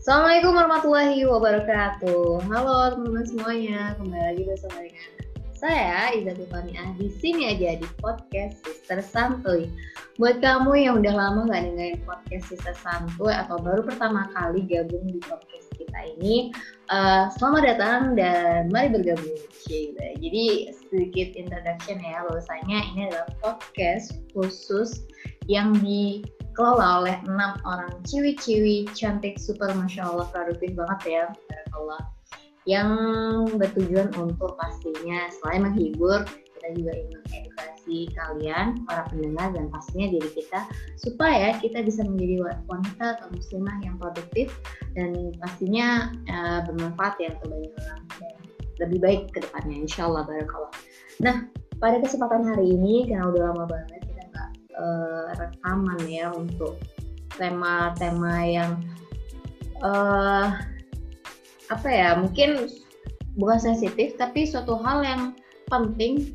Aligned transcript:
Assalamualaikum 0.00 0.56
warahmatullahi 0.56 1.28
wabarakatuh. 1.28 2.48
Halo 2.48 2.96
teman-teman 2.96 3.20
semuanya, 3.28 3.92
kembali 4.00 4.24
lagi 4.32 4.42
bersama 4.48 4.80
dengan 4.80 5.12
saya 5.52 6.16
Iza 6.16 6.32
Tifaniah 6.40 6.88
di 6.96 7.12
sini 7.20 7.52
aja 7.52 7.76
di 7.76 7.84
podcast 8.00 8.64
Sister 8.64 9.04
Santuy. 9.04 9.68
Buat 10.16 10.40
kamu 10.40 10.72
yang 10.72 11.04
udah 11.04 11.12
lama 11.12 11.52
gak 11.52 11.68
dengerin 11.68 12.00
podcast 12.08 12.48
Sister 12.48 12.72
Santuy 12.80 13.28
atau 13.28 13.60
baru 13.60 13.84
pertama 13.84 14.24
kali 14.32 14.64
gabung 14.64 15.04
di 15.04 15.20
podcast 15.20 15.68
kita 15.76 16.00
ini, 16.16 16.48
uh, 16.88 17.28
selamat 17.36 17.76
datang 17.76 18.16
dan 18.16 18.72
mari 18.72 18.88
bergabung. 18.88 19.36
Jadi 20.16 20.72
sedikit 20.80 21.36
introduction 21.36 22.00
ya, 22.00 22.24
bahwasanya 22.24 22.88
ini 22.96 23.12
adalah 23.12 23.28
podcast 23.44 24.16
khusus 24.32 25.04
yang 25.44 25.76
dikelola 26.50 27.06
oleh 27.06 27.16
enam 27.30 27.54
orang 27.62 27.94
ciwi-ciwi 28.02 28.90
cantik 28.92 29.38
super 29.38 29.70
masya 29.72 30.02
Allah 30.02 30.26
produktif 30.34 30.74
banget 30.74 31.00
ya, 31.06 31.24
Allah 31.78 32.02
yang 32.68 32.90
bertujuan 33.56 34.12
untuk 34.20 34.58
pastinya 34.58 35.30
selain 35.40 35.64
menghibur 35.64 36.26
kita 36.60 36.76
juga 36.76 36.92
ingin 36.92 37.18
mengedukasi 37.24 37.98
kalian 38.12 38.66
para 38.84 39.08
pendengar 39.08 39.48
dan 39.56 39.72
pastinya 39.72 40.12
diri 40.12 40.28
kita 40.36 40.68
supaya 41.00 41.56
kita 41.56 41.80
bisa 41.80 42.04
menjadi 42.04 42.60
wanita 42.68 43.16
atau 43.16 43.26
muslimah 43.32 43.76
yang 43.80 43.96
produktif 43.96 44.52
dan 44.92 45.32
pastinya 45.40 46.12
uh, 46.28 46.60
bermanfaat 46.68 47.16
ya 47.16 47.32
untuk 47.40 47.56
banyak 47.56 47.72
orang 47.80 48.02
dan 48.20 48.34
lebih 48.84 48.98
baik 49.00 49.20
ke 49.32 49.40
depannya 49.40 49.88
insya 49.88 50.04
Allah 50.04 50.28
barakallah. 50.28 50.72
Nah 51.24 51.36
pada 51.80 51.96
kesempatan 51.96 52.44
hari 52.44 52.76
ini 52.76 53.08
karena 53.08 53.32
udah 53.32 53.42
lama 53.56 53.64
banget 53.64 54.09
uh, 54.80 55.28
rekaman 55.36 56.00
ya 56.08 56.32
untuk 56.32 56.80
tema-tema 57.36 58.42
yang 58.42 58.72
uh, 59.84 60.56
apa 61.70 61.88
ya 61.88 62.18
mungkin 62.18 62.66
bukan 63.38 63.60
sensitif 63.60 64.18
tapi 64.18 64.42
suatu 64.48 64.74
hal 64.82 65.06
yang 65.06 65.22
penting 65.70 66.34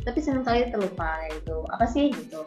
tapi 0.00 0.16
sering 0.16 0.40
kali 0.40 0.64
terlupa 0.72 1.28
gitu. 1.28 1.60
Apa 1.76 1.84
sih 1.84 2.08
gitu? 2.08 2.44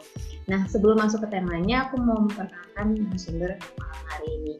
Nah 0.50 0.66
sebelum 0.66 0.98
masuk 0.98 1.22
ke 1.26 1.38
temanya 1.38 1.86
aku 1.86 2.02
mau 2.02 2.18
memperkenalkan 2.18 2.98
narasumber 2.98 3.54
malam 3.78 4.02
hari 4.10 4.28
ini. 4.42 4.54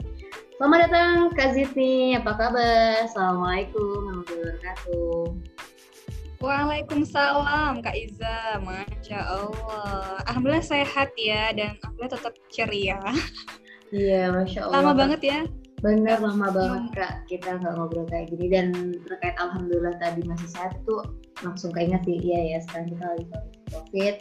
Selamat 0.54 0.78
datang 0.86 1.14
Kak 1.34 1.50
Zitni. 1.58 2.14
Apa 2.14 2.38
kabar? 2.38 3.02
Assalamualaikum 3.02 4.22
warahmatullahi 4.22 4.54
wabarakatuh 4.62 5.53
Waalaikumsalam 6.44 7.80
Kak 7.80 7.96
Iza, 7.96 8.60
Masya 8.60 9.20
Allah. 9.24 10.20
Alhamdulillah 10.28 10.60
sehat 10.60 11.16
ya 11.16 11.56
dan 11.56 11.80
alhamdulillah 11.80 12.12
tetap 12.20 12.34
ceria. 12.52 13.00
Iya, 13.88 14.28
Masya 14.28 14.68
Allah. 14.68 14.84
Lama 14.84 14.92
banget 14.92 15.20
ya 15.24 15.40
Bener 15.84 16.16
lama 16.16 16.48
banget 16.48 16.96
kak 16.96 17.14
kita 17.28 17.60
nggak 17.60 17.76
ngobrol 17.76 18.08
kayak 18.08 18.32
gini 18.32 18.48
dan 18.48 18.72
terkait 19.04 19.36
alhamdulillah 19.36 19.92
tadi 20.00 20.24
masih 20.24 20.48
sehat 20.48 20.80
tuh 20.88 21.04
langsung 21.44 21.76
keinget 21.76 22.00
sih 22.08 22.16
iya 22.24 22.56
ya 22.56 22.58
sekarang 22.64 22.96
kita 22.96 23.04
lagi 23.04 23.26
covid 23.68 24.14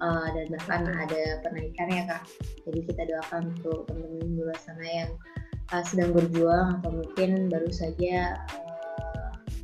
uh, 0.00 0.26
dan 0.32 0.46
bahkan 0.56 0.80
ada 0.88 1.22
penaikan 1.44 1.88
ya 1.92 2.02
kak 2.08 2.24
jadi 2.64 2.80
kita 2.88 3.02
doakan 3.12 3.52
untuk 3.52 3.84
teman-teman 3.92 4.24
di 4.24 4.40
luar 4.40 4.56
sana 4.56 4.86
yang 4.88 5.10
uh, 5.76 5.84
sedang 5.84 6.16
berjuang 6.16 6.80
atau 6.80 6.90
mungkin 6.96 7.52
baru 7.52 7.68
saja 7.68 8.40
uh, 8.56 8.71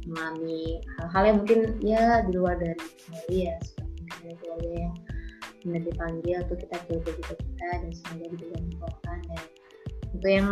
mengalami 0.09 0.81
hal-hal 0.99 1.23
yang 1.29 1.37
mungkin 1.45 1.61
ya 1.85 2.05
di 2.25 2.33
luar 2.33 2.57
dari 2.57 2.75
kendali 2.77 3.39
ya 3.53 3.57
seperti 3.61 4.35
keluarga 4.41 4.71
yang 4.73 4.95
benar 5.67 5.83
dipanggil 5.85 6.39
tuh 6.49 6.57
kita 6.57 6.77
jaga 6.89 7.11
juga 7.13 7.35
kita 7.37 7.69
dan 7.83 7.91
semoga 7.93 8.27
diberikan 8.33 8.63
kekuatan 8.73 9.19
dan 9.29 9.43
untuk 10.09 10.31
yang 10.33 10.49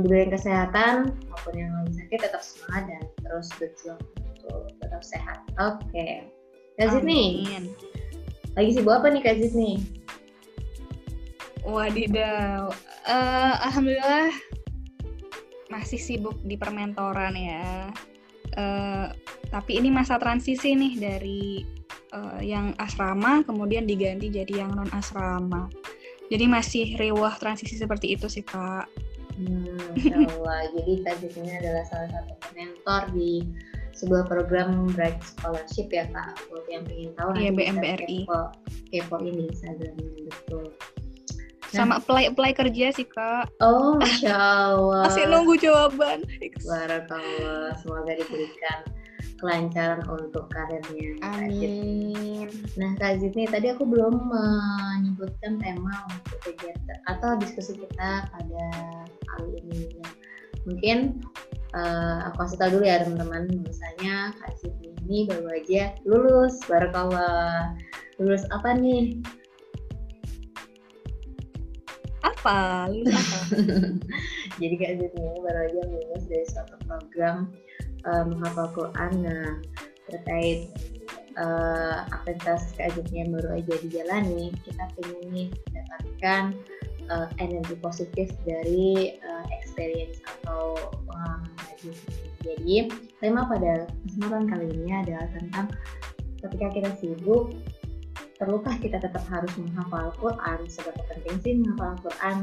diberikan 0.00 0.30
kesehatan 0.32 0.94
maupun 1.28 1.54
yang 1.54 1.72
lagi 1.84 1.92
sakit 1.92 2.18
tetap 2.26 2.42
semangat 2.42 2.84
dan 2.88 3.02
terus 3.22 3.48
berjuang 3.60 4.00
untuk 4.16 4.60
tetap 4.80 5.02
sehat. 5.04 5.38
Oke, 5.60 5.84
okay. 5.92 6.12
Kak 6.80 7.04
nih, 7.04 7.44
lagi 8.56 8.70
sibuk 8.72 8.96
apa 8.96 9.12
nih 9.12 9.22
Kak 9.22 9.36
nih? 9.52 9.76
Wadidaw, 11.66 12.70
uh, 13.10 13.54
alhamdulillah 13.66 14.30
masih 15.66 15.98
sibuk 15.98 16.38
di 16.46 16.54
permentoran 16.54 17.34
ya. 17.34 17.90
Uh, 18.56 19.12
tapi 19.52 19.76
ini 19.76 19.92
masa 19.92 20.16
transisi 20.16 20.72
nih 20.72 20.96
dari 20.96 21.60
uh, 22.16 22.40
yang 22.40 22.72
asrama 22.80 23.44
kemudian 23.44 23.84
diganti 23.84 24.32
jadi 24.32 24.66
yang 24.66 24.72
non 24.72 24.88
asrama. 24.96 25.68
Jadi 26.26 26.44
masih 26.50 26.98
rewah 26.98 27.38
transisi 27.38 27.78
seperti 27.78 28.18
itu 28.18 28.26
sih 28.26 28.42
kak. 28.42 28.90
Hmm, 29.36 29.76
Allah. 30.32 30.64
Jadi 30.80 31.04
Kak 31.04 31.20
adalah 31.20 31.84
salah 31.92 32.08
satu 32.08 32.34
mentor 32.56 33.02
di 33.12 33.44
sebuah 33.96 34.24
program 34.28 34.88
Bright 34.96 35.20
Scholarship 35.20 35.92
ya 35.92 36.08
kak. 36.08 36.40
Buat 36.48 36.64
yang 36.72 36.84
ingin 36.88 37.10
tahu 37.16 37.30
iya, 37.36 37.50
BMBRI. 37.52 38.24
Kepo, 38.24 38.40
kepo 38.92 39.16
ini 39.24 39.52
Instagramnya 39.52 40.08
betul. 40.28 40.64
Nah, 41.76 41.84
Sama 41.84 42.00
apply 42.00 42.32
apply 42.32 42.56
kerja 42.56 42.88
sih 42.96 43.04
kak. 43.04 43.52
Oh, 43.60 44.00
masya 44.00 44.32
Allah. 44.32 45.04
Masih 45.04 45.28
nunggu 45.28 45.60
jawaban. 45.60 46.24
Barakallah. 46.64 47.76
Semoga 47.84 48.16
diberikan 48.16 48.80
kelancaran 49.36 50.00
untuk 50.08 50.48
karirnya. 50.48 51.20
Amin. 51.20 52.48
Nah, 52.80 52.96
Kak 52.96 53.20
Zidni, 53.20 53.44
tadi 53.44 53.68
aku 53.68 53.84
belum 53.84 54.32
menyebutkan 54.32 55.60
tema 55.60 56.08
untuk 56.08 56.40
kegiatan 56.40 56.98
atau 57.12 57.36
diskusi 57.36 57.76
kita 57.76 58.24
pada 58.32 58.64
kali 59.36 59.60
ini. 59.68 60.00
Ya. 60.00 60.08
Mungkin 60.64 61.20
uh, 61.76 62.32
aku 62.32 62.48
kasih 62.48 62.56
tahu 62.56 62.70
dulu 62.80 62.84
ya 62.88 63.04
teman-teman, 63.04 63.44
misalnya 63.60 64.32
Kak 64.40 64.56
Zidni 64.64 64.96
ini 65.06 65.28
baru 65.28 65.52
aja 65.52 65.94
lulus, 66.08 66.56
barakallah. 66.64 67.76
Lulus 68.16 68.48
apa 68.48 68.72
nih? 68.72 69.20
Apa? 72.36 72.92
Lulus 72.92 73.16
apa? 73.16 73.38
Jadi 74.60 74.74
Kak 74.76 74.92
Zidni 75.00 75.20
ini 75.24 75.38
baru 75.40 75.60
aja 75.66 75.80
lulus 75.88 76.24
dari 76.28 76.46
suatu 76.52 76.76
program 76.84 77.50
uh, 78.06 78.24
menghafal 78.24 78.68
Quran 78.72 79.12
nah 79.24 79.48
terkait 80.06 80.70
uh, 81.34 82.06
aktivitas 82.14 82.74
yang 83.10 83.34
baru 83.34 83.58
aja 83.58 83.74
dijalani 83.82 84.54
kita 84.62 84.84
ingin 85.02 85.50
mendapatkan 85.74 86.42
uh, 87.10 87.28
energi 87.42 87.74
positif 87.82 88.30
dari 88.46 89.18
uh, 89.20 89.44
experience 89.50 90.22
atau 90.24 90.78
pengalaman 91.10 91.52
tadi 91.58 91.90
jadi 92.46 92.76
tema 93.18 93.46
pada 93.50 93.90
kesempatan 94.06 94.46
kali 94.46 94.66
ini 94.70 94.92
adalah 94.94 95.26
tentang 95.34 95.66
ketika 96.46 96.66
kita 96.70 96.90
sibuk 97.02 97.50
perlukah 98.36 98.76
kita 98.80 99.00
tetap 99.00 99.24
harus 99.32 99.52
menghafal 99.56 100.12
Quran 100.20 100.58
seberapa 100.68 101.02
penting 101.08 101.36
sih 101.40 101.52
menghafal 101.60 101.96
Quran 102.04 102.36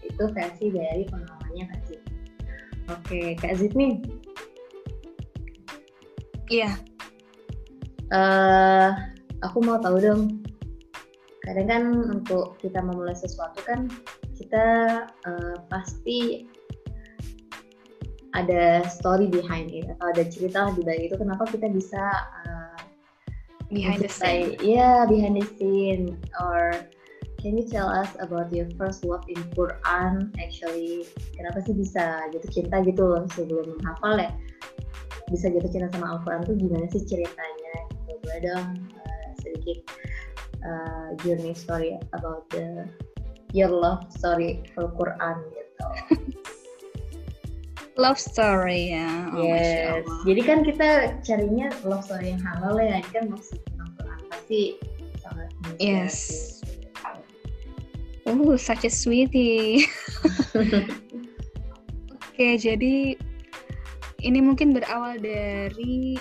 itu 0.00 0.24
versi 0.32 0.66
dari 0.72 1.02
pengalamannya 1.08 1.64
Kak 1.68 1.80
Zid. 1.88 2.02
Oke 2.88 3.20
Kak 3.36 3.54
Zid 3.60 3.72
nih 3.76 4.00
Iya. 6.46 6.78
Uh, 8.14 8.94
aku 9.42 9.58
mau 9.66 9.82
tahu 9.82 9.98
dong. 9.98 10.22
Kadang 11.42 11.66
kan 11.66 11.82
untuk 12.10 12.54
kita 12.62 12.78
memulai 12.82 13.18
sesuatu 13.18 13.58
kan 13.66 13.90
kita 14.38 14.66
uh, 15.26 15.56
pasti 15.66 16.46
ada 18.36 18.84
story 18.84 19.26
behind 19.26 19.72
it 19.72 19.88
atau 19.96 20.12
ada 20.12 20.22
cerita 20.28 20.68
di 20.76 20.84
balik 20.84 21.08
itu 21.08 21.16
kenapa 21.16 21.48
kita 21.48 21.72
bisa 21.72 22.02
uh, 22.44 22.75
behind 23.70 24.02
the 24.02 24.08
scene. 24.08 24.56
Yeah, 24.62 25.06
behind 25.06 25.40
the 25.40 25.46
scene. 25.58 26.18
Or 26.40 26.72
can 27.38 27.58
you 27.58 27.66
tell 27.66 27.88
us 27.88 28.10
about 28.18 28.52
your 28.52 28.68
first 28.78 29.04
love 29.04 29.24
in 29.28 29.38
Quran 29.54 30.30
actually? 30.38 31.06
Kenapa 31.34 31.62
sih 31.62 31.74
bisa 31.74 32.26
gitu 32.34 32.46
cinta 32.50 32.82
gitu 32.82 33.02
loh 33.02 33.24
sebelum 33.34 33.76
menghafal 33.78 34.18
ya? 34.18 34.30
Bisa 35.30 35.50
jatuh 35.50 35.70
cinta 35.70 35.90
sama 35.90 36.18
Al-Quran 36.18 36.42
tuh 36.46 36.54
gimana 36.54 36.86
sih 36.90 37.02
ceritanya? 37.02 37.74
Gitu 38.06 38.14
boleh 38.22 38.40
dong 38.42 38.68
uh, 38.98 39.28
sedikit 39.42 39.78
uh, 40.62 41.14
journey 41.22 41.54
story 41.54 41.98
about 42.14 42.46
the 42.50 42.86
your 43.54 43.70
love 43.70 44.04
story 44.12 44.62
for 44.74 44.90
Quran 44.94 45.36
gitu 45.54 45.86
love 47.96 48.20
story 48.20 48.92
ya. 48.92 49.32
Oh, 49.32 49.40
yes. 49.42 50.04
Jadi 50.28 50.40
kan 50.44 50.58
kita 50.62 51.18
carinya 51.24 51.72
love 51.82 52.04
story 52.04 52.36
yang 52.36 52.42
halal 52.44 52.76
ya. 52.76 53.00
Ini 53.00 53.10
kan 53.10 53.24
maksud 53.32 53.58
tentang 53.64 53.90
Quran 53.96 54.20
pasti 54.28 54.60
sangat 55.20 55.48
yes. 55.80 56.16
Oh, 58.26 58.58
such 58.58 58.84
a 58.84 58.90
sweetie. 58.90 59.86
Oke, 60.58 60.82
okay, 62.36 62.52
jadi 62.60 63.16
ini 64.20 64.38
mungkin 64.42 64.74
berawal 64.74 65.16
dari 65.22 66.18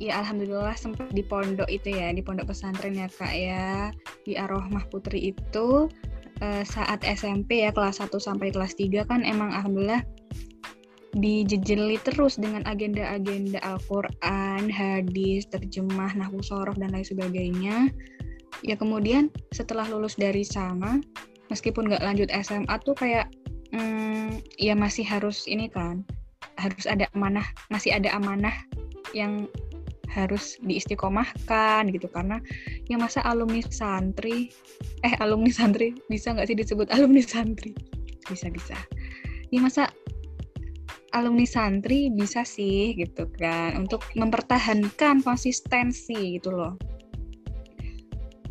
ya 0.00 0.24
alhamdulillah 0.24 0.74
sempat 0.76 1.12
di 1.12 1.20
pondok 1.20 1.68
itu 1.68 1.92
ya 1.92 2.10
di 2.10 2.24
pondok 2.24 2.52
pesantren 2.52 2.98
ya 2.98 3.08
kak 3.08 3.32
ya. 3.32 3.94
Di 4.26 4.36
Arohmah 4.36 4.84
Putri 4.92 5.32
itu 5.32 5.88
uh, 6.42 6.62
saat 6.66 7.00
SMP 7.06 7.64
ya 7.64 7.70
kelas 7.70 8.02
1 8.02 8.10
sampai 8.18 8.50
kelas 8.52 8.74
3 8.76 9.06
kan 9.06 9.22
emang 9.22 9.54
alhamdulillah 9.54 10.02
dijejeli 11.16 11.98
terus 12.06 12.38
dengan 12.38 12.62
agenda-agenda 12.70 13.58
Al-Quran, 13.66 14.70
hadis, 14.70 15.46
terjemah, 15.50 16.14
nahwu 16.14 16.38
sorof, 16.38 16.78
dan 16.78 16.94
lain 16.94 17.06
sebagainya. 17.06 17.90
Ya 18.62 18.76
kemudian 18.78 19.32
setelah 19.50 19.88
lulus 19.90 20.14
dari 20.14 20.46
sana, 20.46 21.02
meskipun 21.50 21.90
nggak 21.90 22.04
lanjut 22.04 22.28
SMA 22.30 22.74
tuh 22.86 22.94
kayak 22.94 23.26
hmm, 23.74 24.38
ya 24.60 24.78
masih 24.78 25.02
harus 25.02 25.50
ini 25.50 25.66
kan, 25.66 26.06
harus 26.60 26.86
ada 26.86 27.10
amanah, 27.18 27.46
masih 27.74 27.90
ada 27.90 28.14
amanah 28.14 28.54
yang 29.10 29.50
harus 30.10 30.58
diistiqomahkan 30.62 31.90
gitu. 31.90 32.06
Karena 32.06 32.38
yang 32.86 33.02
masa 33.02 33.22
alumni 33.26 33.62
santri 33.66 34.54
eh 35.02 35.14
alumni 35.18 35.50
santri 35.50 35.94
bisa 36.06 36.34
nggak 36.34 36.46
sih 36.50 36.58
disebut 36.58 36.86
alumni 36.94 37.22
santri? 37.22 37.74
Bisa 38.30 38.46
bisa 38.46 38.78
ya 39.50 39.58
masa 39.58 39.90
alumni 41.10 41.46
santri 41.46 42.10
bisa 42.10 42.46
sih 42.46 42.94
gitu 42.94 43.26
kan 43.38 43.74
untuk 43.86 44.06
mempertahankan 44.14 45.22
konsistensi 45.22 46.38
gitu 46.38 46.54
loh. 46.54 46.74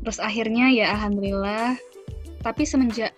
Terus 0.03 0.19
akhirnya 0.19 0.71
ya 0.71 0.95
alhamdulillah 0.95 1.75
tapi 2.39 2.63
semenjak 2.63 3.11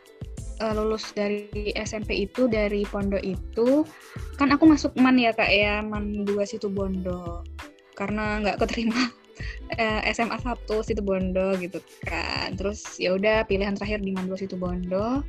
uh, 0.61 0.73
lulus 0.73 1.13
dari 1.13 1.73
SMP 1.77 2.25
itu 2.25 2.49
dari 2.49 2.85
pondok 2.85 3.21
itu 3.21 3.85
kan 4.37 4.49
aku 4.53 4.65
masuk 4.69 4.93
man 4.97 5.17
ya 5.17 5.33
kak 5.33 5.49
ya 5.49 5.81
man 5.81 6.25
dua 6.25 6.45
situ 6.45 6.69
bondo 6.69 7.45
karena 7.93 8.41
nggak 8.41 8.57
keterima 8.65 9.13
SMA 10.15 10.37
satu 10.41 10.85
situ 10.85 11.01
bondo 11.01 11.57
gitu 11.57 11.81
kan. 12.05 12.53
Terus 12.57 12.97
ya 13.01 13.17
udah 13.17 13.45
pilihan 13.49 13.73
terakhir 13.73 14.05
di 14.05 14.13
man 14.13 14.29
situ 14.37 14.53
bondo 14.57 15.25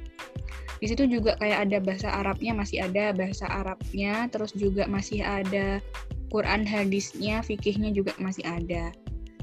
di 0.83 0.91
situ 0.91 1.07
juga 1.07 1.39
kayak 1.39 1.71
ada 1.71 1.79
bahasa 1.79 2.09
Arabnya 2.11 2.59
masih 2.59 2.83
ada 2.83 3.15
bahasa 3.15 3.47
Arabnya 3.47 4.27
terus 4.35 4.51
juga 4.51 4.83
masih 4.91 5.23
ada 5.23 5.79
Quran 6.27 6.67
hadisnya 6.67 7.39
fikihnya 7.47 7.95
juga 7.95 8.11
masih 8.19 8.43
ada. 8.43 8.91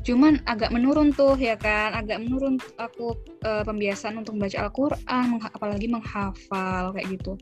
Cuman 0.04 0.44
agak 0.52 0.76
menurun 0.76 1.16
tuh 1.16 1.40
ya 1.40 1.56
kan? 1.56 1.96
Agak 1.96 2.20
menurun 2.20 2.60
aku 2.76 3.16
e, 3.40 3.64
pembiasaan 3.64 4.20
untuk 4.20 4.36
membaca 4.36 4.68
Al-Quran 4.68 5.40
apalagi 5.56 5.88
menghafal 5.88 6.92
kayak 6.92 7.08
gitu. 7.08 7.40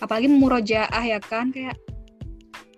Apalagi 0.00 0.32
murojaah 0.32 1.04
ya 1.04 1.20
kan? 1.20 1.52
Kayak 1.52 1.76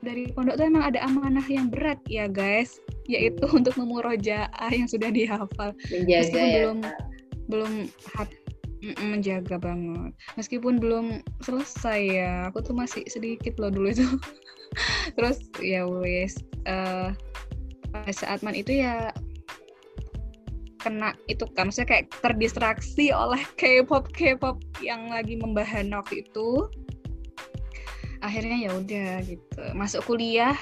dari 0.02 0.34
pondok 0.34 0.58
tuh 0.58 0.66
emang 0.66 0.82
ada 0.82 0.98
amanah 1.06 1.46
yang 1.46 1.70
berat 1.70 2.02
ya 2.10 2.26
guys. 2.26 2.82
Yaitu 3.06 3.46
untuk 3.58 3.78
memurojaah 3.78 4.70
yang 4.74 4.90
sudah 4.90 5.14
dihafal. 5.14 5.78
Menjaga 5.94 6.26
meskipun 6.26 6.42
ya, 6.42 6.58
belum 6.58 6.78
belum 7.46 7.72
menjaga 9.00 9.56
banget. 9.58 10.12
Meskipun 10.38 10.78
belum 10.78 11.24
selesai 11.42 12.00
ya 12.06 12.32
aku 12.50 12.62
tuh 12.62 12.74
masih 12.76 13.02
sedikit 13.10 13.58
loh 13.58 13.72
dulu 13.72 13.90
itu. 13.90 14.06
Terus 15.16 15.38
ya 15.58 15.88
wes 15.88 16.38
uh, 16.68 17.10
saat 18.12 18.44
man 18.44 18.54
itu 18.54 18.84
ya 18.84 19.10
kena 20.82 21.18
itu 21.26 21.42
kan 21.58 21.66
maksudnya 21.66 21.98
kayak 21.98 22.06
terdistraksi 22.22 23.10
oleh 23.10 23.42
K-pop 23.60 24.12
K-pop 24.14 24.62
yang 24.78 25.10
lagi 25.10 25.34
membahana 25.40 26.04
waktu 26.04 26.22
itu. 26.22 26.70
Akhirnya 28.22 28.56
ya 28.58 28.70
udah 28.76 29.10
gitu. 29.26 29.60
Masuk 29.74 30.06
kuliah 30.06 30.56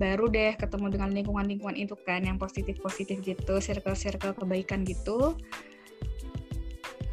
baru 0.00 0.32
deh 0.32 0.56
ketemu 0.56 0.96
dengan 0.96 1.12
lingkungan-lingkungan 1.12 1.76
itu 1.76 1.92
kan 2.08 2.24
yang 2.24 2.40
positif-positif 2.40 3.20
gitu 3.20 3.60
circle-circle 3.60 4.32
kebaikan 4.32 4.80
gitu 4.88 5.36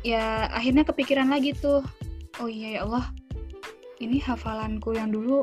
ya 0.01 0.51
akhirnya 0.53 0.83
kepikiran 0.85 1.29
lagi 1.29 1.53
tuh. 1.57 1.81
Oh 2.41 2.49
iya 2.49 2.79
ya 2.79 2.79
Allah. 2.85 3.09
Ini 3.97 4.21
hafalanku 4.21 4.94
yang 4.94 5.09
dulu 5.09 5.41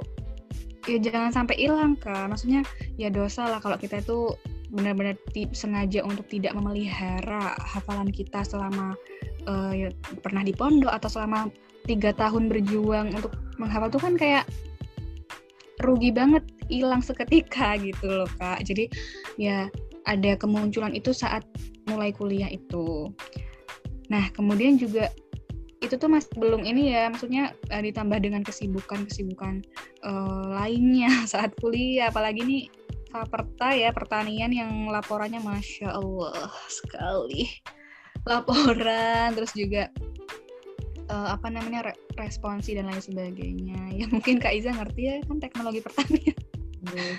ya 0.84 1.00
jangan 1.00 1.32
sampai 1.32 1.56
hilang 1.56 1.96
kan 1.96 2.28
maksudnya 2.28 2.60
ya 3.00 3.08
dosa 3.08 3.48
lah 3.48 3.56
kalau 3.56 3.80
kita 3.80 4.04
itu 4.04 4.36
benar-benar 4.68 5.16
sengaja 5.54 6.04
untuk 6.04 6.28
tidak 6.28 6.52
memelihara 6.52 7.56
hafalan 7.62 8.10
kita 8.10 8.42
selama 8.44 8.92
uh, 9.46 9.72
ya, 9.72 9.88
pernah 10.20 10.42
di 10.44 10.52
pondok 10.52 10.92
atau 10.92 11.08
selama 11.08 11.48
tiga 11.86 12.12
tahun 12.16 12.48
berjuang 12.48 13.12
untuk 13.14 13.32
menghafal 13.56 13.92
tuh 13.92 14.02
kan 14.02 14.18
kayak 14.18 14.44
rugi 15.84 16.10
banget 16.10 16.42
hilang 16.66 17.04
seketika 17.04 17.76
gitu 17.86 18.24
loh 18.24 18.30
kak. 18.40 18.64
Jadi 18.66 18.88
ya 19.38 19.68
ada 20.04 20.36
kemunculan 20.36 20.92
itu 20.92 21.12
saat 21.14 21.44
mulai 21.86 22.10
kuliah 22.12 22.48
itu 22.48 23.12
Nah, 24.12 24.28
kemudian 24.32 24.76
juga 24.76 25.08
itu 25.84 26.00
tuh 26.00 26.08
masih 26.08 26.32
belum 26.40 26.64
ini 26.64 26.96
ya, 26.96 27.12
maksudnya 27.12 27.52
uh, 27.68 27.82
ditambah 27.84 28.16
dengan 28.24 28.40
kesibukan-kesibukan 28.40 29.60
uh, 30.04 30.44
lainnya 30.56 31.12
saat 31.32 31.52
kuliah, 31.60 32.08
apalagi 32.08 32.40
nih 32.44 32.64
Faperta 33.14 33.70
ya 33.70 33.94
pertanian 33.94 34.50
yang 34.50 34.90
laporannya 34.90 35.38
masya 35.38 35.86
Allah 35.94 36.50
sekali 36.66 37.46
laporan, 38.26 39.38
terus 39.38 39.54
juga 39.54 39.86
uh, 41.12 41.30
apa 41.30 41.46
namanya 41.46 41.92
re 41.92 41.94
responsi 42.18 42.74
dan 42.74 42.90
lain 42.90 42.98
sebagainya. 42.98 43.78
Ya 43.94 44.10
mungkin 44.10 44.42
Kak 44.42 44.50
Iza 44.50 44.74
ngerti 44.74 45.02
ya 45.06 45.14
kan 45.30 45.38
teknologi 45.38 45.78
pertanian. 45.78 46.34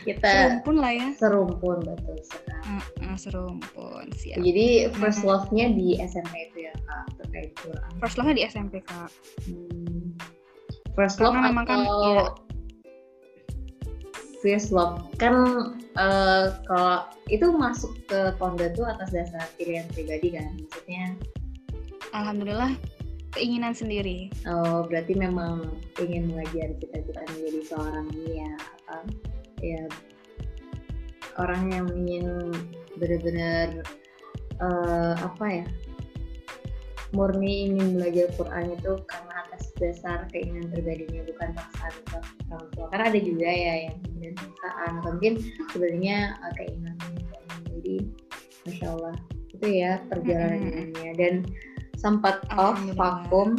Kita 0.06 0.30
serumpun 0.30 0.76
lah 0.78 0.92
ya. 0.94 1.08
serumpun 1.18 1.78
betul 1.84 2.18
sekali. 2.22 2.60
Uh, 2.66 2.84
uh, 3.06 3.18
serumpun 3.18 4.06
siap. 4.14 4.42
Jadi 4.42 4.90
first 4.98 5.22
love-nya 5.26 5.72
di 5.74 5.98
SMP 6.02 6.52
itu 6.52 6.70
ya 6.70 6.74
kak 6.86 7.06
terkait 7.22 7.52
Quran. 7.60 7.92
First 8.00 8.16
love-nya 8.20 8.36
di 8.36 8.44
SMP 8.46 8.74
kak. 8.86 9.10
Hmm. 9.48 10.14
first 10.96 11.20
love 11.20 11.36
Karena 11.36 11.52
memang 11.52 11.66
kan 11.68 11.80
ya, 11.84 12.24
first 14.40 14.72
love? 14.72 15.04
Kan 15.20 15.36
uh, 16.00 16.56
kalau 16.70 17.10
itu 17.28 17.50
masuk 17.52 17.92
ke 18.08 18.32
pondok 18.40 18.72
tuh 18.78 18.86
atas 18.88 19.12
dasar 19.12 19.44
pilihan 19.60 19.90
pribadi 19.92 20.38
kan 20.38 20.56
maksudnya? 20.56 21.18
Alhamdulillah 22.16 22.72
keinginan 23.36 23.76
sendiri. 23.76 24.32
Oh 24.48 24.88
berarti 24.88 25.14
memang 25.20 25.68
ingin 26.00 26.32
mengajar 26.32 26.72
cita-cita 26.80 27.22
menjadi 27.36 27.60
seorang 27.68 28.08
ini 28.16 28.48
ya 28.48 28.52
apa 28.56 29.04
ya 29.63 29.84
orang 31.40 31.72
yang 31.72 31.88
ingin 31.92 32.52
benar-benar 32.96 33.84
uh, 34.63 35.16
apa 35.19 35.46
ya 35.63 35.66
murni 37.15 37.72
ingin 37.72 37.96
belajar 37.96 38.27
Quran 38.36 38.75
itu 38.75 38.91
karena 39.08 39.34
atas 39.48 39.72
dasar 39.80 40.27
keinginan 40.36 40.68
pribadinya 40.68 41.24
bukan 41.24 41.50
paksaan 41.56 41.94
orang 42.51 42.68
tua. 42.75 42.86
Karena 42.91 43.06
ada 43.08 43.20
juga 43.24 43.50
ya 43.50 43.74
yang 43.88 43.96
kemudian 44.03 44.36
paksaan 44.36 44.91
atau 45.00 45.10
mungkin 45.15 45.34
sebenarnya 45.72 46.18
uh, 46.44 46.53
keinginan 46.60 46.96
jadi 47.72 47.96
masya 48.68 48.88
Allah. 49.00 49.15
Itu 49.56 49.68
ya 49.72 49.91
perjalanannya 50.12 51.12
dan 51.15 51.34
sempat 51.96 52.44
off 52.51 52.75
vakum. 53.00 53.56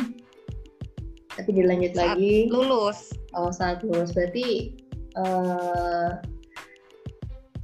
Tapi 1.36 1.50
dilanjut 1.52 1.92
saat 1.96 2.16
lagi. 2.16 2.48
lulus. 2.52 3.12
Oh 3.36 3.48
saat 3.52 3.80
lulus. 3.84 4.12
Berarti 4.12 4.76
uh, 5.16 5.24
eh, 5.24 6.08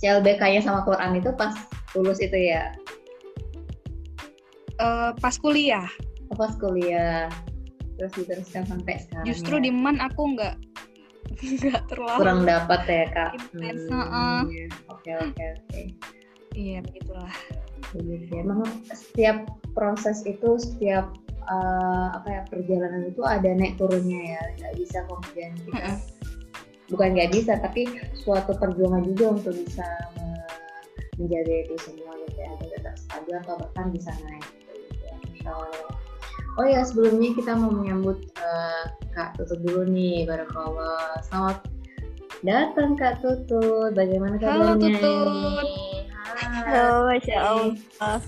CLBK-nya 0.02 0.60
sama 0.64 0.82
Quran 0.82 1.20
itu 1.20 1.30
pas 1.36 1.54
lulus 1.94 2.18
itu 2.18 2.34
ya? 2.34 2.74
Uh, 4.82 5.14
pas 5.22 5.36
kuliah. 5.38 5.86
Oh, 6.32 6.36
pas 6.36 6.56
kuliah. 6.58 7.28
Terus 8.00 8.12
diteruskan 8.18 8.64
sampai 8.66 9.04
sekarang. 9.04 9.26
Justru 9.28 9.54
ya? 9.60 9.64
di 9.68 9.70
man 9.70 10.02
aku 10.02 10.34
nggak 10.34 10.54
nggak 11.62 11.82
terlalu 11.86 12.18
kurang 12.18 12.42
dapat 12.48 12.80
ya 12.88 13.04
kak. 13.14 13.30
Intens. 13.54 13.86
Hmm, 13.86 14.42
oke 14.90 15.10
oke 15.22 15.44
oke. 15.60 15.82
Iya 16.56 16.82
begitulah. 16.82 17.32
Begitu 17.94 18.26
ya. 18.32 18.42
Emang 18.42 18.66
setiap 18.90 19.36
proses 19.76 20.24
itu 20.26 20.58
setiap 20.58 21.14
uh, 21.46 22.16
apa 22.16 22.28
ya 22.28 22.40
perjalanan 22.50 23.06
itu 23.06 23.22
ada 23.22 23.54
naik 23.54 23.78
turunnya 23.78 24.34
ya. 24.34 24.42
Nggak 24.58 24.74
bisa 24.82 24.98
kemudian 25.06 25.52
kita 25.62 25.94
bukan 26.90 27.14
nggak 27.14 27.30
bisa 27.30 27.58
tapi 27.60 27.86
suatu 28.16 28.56
perjuangan 28.58 29.04
juga 29.06 29.38
untuk 29.38 29.54
bisa 29.54 29.86
menjaga 31.20 31.54
itu 31.68 31.74
semua 31.78 32.12
gitu 32.26 32.36
ya 32.40 32.48
agar 32.56 32.68
tetap 32.72 32.94
stabil 32.98 33.34
atau 33.38 33.54
bahkan 33.60 33.86
bisa 33.92 34.10
naik 34.24 34.46
gitu 34.56 34.72
ya. 35.04 35.14
Oh 36.60 36.66
ya 36.68 36.84
sebelumnya 36.84 37.32
kita 37.32 37.56
mau 37.56 37.72
menyambut 37.72 38.28
uh, 38.36 38.84
Kak 39.16 39.40
Tutut 39.40 39.60
dulu 39.64 39.88
nih 39.88 40.28
Barakallah. 40.28 41.16
Selamat 41.24 41.64
datang 42.44 42.92
Kak 42.98 43.24
Tutut. 43.24 43.96
Bagaimana 43.96 44.36
kabarnya? 44.36 44.60
Halo 44.60 44.72
Tutut. 44.76 45.68
Halo, 46.42 47.08
Masya 47.08 47.36
Allah. 47.40 48.20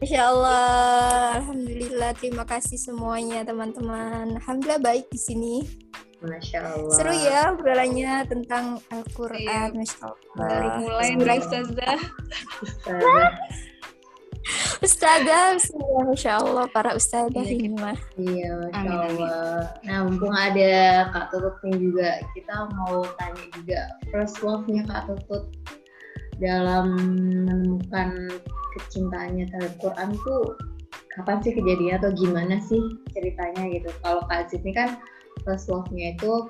Masya 0.00 0.20
Allah, 0.20 1.40
Alhamdulillah. 1.40 2.12
Terima 2.16 2.44
kasih 2.48 2.80
semuanya 2.80 3.44
teman-teman. 3.44 4.36
Alhamdulillah 4.36 4.80
baik 4.80 5.08
di 5.12 5.20
sini. 5.20 5.54
Masya 6.20 6.58
Allah. 6.60 6.94
Seru 6.94 7.12
ya 7.16 7.52
obrolannya 7.52 8.28
tentang 8.28 8.64
Al-Quran. 8.92 9.68
Masya 9.72 9.98
Allah. 10.04 10.34
Baru 10.36 10.68
mulai 10.84 11.08
nih 11.16 11.40
Ustazah. 11.40 11.98
Ustazah, 14.80 15.60
Ustazah, 15.60 16.02
Masya 16.08 16.32
Allah, 16.40 16.64
para 16.72 16.96
Ustazah 16.96 17.44
Iya, 17.44 17.52
ini 17.52 17.68
mah. 17.76 17.98
Iya, 18.16 18.50
Masya. 18.56 18.88
Allah. 18.88 19.60
Nah, 19.84 19.98
mumpung 20.08 20.32
ada 20.32 21.06
Kak 21.12 21.28
Tutut 21.30 21.56
nih 21.68 21.76
juga, 21.76 22.10
kita 22.32 22.68
mau 22.72 23.04
tanya 23.20 23.44
juga 23.52 23.80
first 24.08 24.40
love-nya 24.40 24.88
Kak 24.88 25.12
Tutut 25.12 25.52
dalam 26.40 26.96
menemukan 26.96 28.40
kecintaannya 28.80 29.44
terhadap 29.52 29.74
Quran 29.76 30.10
tuh 30.24 30.56
kapan 31.12 31.36
sih 31.44 31.52
kejadiannya 31.52 31.96
atau 32.00 32.10
gimana 32.16 32.56
sih 32.64 32.82
ceritanya 33.12 33.68
gitu. 33.76 33.92
Kalau 34.00 34.24
Kak 34.24 34.48
Aziz 34.48 34.64
ini 34.64 34.72
kan 34.72 34.96
first 35.42 35.68
love-nya 35.68 36.16
itu 36.16 36.48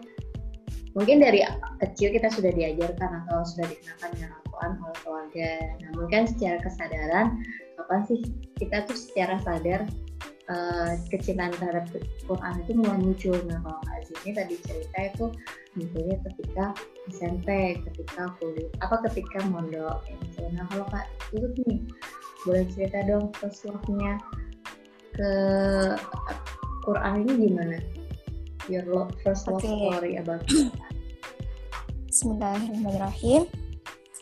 mungkin 0.99 1.23
dari 1.23 1.47
kecil 1.78 2.11
kita 2.11 2.28
sudah 2.35 2.50
diajarkan 2.50 3.11
atau 3.25 3.47
sudah 3.47 3.66
dikenakan 3.70 4.11
dengan 4.18 4.30
Al-Quran 4.35 4.73
oleh 4.82 4.97
keluarga. 5.02 5.50
Namun 5.87 6.06
kan 6.11 6.23
secara 6.26 6.59
kesadaran, 6.61 7.26
kapan 7.78 8.00
sih 8.11 8.20
kita 8.59 8.85
tuh 8.85 8.99
secara 8.99 9.38
sadar 9.47 9.87
eh, 10.50 10.92
kecintaan 11.14 11.54
terhadap 11.54 11.87
Quran 12.26 12.54
itu 12.66 12.73
mulai 12.75 12.99
muncul. 12.99 13.37
Nah 13.47 13.59
kalau 13.62 13.80
Kak 13.87 13.94
Aziz 14.02 14.18
ini 14.26 14.32
tadi 14.35 14.54
cerita 14.66 14.99
itu 15.14 15.25
munculnya 15.78 16.16
ketika 16.26 16.64
SMP, 17.14 17.49
ketika 17.87 18.35
kuliah, 18.42 18.70
apa 18.82 19.06
ketika 19.11 19.38
mondok. 19.47 20.02
kayak 20.04 20.18
gitu. 20.26 20.42
Nah 20.59 20.64
kalau 20.75 20.87
Kak 20.90 21.06
Tutut 21.30 21.54
nih, 21.66 21.87
boleh 22.42 22.64
cerita 22.75 22.99
dong 23.06 23.30
first 23.38 23.62
love-nya 23.62 24.18
ke 25.14 25.30
Quran 26.82 27.28
ini 27.28 27.32
gimana? 27.47 27.78
Your 28.71 28.87
love, 28.87 29.11
first 29.27 29.50
love 29.50 29.59
Oke. 29.59 29.67
story 29.67 30.15
about 30.23 30.47
Bismillahirrahmanirrahim. 32.07 33.50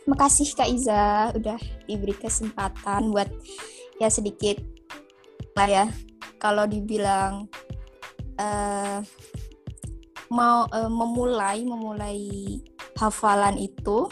Makasih 0.08 0.56
Kak 0.56 0.72
Iza 0.72 1.36
udah 1.36 1.60
diberi 1.84 2.16
kesempatan 2.16 3.12
buat 3.12 3.28
ya 4.00 4.08
sedikit 4.08 4.56
lah 5.52 5.68
ya. 5.68 5.86
Kalau 6.40 6.64
dibilang 6.64 7.44
eh, 8.40 9.04
mau 10.32 10.64
eh, 10.64 10.88
memulai 10.88 11.68
memulai 11.68 12.24
hafalan 12.96 13.60
itu 13.60 14.08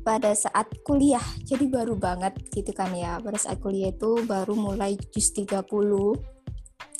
pada 0.00 0.32
saat 0.32 0.72
kuliah. 0.88 1.20
Jadi 1.44 1.68
baru 1.68 2.00
banget 2.00 2.48
gitu 2.48 2.72
kan 2.72 2.96
ya. 2.96 3.20
Pada 3.20 3.36
saat 3.36 3.60
kuliah 3.60 3.92
itu 3.92 4.24
baru 4.24 4.56
mulai 4.56 4.96
juz 5.12 5.36
30 5.36 6.37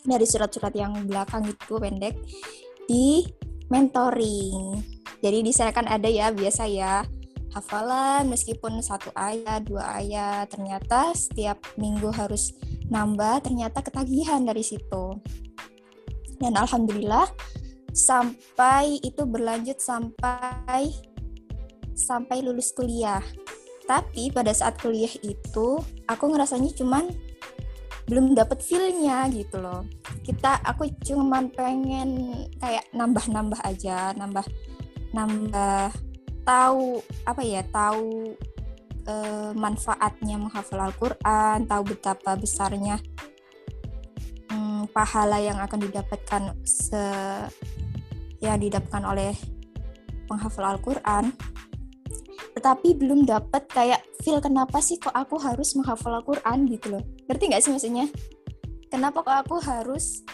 dari 0.09 0.25
surat-surat 0.25 0.73
yang 0.73 0.97
belakang 1.05 1.45
itu 1.45 1.77
pendek 1.77 2.17
di 2.89 3.29
mentoring. 3.69 4.81
Jadi 5.21 5.39
di 5.45 5.53
ada 5.53 6.09
ya 6.09 6.33
biasa 6.33 6.65
ya 6.65 7.05
hafalan 7.53 8.29
meskipun 8.29 8.81
satu 8.81 9.11
ayat, 9.17 9.67
dua 9.67 10.01
ayat, 10.01 10.53
ternyata 10.53 11.13
setiap 11.17 11.59
minggu 11.77 12.13
harus 12.13 12.55
nambah, 12.89 13.45
ternyata 13.45 13.85
ketagihan 13.85 14.45
dari 14.45 14.65
situ. 14.65 15.19
Dan 16.39 16.55
alhamdulillah 16.55 17.27
sampai 17.91 19.03
itu 19.03 19.27
berlanjut 19.27 19.83
sampai 19.83 20.93
sampai 21.99 22.47
lulus 22.47 22.71
kuliah. 22.71 23.21
Tapi 23.89 24.31
pada 24.31 24.53
saat 24.53 24.79
kuliah 24.79 25.11
itu 25.25 25.81
aku 26.07 26.25
ngerasanya 26.31 26.71
cuman 26.77 27.09
belum 28.09 28.33
dapet 28.33 28.65
feel-nya 28.65 29.29
gitu 29.29 29.61
loh. 29.61 29.85
Kita 30.25 30.65
aku 30.65 30.89
cuman 31.05 31.53
pengen 31.53 32.33
kayak 32.57 32.89
nambah-nambah 32.97 33.61
aja, 33.63 34.17
nambah 34.17 34.49
nambah 35.13 35.93
tahu 36.49 37.05
apa 37.29 37.43
ya 37.45 37.61
tahu 37.69 38.33
eh, 39.05 39.53
manfaatnya 39.53 40.41
menghafal 40.41 40.81
Al-Quran 40.81 41.69
tahu 41.69 41.83
betapa 41.93 42.37
besarnya 42.41 42.97
hmm, 44.49 44.89
pahala 44.93 45.41
yang 45.41 45.61
akan 45.61 45.81
didapatkan 45.85 46.57
se 46.65 47.05
yang 48.41 48.57
didapatkan 48.57 49.05
oleh 49.05 49.37
penghafal 50.25 50.77
Al-Quran 50.77 51.37
tetapi 52.59 52.99
belum 52.99 53.23
dapat 53.23 53.71
kayak 53.71 54.03
feel 54.27 54.43
kenapa 54.43 54.83
sih 54.83 54.99
kok 54.99 55.15
aku 55.15 55.39
harus 55.39 55.79
menghafal 55.79 56.19
Al-Quran 56.19 56.67
gitu 56.67 56.99
loh. 56.99 57.03
Ngerti 57.31 57.55
nggak 57.55 57.63
sih 57.63 57.71
maksudnya? 57.71 58.11
Kenapa 58.91 59.23
kok 59.23 59.37
aku 59.47 59.63
harus 59.63 60.27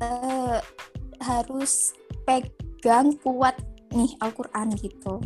eh, 0.00 0.56
harus 1.20 1.92
pegang 2.24 3.12
kuat 3.20 3.60
nih 3.92 4.16
Al-Quran 4.24 4.72
gitu? 4.80 5.20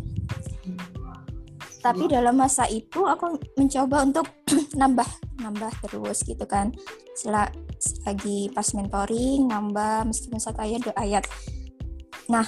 Tapi 1.83 2.11
dalam 2.11 2.35
masa 2.35 2.67
itu 2.67 3.07
aku 3.07 3.39
mencoba 3.55 4.03
untuk 4.03 4.27
nambah 4.83 5.07
nambah 5.39 5.71
terus 5.87 6.27
gitu 6.27 6.43
kan. 6.51 6.75
Sela, 7.15 7.47
lagi 8.03 8.51
pas 8.51 8.67
mentoring 8.75 9.47
nambah 9.47 10.11
meskipun 10.11 10.43
satu 10.43 10.67
ayat 10.67 10.83
dua 10.83 10.95
ayat. 10.99 11.23
Nah 12.27 12.47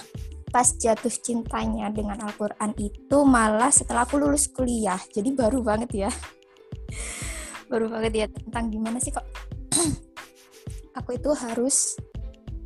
pas 0.54 0.70
jatuh 0.70 1.10
cintanya 1.10 1.90
dengan 1.90 2.14
Al-Quran 2.22 2.78
itu 2.78 3.18
malah 3.26 3.74
setelah 3.74 4.06
aku 4.06 4.22
lulus 4.22 4.46
kuliah. 4.46 5.02
Jadi 5.10 5.34
baru 5.34 5.66
banget 5.66 6.06
ya. 6.06 6.10
Baru 7.74 7.90
banget 7.90 8.12
ya 8.14 8.26
tentang 8.30 8.70
gimana 8.70 9.02
sih 9.02 9.10
kok. 9.10 9.26
Aku 11.02 11.18
itu 11.18 11.34
harus 11.34 11.98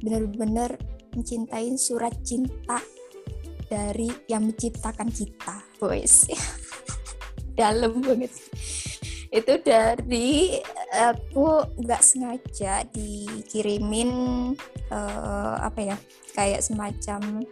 benar-benar 0.05 0.77
mencintai 1.17 1.81
surat 1.81 2.13
cinta 2.21 2.77
dari 3.73 4.13
yang 4.29 4.53
menciptakan 4.53 5.09
kita 5.09 5.65
boys. 5.81 6.29
Dalam 7.57 8.05
banget. 8.05 8.37
Itu 9.33 9.65
dari 9.65 10.61
aku 10.93 11.77
nggak 11.81 12.03
sengaja 12.05 12.85
dikirimin 12.89 14.11
eh, 14.93 15.57
apa 15.57 15.81
ya 15.81 15.97
kayak 16.39 16.63
semacam 16.63 17.43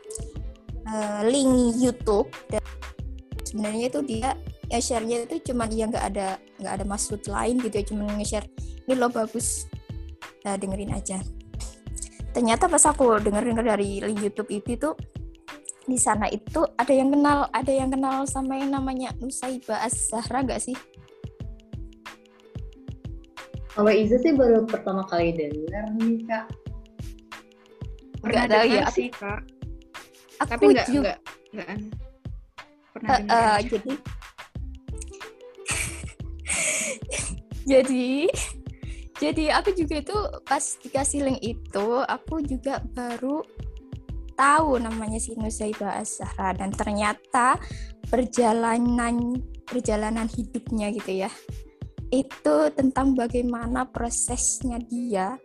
eh, 0.86 1.20
link 1.26 1.74
YouTube 1.82 2.30
dan 2.46 2.62
sebenarnya 3.42 3.90
itu 3.90 4.00
dia 4.06 4.30
ya 4.70 4.78
share-nya 4.78 5.26
itu 5.26 5.50
cuma 5.50 5.66
dia 5.66 5.90
nggak 5.90 6.04
ada 6.14 6.38
nggak 6.62 6.72
ada 6.78 6.84
maksud 6.86 7.22
lain 7.26 7.58
gitu 7.62 7.74
ya 7.74 7.84
cuma 7.86 8.06
nge-share 8.14 8.46
ini 8.86 8.94
lo 8.94 9.10
bagus 9.10 9.66
nah, 10.46 10.54
dengerin 10.54 10.94
aja 10.94 11.18
ternyata 12.30 12.70
pas 12.70 12.82
aku 12.86 13.18
denger 13.22 13.42
denger 13.50 13.66
dari 13.74 13.98
link 14.02 14.22
YouTube 14.22 14.50
itu 14.54 14.78
tuh 14.78 14.94
di 15.86 15.94
sana 16.02 16.26
itu 16.26 16.66
ada 16.74 16.90
yang 16.90 17.14
kenal 17.14 17.46
ada 17.54 17.70
yang 17.70 17.94
kenal 17.94 18.26
sama 18.26 18.58
yang 18.58 18.74
namanya 18.74 19.14
Nusaibah 19.22 19.86
Az-Zahra 19.86 20.42
gak 20.42 20.58
sih? 20.58 20.74
Kalau 23.70 23.92
Iza 23.92 24.18
sih 24.18 24.34
baru 24.34 24.66
pertama 24.66 25.06
kali 25.06 25.36
dengar 25.36 25.94
nih 26.00 26.26
kak. 26.26 26.48
Pernah 28.26 28.46
tahu 28.46 28.64
dengar 28.66 28.82
ya, 28.82 28.86
sih, 28.90 29.08
Kak. 29.14 29.40
Aku 30.36 30.50
Tapi 30.52 30.64
nggak 30.74 30.88
juga 30.92 31.12
nggak 31.56 31.68
pernah 32.92 33.16
Eh, 33.16 33.20
dengar 33.24 33.40
eh, 33.40 33.56
aja. 33.56 33.68
jadi 33.72 33.92
jadi 37.72 38.08
jadi 39.16 39.44
aku 39.56 39.70
juga 39.72 39.94
itu 40.04 40.16
pas 40.44 40.64
dikasih 40.84 41.20
link 41.24 41.40
itu 41.40 41.86
aku 42.04 42.44
juga 42.44 42.84
baru 42.92 43.40
tahu 44.36 44.76
namanya 44.76 45.16
si 45.16 45.32
Nusaibah 45.32 46.04
Az-Zahra 46.04 46.52
dan 46.52 46.68
ternyata 46.76 47.56
perjalanan 48.12 49.40
perjalanan 49.64 50.28
hidupnya 50.28 50.92
gitu 50.92 51.24
ya 51.24 51.32
itu 52.12 52.56
tentang 52.76 53.16
bagaimana 53.16 53.88
prosesnya 53.88 54.76
dia 54.84 55.40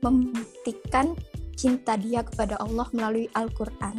membuktikan 0.00 1.18
cinta 1.56 1.96
dia 1.96 2.22
kepada 2.22 2.60
Allah 2.60 2.86
melalui 2.92 3.26
Al-Quran. 3.32 3.96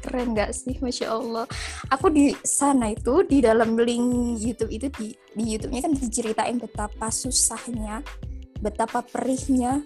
Keren 0.00 0.32
nggak 0.32 0.50
sih? 0.56 0.80
Masya 0.80 1.12
Allah. 1.12 1.44
Aku 1.92 2.08
di 2.08 2.32
sana 2.42 2.90
itu 2.90 3.22
di 3.28 3.44
dalam 3.44 3.76
link 3.76 4.40
YouTube 4.40 4.72
itu 4.72 4.88
di 4.96 5.06
di 5.36 5.44
YouTube-nya 5.54 5.82
kan 5.84 5.92
diceritain 5.92 6.56
betapa 6.56 7.12
susahnya 7.12 8.00
betapa 8.64 9.04
perihnya 9.04 9.84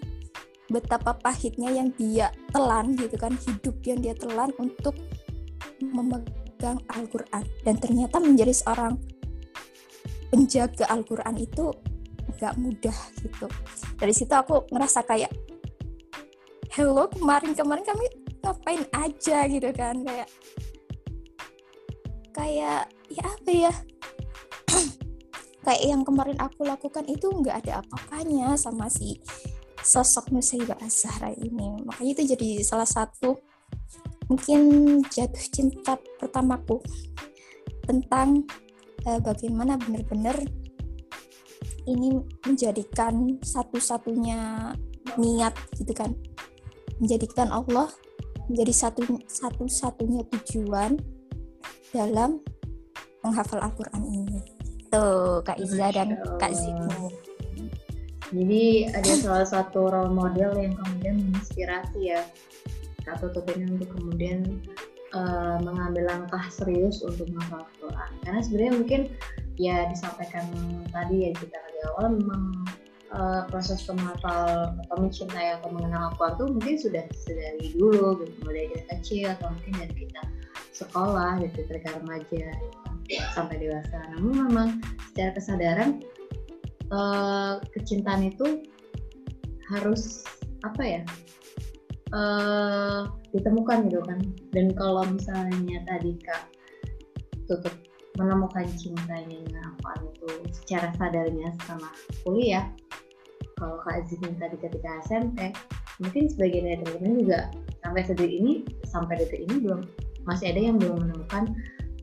betapa 0.71 1.11
pahitnya 1.19 1.67
yang 1.75 1.91
dia 1.99 2.31
telan 2.55 2.95
gitu 2.95 3.19
kan 3.19 3.35
hidup 3.35 3.75
yang 3.83 3.99
dia 3.99 4.15
telan 4.15 4.55
untuk 4.55 4.95
memegang 5.83 6.79
Al-Quran. 6.87 7.43
Dan 7.67 7.75
ternyata 7.75 8.23
menjadi 8.23 8.55
seorang 8.55 8.95
penjaga 10.31 10.87
Al-Quran 10.87 11.35
itu 11.43 11.75
nggak 12.39 12.53
mudah 12.55 12.97
gitu. 13.19 13.45
Dari 13.99 14.13
situ 14.15 14.31
aku 14.31 14.63
ngerasa 14.71 15.03
kayak 15.03 15.50
hello 16.71 17.03
kemarin-kemarin 17.11 17.83
kami 17.83 18.07
ngapain 18.39 18.83
aja? 18.95 19.43
gitu 19.51 19.69
kan 19.75 19.99
kayak 20.07 20.29
kayak 22.31 22.87
ya 23.11 23.23
apa 23.27 23.51
ya? 23.51 23.73
Kayak 25.67 25.83
yang 25.83 26.01
kemarin 26.01 26.39
aku 26.41 26.65
lakukan 26.65 27.05
itu 27.05 27.27
nggak 27.27 27.67
ada 27.67 27.85
apa-apanya 27.85 28.57
sama 28.57 28.89
si 28.89 29.19
sosok 29.83 30.33
Nusaibah 30.33 30.79
Az-Zahra 30.81 31.35
ini. 31.37 31.77
Makanya 31.85 32.11
itu 32.17 32.23
jadi 32.33 32.49
salah 32.65 32.87
satu 32.87 33.37
mungkin 34.25 35.03
jatuh 35.05 35.45
cinta 35.53 35.99
pertamaku 36.17 36.81
tentang 37.85 38.47
eh, 39.05 39.19
bagaimana 39.21 39.77
benar-benar 39.77 40.39
ini 41.85 42.15
menjadikan 42.47 43.37
satu-satunya 43.43 44.71
niat 45.19 45.53
gitu 45.77 45.93
kan 45.93 46.15
menjadikan 47.01 47.49
Allah 47.49 47.89
menjadi 48.45 48.71
satu 48.71 49.01
satu-satunya 49.25 50.21
tujuan 50.29 51.01
dalam 51.91 52.39
menghafal 53.25 53.59
Al-Quran 53.59 54.03
ini. 54.05 54.39
Tuh 54.87 55.41
Kak 55.41 55.57
Iza 55.57 55.91
dan 55.91 56.15
Kak 56.37 56.53
Zidni 56.53 57.31
jadi 58.31 58.87
ada 58.95 59.11
salah 59.19 59.47
satu 59.47 59.91
role 59.91 60.15
model 60.15 60.55
yang 60.55 60.71
kemudian 60.79 61.19
menginspirasi 61.19 62.15
ya 62.15 62.23
Kak 63.03 63.19
Tutut 63.19 63.43
ini 63.51 63.75
untuk 63.75 63.91
kemudian 63.91 64.63
uh, 65.11 65.59
mengambil 65.59 66.07
langkah 66.07 66.47
serius 66.47 67.03
untuk 67.03 67.27
menghafal 67.27 67.67
Al-Quran. 67.67 68.11
Karena 68.23 68.39
sebenarnya 68.39 68.73
mungkin 68.79 69.01
ya 69.59 69.83
disampaikan 69.91 70.47
tadi 70.95 71.27
ya 71.27 71.31
kita 71.35 71.59
di 71.59 71.79
awal 71.91 72.15
memang 72.15 72.63
uh, 73.15 73.47
proses 73.51 73.83
penghafal 73.83 74.75
atau 74.87 74.95
mencintai 74.99 75.59
atau 75.59 75.69
mengenal 75.71 76.11
Al-Quran 76.11 76.33
tuh 76.39 76.47
mungkin 76.55 76.75
sudah 76.79 77.03
dari 77.27 77.67
dulu 77.75 78.23
gitu. 78.23 78.33
Mulai 78.47 78.71
dari 78.71 78.85
kecil 78.97 79.25
atau 79.35 79.47
mungkin 79.51 79.73
dari 79.79 79.93
kita 79.95 80.21
sekolah 80.71 81.31
gitu. 81.43 81.57
Ketika 81.67 81.99
remaja 81.99 82.43
gitu, 82.51 82.77
sampai 83.35 83.55
dewasa. 83.59 83.97
Namun 84.15 84.33
memang 84.49 84.69
secara 85.11 85.31
kesadaran 85.35 85.89
uh, 86.91 87.59
kecintaan 87.75 88.31
itu 88.31 88.65
harus 89.71 90.27
apa 90.61 90.83
ya 90.83 91.01
uh, 92.15 93.07
ditemukan 93.35 93.91
gitu 93.91 94.01
kan. 94.03 94.19
Dan 94.55 94.71
kalau 94.75 95.03
misalnya 95.07 95.79
tadi 95.87 96.15
kak 96.23 96.51
tutup 97.47 97.75
menemukan 98.19 98.67
cintanya 98.75 99.37
dengan 99.47 99.63
apa 99.77 100.03
itu 100.03 100.27
secara 100.51 100.91
sadarnya 100.99 101.49
sama 101.63 101.89
kuliah 102.27 102.67
kalau 103.55 103.77
kak 103.85 104.03
Zidin 104.09 104.35
tadi 104.41 104.57
ketika 104.57 104.89
SMP 105.05 105.53
mungkin 106.01 106.27
sebagian 106.27 106.65
dari 106.65 106.81
teman-teman 106.81 107.13
juga 107.21 107.39
sampai 107.85 108.01
detik 108.09 108.31
ini 108.31 108.53
sampai 108.89 109.15
detik 109.21 109.41
ini 109.47 109.55
belum 109.63 109.81
masih 110.25 110.53
ada 110.53 110.61
yang 110.61 110.75
belum 110.81 110.97
menemukan 111.07 111.43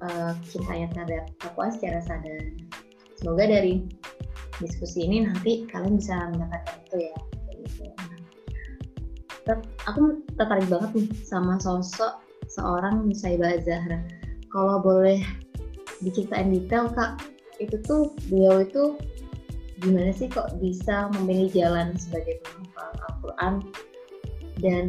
uh, 0.07 0.33
cintanya 0.49 0.87
terhadap 0.95 1.25
aku 1.45 1.67
secara 1.75 1.99
sadar 2.01 2.41
semoga 3.19 3.45
dari 3.51 3.85
diskusi 4.63 5.07
ini 5.07 5.27
nanti 5.27 5.67
kalian 5.71 5.99
bisa 5.99 6.15
mendapatkan 6.35 6.77
itu 6.87 6.97
ya 7.11 7.17
gitu. 7.59 7.85
Nah, 9.49 9.59
aku 9.89 10.23
tertarik 10.37 10.67
banget 10.69 10.91
nih 10.95 11.09
sama 11.25 11.57
sosok 11.59 12.21
seorang 12.51 13.07
Nusaibah 13.09 13.59
Zahra. 13.65 14.01
Kalau 14.53 14.81
boleh 14.81 15.21
diceritain 16.03 16.51
detail 16.53 16.91
kak, 16.93 17.23
itu 17.59 17.77
tuh 17.85 18.15
beliau 18.31 18.63
itu 18.63 18.99
gimana 19.79 20.11
sih 20.11 20.27
kok 20.27 20.59
bisa 20.59 21.11
memilih 21.19 21.51
jalan 21.55 21.95
sebagai 21.95 22.43
penghafal 22.43 22.91
Al-Quran? 23.11 23.55
Dan 24.59 24.85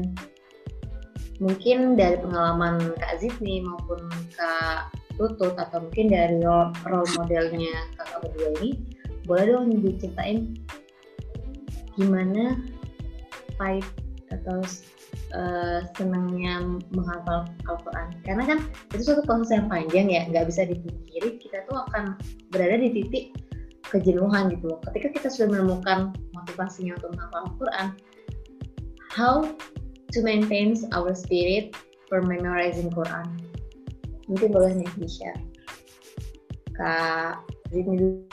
mungkin 1.39 1.93
dari 1.95 2.17
pengalaman 2.19 2.93
Kak 2.97 3.21
Zidni 3.21 3.61
maupun 3.63 4.09
Kak 4.33 4.91
Tutut 5.19 5.55
atau 5.59 5.83
mungkin 5.83 6.07
dari 6.07 6.39
role 6.39 7.09
modelnya 7.19 7.91
kakak 7.99 8.23
berdua 8.23 8.49
ini 8.63 8.71
boleh 9.27 9.45
dong 9.51 9.67
diceritain 9.83 10.55
gimana 11.99 12.55
pahit 13.59 13.83
atau 14.31 14.63
uh, 15.35 15.85
senangnya 15.97 16.61
menghafal 16.93 17.49
Al-Quran. 17.67 18.07
Karena 18.25 18.43
kan 18.45 18.59
itu 18.93 19.03
suatu 19.09 19.23
proses 19.25 19.53
yang 19.55 19.67
panjang 19.67 20.07
ya 20.09 20.21
nggak 20.29 20.49
bisa 20.49 20.65
dipikiri 20.65 21.41
kita 21.41 21.65
tuh 21.69 21.83
akan 21.89 22.17
berada 22.53 22.79
di 22.79 22.89
titik 22.93 23.25
kejenuhan 23.89 24.53
gitu 24.53 24.73
loh. 24.73 24.79
Ketika 24.89 25.07
kita 25.21 25.27
sudah 25.33 25.57
menemukan 25.57 26.13
motivasinya 26.33 26.97
untuk 26.97 27.09
menghafal 27.17 27.41
Al-Quran 27.49 27.87
how 29.09 29.41
to 30.13 30.21
maintain 30.21 30.77
our 30.93 31.13
spirit 31.13 31.73
for 32.07 32.21
memorizing 32.21 32.89
Quran. 32.93 33.25
Mungkin 34.29 34.53
boleh 34.53 34.77
nih 34.77 34.89
di 34.97 35.09
share 35.09 35.41
Kak 36.77 37.43
Zidni 37.73 38.23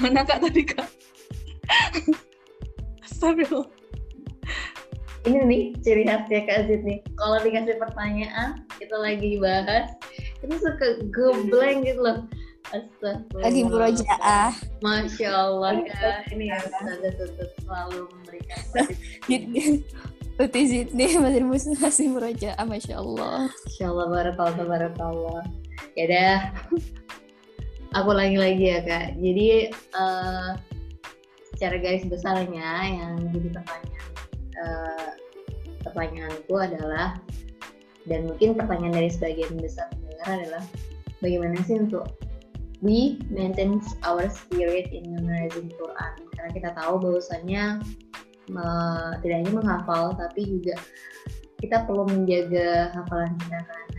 Gimana 0.00 0.24
kak 0.24 0.40
tadi 0.40 0.64
kak? 0.64 0.88
Astagfirullah. 3.04 3.68
Ini 5.28 5.44
nih 5.44 5.62
ciri 5.84 6.08
khasnya 6.08 6.48
Kak 6.48 6.72
Zid 6.72 6.88
nih. 6.88 7.04
Kalau 7.20 7.36
dikasih 7.44 7.76
pertanyaan, 7.76 8.64
kita 8.80 8.96
lagi 8.96 9.36
bahas, 9.36 9.92
itu 10.40 10.56
suka 10.56 11.04
geblank 11.12 11.84
gitu 11.84 12.00
loh. 12.00 12.24
Astagfirullah. 12.72 13.44
Lagi 13.44 13.60
murojaah. 13.68 14.52
Masya 14.80 15.28
Allah 15.36 15.84
ya. 15.84 16.24
Ini 16.32 16.48
ya 16.48 16.56
Ustazah 16.64 17.12
Tutut 17.20 17.50
selalu 17.60 18.00
memberikan 18.08 18.60
Tuti 20.40 20.60
Zidni 20.64 21.20
masih 21.20 21.76
masih 21.76 22.06
murojaah. 22.08 22.64
Masya 22.64 23.04
Allah. 23.04 23.52
Masya 23.52 23.84
Allah, 23.84 24.06
barakallah, 24.08 24.64
barakallah. 24.64 25.44
Ya 25.92 26.04
dah 26.08 26.40
aku 27.94 28.10
lagi 28.14 28.36
lagi 28.38 28.64
ya 28.70 28.78
kak. 28.82 29.18
Jadi 29.18 29.70
uh, 29.94 30.54
secara 31.54 31.76
garis 31.82 32.06
besarnya 32.06 32.70
yang 32.86 33.14
jadi 33.34 33.48
pertanyaan 33.52 34.10
uh, 34.60 35.10
pertanyaanku 35.82 36.54
adalah 36.56 37.18
dan 38.08 38.26
mungkin 38.26 38.56
pertanyaan 38.56 38.96
dari 38.96 39.10
sebagian 39.12 39.60
besar 39.60 39.90
pendengar 39.92 40.28
adalah 40.40 40.64
bagaimana 41.20 41.56
sih 41.68 41.76
untuk 41.76 42.08
we 42.80 43.20
maintain 43.28 43.76
our 44.08 44.24
spirit 44.32 44.88
in 44.88 45.04
memorizing 45.12 45.68
Quran? 45.76 46.12
Karena 46.32 46.50
kita 46.56 46.70
tahu 46.72 46.94
bahwasanya 46.96 47.84
me, 48.48 48.66
tidak 49.20 49.36
hanya 49.44 49.52
menghafal 49.52 50.16
tapi 50.16 50.48
juga 50.48 50.80
kita 51.60 51.84
perlu 51.84 52.08
menjaga 52.08 52.88
hafalan 52.96 53.36
kita 53.44 53.58
kan 53.68 53.89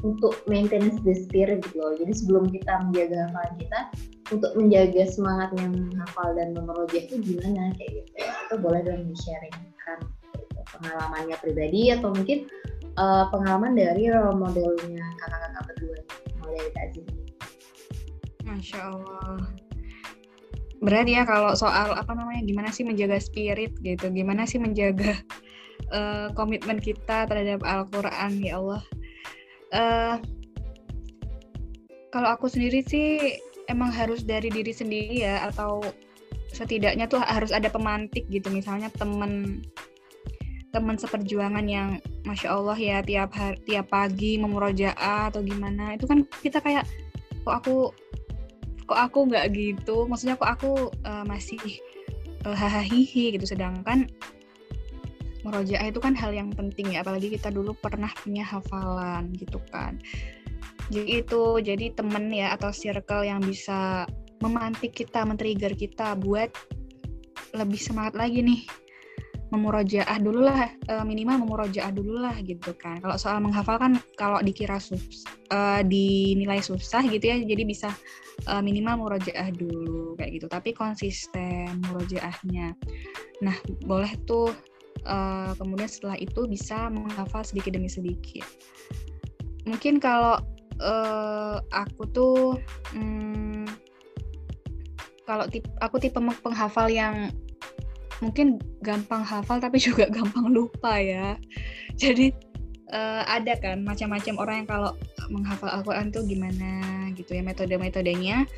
untuk 0.00 0.40
maintenance 0.48 0.96
the 1.04 1.12
spirit 1.12 1.60
gitu 1.68 1.76
loh. 1.80 1.94
Jadi 1.96 2.12
sebelum 2.16 2.44
kita 2.48 2.88
menjaga 2.88 3.28
hafalan 3.28 3.54
kita, 3.60 3.80
untuk 4.30 4.52
menjaga 4.54 5.02
semangatnya 5.10 5.66
menghafal 5.68 6.28
dan 6.38 6.48
memerojah 6.54 7.00
itu 7.02 7.16
gimana 7.20 7.74
kayak 7.76 7.90
gitu 8.00 8.12
ya. 8.16 8.32
Itu 8.46 8.54
boleh 8.62 8.80
dong 8.86 9.02
di 9.10 9.16
sharingkan 9.18 9.98
gitu. 10.38 10.60
pengalamannya 10.78 11.36
pribadi 11.42 11.90
atau 11.90 12.14
mungkin 12.14 12.46
uh, 12.96 13.26
pengalaman 13.28 13.74
dari 13.74 14.08
role 14.08 14.38
modelnya 14.38 15.04
kakak-kakak 15.18 15.62
berdua 15.66 15.98
mulai 16.40 16.64
dari. 16.72 17.02
Masya 18.46 18.80
Allah. 18.80 19.50
Berat 20.80 21.06
ya 21.12 21.28
kalau 21.28 21.52
soal 21.52 21.92
apa 21.92 22.16
namanya 22.16 22.40
gimana 22.40 22.72
sih 22.72 22.88
menjaga 22.88 23.20
spirit 23.20 23.76
gitu, 23.84 24.08
gimana 24.08 24.48
sih 24.48 24.56
menjaga 24.56 25.12
uh, 25.92 26.32
komitmen 26.32 26.80
kita 26.80 27.28
terhadap 27.28 27.60
Al-Quran 27.60 28.40
ya 28.40 28.56
Allah 28.56 28.80
uh, 29.74 30.16
kalau 32.10 32.28
aku 32.34 32.50
sendiri 32.50 32.82
sih 32.82 33.38
emang 33.70 33.94
harus 33.94 34.26
dari 34.26 34.50
diri 34.50 34.74
sendiri 34.74 35.22
ya 35.22 35.46
atau 35.46 35.82
setidaknya 36.50 37.06
tuh 37.06 37.22
harus 37.22 37.54
ada 37.54 37.70
pemantik 37.70 38.26
gitu. 38.26 38.50
Misalnya 38.50 38.90
temen 38.98 39.62
teman 40.70 40.94
seperjuangan 40.94 41.66
yang 41.66 41.98
masya 42.22 42.54
Allah 42.54 42.78
ya 42.78 42.98
tiap 43.02 43.34
hari 43.34 43.58
tiap 43.66 43.90
pagi 43.90 44.38
memurojaah 44.38 45.30
atau 45.30 45.42
gimana. 45.42 45.94
Itu 45.94 46.10
kan 46.10 46.26
kita 46.42 46.58
kayak 46.58 46.84
kok 47.46 47.54
aku 47.62 47.94
kok 48.90 48.98
aku 48.98 49.30
nggak 49.30 49.54
gitu? 49.54 50.10
Maksudnya 50.10 50.34
kok 50.34 50.50
aku 50.50 50.90
uh, 51.06 51.22
masih 51.22 51.62
uh, 52.42 52.54
hahaha 52.54 53.38
gitu. 53.38 53.46
Sedangkan 53.46 54.10
merojaah 55.42 55.88
itu 55.88 56.00
kan 56.02 56.12
hal 56.12 56.32
yang 56.36 56.52
penting 56.52 56.92
ya 56.92 57.00
apalagi 57.00 57.32
kita 57.32 57.48
dulu 57.48 57.72
pernah 57.78 58.10
punya 58.20 58.44
hafalan 58.44 59.32
gitu 59.36 59.60
kan. 59.72 59.96
Jadi 60.90 61.22
itu 61.22 61.42
jadi 61.62 61.94
temen 61.94 62.34
ya 62.34 62.58
atau 62.58 62.74
circle 62.74 63.22
yang 63.22 63.40
bisa 63.40 64.04
memantik 64.42 64.96
kita 64.96 65.22
men-trigger 65.22 65.76
kita 65.76 66.18
buat 66.18 66.50
lebih 67.54 67.80
semangat 67.80 68.18
lagi 68.18 68.42
nih. 68.42 68.62
Memurojaah 69.50 70.18
dulu 70.22 70.46
lah 70.46 70.70
e, 70.86 70.94
minimal 71.02 71.42
memurojaah 71.42 71.90
dulu 71.90 72.22
lah 72.22 72.38
gitu 72.42 72.70
kan. 72.78 73.02
Kalau 73.02 73.18
soal 73.18 73.42
menghafal 73.42 73.78
kan 73.82 73.98
kalau 74.14 74.38
dikira 74.42 74.78
sus 74.78 75.26
uh, 75.50 75.82
dinilai 75.82 76.62
susah 76.62 77.02
gitu 77.10 77.34
ya 77.34 77.42
jadi 77.42 77.66
bisa 77.66 77.90
uh, 78.46 78.62
minimal 78.62 79.06
murojaah 79.06 79.50
dulu 79.50 80.14
kayak 80.18 80.38
gitu. 80.38 80.46
Tapi 80.46 80.70
konsisten 80.70 81.82
murojaahnya. 81.86 82.78
Nah 83.42 83.56
boleh 83.82 84.14
tuh 84.22 84.54
uh, 85.06 85.52
kemudian 85.56 85.88
setelah 85.88 86.16
itu 86.20 86.44
bisa 86.46 86.88
menghafal 86.92 87.44
sedikit 87.44 87.76
demi 87.76 87.88
sedikit. 87.88 88.44
Mungkin 89.64 90.00
kalau 90.00 90.40
uh, 90.80 91.60
aku 91.72 92.02
tuh 92.10 92.56
hmm, 92.96 93.68
kalau 95.28 95.46
tip, 95.46 95.62
aku 95.78 96.02
tipe 96.02 96.18
penghafal 96.18 96.90
yang 96.90 97.30
mungkin 98.20 98.60
gampang 98.84 99.24
hafal 99.24 99.62
tapi 99.62 99.80
juga 99.86 100.08
gampang 100.10 100.50
lupa 100.50 100.98
ya. 100.98 101.38
Jadi 101.96 102.32
uh, 102.92 103.22
ada 103.28 103.56
kan 103.60 103.84
macam-macam 103.84 104.34
orang 104.40 104.56
yang 104.64 104.68
kalau 104.68 104.92
menghafal 105.30 105.70
Al-Quran 105.70 106.10
tuh 106.10 106.26
gimana 106.26 107.08
gitu 107.14 107.36
ya 107.36 107.42
metode-metodenya. 107.44 108.48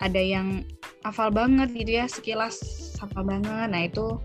Ada 0.00 0.20
yang 0.20 0.64
hafal 1.04 1.32
banget 1.32 1.72
gitu 1.72 2.00
ya 2.00 2.04
sekilas 2.08 2.56
hafal 3.00 3.24
banget. 3.24 3.68
Nah 3.70 3.82
itu 3.86 4.20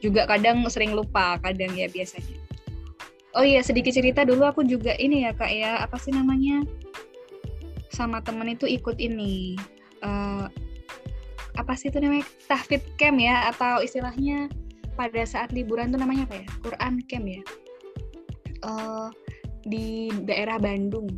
juga 0.00 0.28
kadang 0.28 0.64
sering 0.68 0.92
lupa 0.92 1.40
kadang 1.40 1.72
ya 1.72 1.88
biasanya. 1.88 2.36
Oh 3.36 3.44
iya 3.44 3.60
sedikit 3.60 3.92
cerita 3.92 4.24
dulu 4.24 4.48
aku 4.48 4.64
juga 4.64 4.96
ini 4.96 5.28
ya 5.28 5.36
kak 5.36 5.52
ya 5.52 5.84
apa 5.84 5.96
sih 6.00 6.12
namanya? 6.12 6.64
Sama 7.92 8.20
temen 8.24 8.52
itu 8.52 8.64
ikut 8.64 8.96
ini 8.96 9.56
uh, 10.00 10.48
apa 11.56 11.72
sih 11.76 11.92
itu 11.92 12.00
namanya? 12.00 12.24
Tahfid 12.48 12.80
camp 12.96 13.20
ya 13.20 13.52
atau 13.52 13.84
istilahnya 13.84 14.48
pada 14.96 15.22
saat 15.28 15.52
liburan 15.52 15.92
tuh 15.92 16.00
namanya 16.00 16.24
apa 16.28 16.44
ya? 16.44 16.46
Quran 16.64 16.94
camp 17.04 17.26
ya. 17.28 17.42
Uh, 18.64 19.08
di 19.68 20.08
daerah 20.24 20.56
Bandung. 20.56 21.08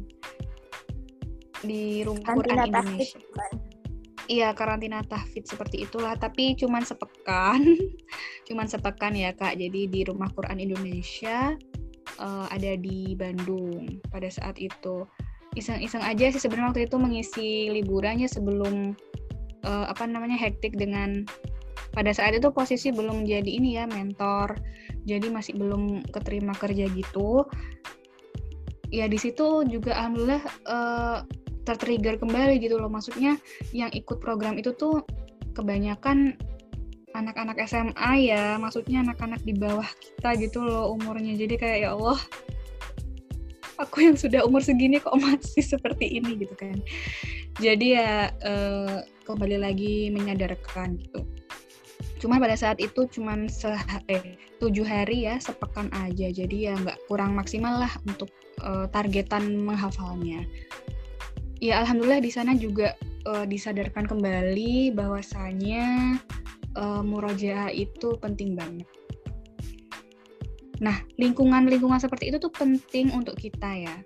Di 1.62 2.06
rumah 2.06 2.38
Quran 2.38 2.70
Indonesia 2.70 3.18
Iya 4.28 4.52
karantina 4.52 5.00
tahfid 5.08 5.48
seperti 5.48 5.88
itulah. 5.88 6.12
Tapi 6.20 6.52
cuman 6.60 6.84
sepekan. 6.84 7.64
Cuman 8.48 8.68
sepekan 8.68 9.16
ya 9.16 9.32
kak. 9.32 9.56
Jadi 9.56 9.88
di 9.88 10.04
rumah 10.04 10.28
Quran 10.36 10.60
Indonesia 10.60 11.56
uh, 12.20 12.46
ada 12.52 12.76
di 12.76 13.16
Bandung 13.16 14.00
pada 14.12 14.28
saat 14.28 14.60
itu. 14.60 15.08
Iseng-iseng 15.56 16.04
aja 16.04 16.28
sih 16.28 16.40
sebenarnya 16.44 16.76
waktu 16.76 16.82
itu 16.84 16.96
mengisi 17.00 17.48
liburannya 17.72 18.28
sebelum 18.28 18.92
uh, 19.64 19.86
apa 19.88 20.04
namanya 20.04 20.36
hektik 20.36 20.76
dengan 20.76 21.24
pada 21.96 22.12
saat 22.12 22.36
itu 22.36 22.52
posisi 22.52 22.92
belum 22.92 23.24
jadi 23.24 23.48
ini 23.48 23.80
ya 23.80 23.88
mentor. 23.88 24.60
Jadi 25.08 25.32
masih 25.32 25.56
belum 25.56 26.04
keterima 26.12 26.52
kerja 26.52 26.84
gitu. 26.92 27.48
Ya 28.92 29.08
di 29.08 29.16
situ 29.16 29.64
juga 29.68 29.96
alhamdulillah 29.96 30.44
uh, 30.68 31.18
tertrigger 31.68 32.16
kembali 32.16 32.56
gitu 32.64 32.80
loh. 32.80 32.88
Maksudnya 32.88 33.36
yang 33.76 33.92
ikut 33.92 34.16
program 34.24 34.56
itu 34.56 34.72
tuh 34.72 35.04
kebanyakan 35.52 36.40
anak-anak 37.12 37.58
SMA 37.66 38.30
ya 38.30 38.60
maksudnya 38.60 39.02
anak-anak 39.02 39.42
di 39.42 39.52
bawah 39.52 39.84
kita 39.84 40.30
gitu 40.40 40.64
loh 40.64 40.96
umurnya. 40.96 41.36
Jadi 41.36 41.54
kayak 41.60 41.78
ya 41.84 41.90
Allah 41.92 42.16
aku 43.78 44.02
yang 44.02 44.16
sudah 44.16 44.42
umur 44.48 44.64
segini 44.64 44.98
kok 44.98 45.14
masih 45.20 45.60
seperti 45.60 46.16
ini 46.16 46.40
gitu 46.40 46.54
kan. 46.56 46.80
Jadi 47.60 47.98
ya 47.98 48.32
eh, 48.32 49.04
kembali 49.28 49.60
lagi 49.60 50.08
menyadarkan 50.08 50.96
gitu. 50.96 51.26
Cuma 52.18 52.42
pada 52.42 52.58
saat 52.58 52.82
itu 52.82 53.06
cuman 53.06 53.46
eh, 54.10 54.38
tujuh 54.58 54.86
hari 54.86 55.26
ya 55.26 55.38
sepekan 55.38 55.90
aja. 55.94 56.30
Jadi 56.30 56.70
ya 56.70 56.74
nggak 56.74 57.06
kurang 57.06 57.38
maksimal 57.38 57.78
lah 57.86 57.92
untuk 58.06 58.30
uh, 58.62 58.86
targetan 58.90 59.62
menghafalnya 59.62 60.42
ya 61.58 61.82
alhamdulillah 61.82 62.22
di 62.22 62.30
sana 62.30 62.54
juga 62.54 62.94
uh, 63.26 63.44
disadarkan 63.46 64.06
kembali 64.06 64.94
bahwasanya 64.94 66.18
uh, 66.78 67.02
murojaah 67.02 67.70
itu 67.74 68.14
penting 68.22 68.54
banget. 68.54 68.86
Nah, 70.78 71.02
lingkungan-lingkungan 71.18 71.98
seperti 71.98 72.30
itu 72.30 72.38
tuh 72.38 72.54
penting 72.54 73.10
untuk 73.10 73.34
kita 73.34 73.82
ya. 73.82 73.96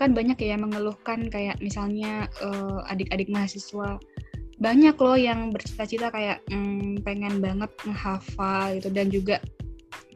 Kan 0.00 0.16
banyak 0.16 0.40
ya 0.40 0.56
yang 0.56 0.64
mengeluhkan 0.64 1.28
kayak 1.28 1.60
misalnya 1.60 2.24
uh, 2.40 2.80
adik-adik 2.88 3.28
mahasiswa 3.28 4.00
banyak 4.62 4.94
loh 4.94 5.18
yang 5.18 5.50
bercita-cita 5.50 6.08
kayak 6.14 6.38
mm, 6.46 7.02
pengen 7.02 7.42
banget 7.42 7.68
menghafal 7.82 8.78
gitu 8.78 8.88
dan 8.94 9.10
juga 9.10 9.42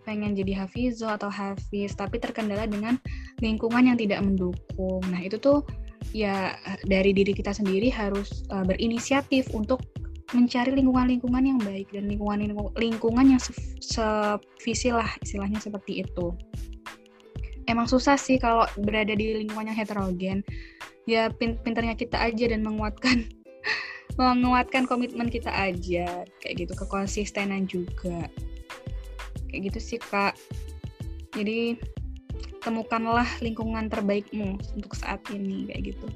pengen 0.07 0.39
jadi 0.39 0.65
hafizo 0.65 1.11
atau 1.11 1.27
hafiz 1.27 1.99
tapi 1.99 2.23
terkendala 2.23 2.71
dengan 2.71 2.95
lingkungan 3.43 3.91
yang 3.91 3.99
tidak 3.99 4.23
mendukung. 4.23 5.03
Nah, 5.11 5.19
itu 5.19 5.37
tuh 5.37 5.67
ya 6.15 6.55
dari 6.87 7.11
diri 7.11 7.33
kita 7.35 7.55
sendiri 7.55 7.91
harus 7.91 8.47
uh, 8.53 8.63
berinisiatif 8.63 9.51
untuk 9.55 9.83
mencari 10.35 10.75
lingkungan-lingkungan 10.75 11.45
yang 11.47 11.61
baik 11.63 11.87
dan 11.95 12.11
lingkungan 12.11 12.51
lingkungan 12.75 13.27
yang 13.31 13.43
sevisi 13.79 14.91
lah 14.91 15.07
istilahnya 15.23 15.63
seperti 15.63 16.03
itu. 16.03 16.35
Emang 17.67 17.87
susah 17.87 18.19
sih 18.19 18.39
kalau 18.39 18.67
berada 18.83 19.15
di 19.15 19.43
lingkungan 19.43 19.71
yang 19.71 19.79
heterogen. 19.79 20.39
Ya 21.07 21.31
pinternya 21.31 21.95
kita 21.95 22.19
aja 22.19 22.51
dan 22.51 22.67
menguatkan 22.67 23.31
menguatkan 24.19 24.91
komitmen 24.91 25.31
kita 25.31 25.51
aja 25.55 26.27
kayak 26.43 26.55
gitu 26.59 26.73
kekonsistenan 26.75 27.71
juga. 27.71 28.27
Kayak 29.47 29.71
gitu 29.71 29.79
sih 29.95 29.99
Kak. 30.03 30.35
Jadi 31.39 31.79
temukanlah 32.67 33.31
lingkungan 33.39 33.87
terbaikmu 33.87 34.59
untuk 34.75 34.93
saat 34.99 35.23
ini 35.31 35.71
kayak 35.71 35.95
gitu. 35.95 36.07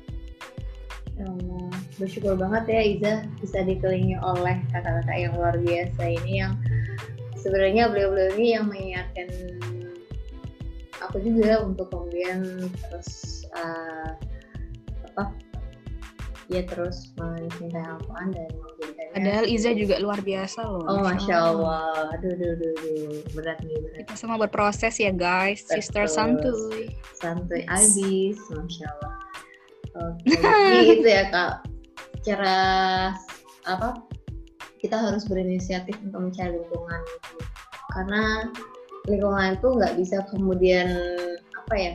Ya 1.14 1.30
Allah, 1.30 1.70
bersyukur 1.94 2.34
banget 2.34 2.64
ya 2.66 2.80
Iza 2.82 3.14
bisa 3.38 3.62
dikelilingi 3.62 4.18
oleh 4.18 4.58
kakak-kakak 4.74 5.18
yang 5.20 5.32
luar 5.38 5.54
biasa 5.62 6.02
ini 6.10 6.42
yang 6.42 6.58
sebenarnya 7.38 7.86
beliau-beliau 7.86 8.34
ini 8.34 8.46
yang 8.58 8.66
mengingatkan 8.66 9.28
aku 11.00 11.22
juga 11.22 11.62
untuk 11.62 11.86
kemudian 11.88 12.66
terus 12.88 13.42
uh, 13.54 14.18
apa 15.12 15.32
ya 16.50 16.62
terus 16.66 17.14
mencintai 17.14 17.86
Al-Quran 17.86 18.28
dan 18.34 18.50
menjadikannya 18.50 19.14
Padahal 19.14 19.46
Iza 19.46 19.70
juga 19.74 19.96
luar 20.02 20.20
biasa 20.22 20.60
loh. 20.66 20.82
Oh 20.86 21.02
Masya 21.02 21.36
Allah, 21.38 22.10
aduh, 22.14 22.30
aduh, 22.30 22.50
aduh, 22.58 22.72
aduh. 22.74 23.14
berat 23.34 23.58
nih 23.62 23.78
berat. 23.78 23.96
Kita 24.06 24.14
semua 24.18 24.36
berproses 24.38 24.94
ya 24.98 25.10
guys, 25.14 25.66
Betul. 25.66 25.74
Sister 25.78 26.04
Santuy. 26.10 26.84
Santuy 27.14 27.62
abis, 27.66 28.38
Masya 28.50 28.86
Allah. 28.86 29.14
Oke, 29.90 30.34
okay. 30.38 30.98
itu 30.98 31.08
ya 31.10 31.24
kak. 31.30 31.54
Cara 32.26 32.58
apa? 33.66 34.02
Kita 34.82 34.96
harus 34.98 35.26
berinisiatif 35.26 35.94
untuk 36.02 36.30
mencari 36.30 36.56
lingkungan 36.56 37.02
karena 37.90 38.22
lingkungan 39.10 39.58
itu 39.58 39.68
nggak 39.74 39.94
bisa 39.98 40.22
kemudian 40.30 40.88
apa 41.66 41.74
ya 41.74 41.92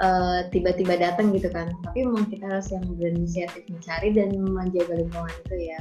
uh, 0.00 0.46
tiba-tiba 0.50 0.98
datang 0.98 1.30
gitu 1.34 1.50
kan. 1.52 1.70
Tapi 1.84 2.06
memang 2.06 2.26
kita 2.30 2.46
harus 2.48 2.70
yang 2.72 2.84
berinisiatif 2.96 3.62
mencari 3.70 4.14
dan 4.14 4.34
menjaga 4.38 4.94
lingkungan 4.98 5.34
itu 5.46 5.56
ya. 5.70 5.80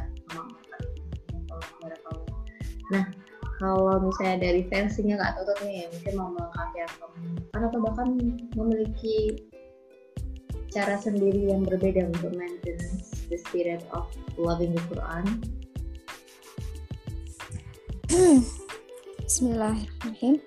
Nah 2.91 3.05
kalau 3.63 3.95
misalnya 4.03 4.51
dari 4.51 4.67
versinya 4.67 5.15
Kak 5.15 5.39
Tutut 5.39 5.57
nih 5.63 5.87
mungkin 5.87 6.13
mau 6.19 6.29
melengkapi 6.35 6.77
atau 6.83 7.07
atau 7.55 7.79
bahkan 7.79 8.07
memiliki 8.59 9.39
cara 10.73 10.97
sendiri 10.97 11.53
yang 11.53 11.61
berbeda 11.63 12.09
untuk 12.09 12.33
maintenance 12.33 13.13
the 13.29 13.37
spirit 13.37 13.85
of 13.93 14.09
loving 14.35 14.73
the 14.73 14.83
Quran? 14.89 15.25
Bismillahirrahmanirrahim. 19.23 20.37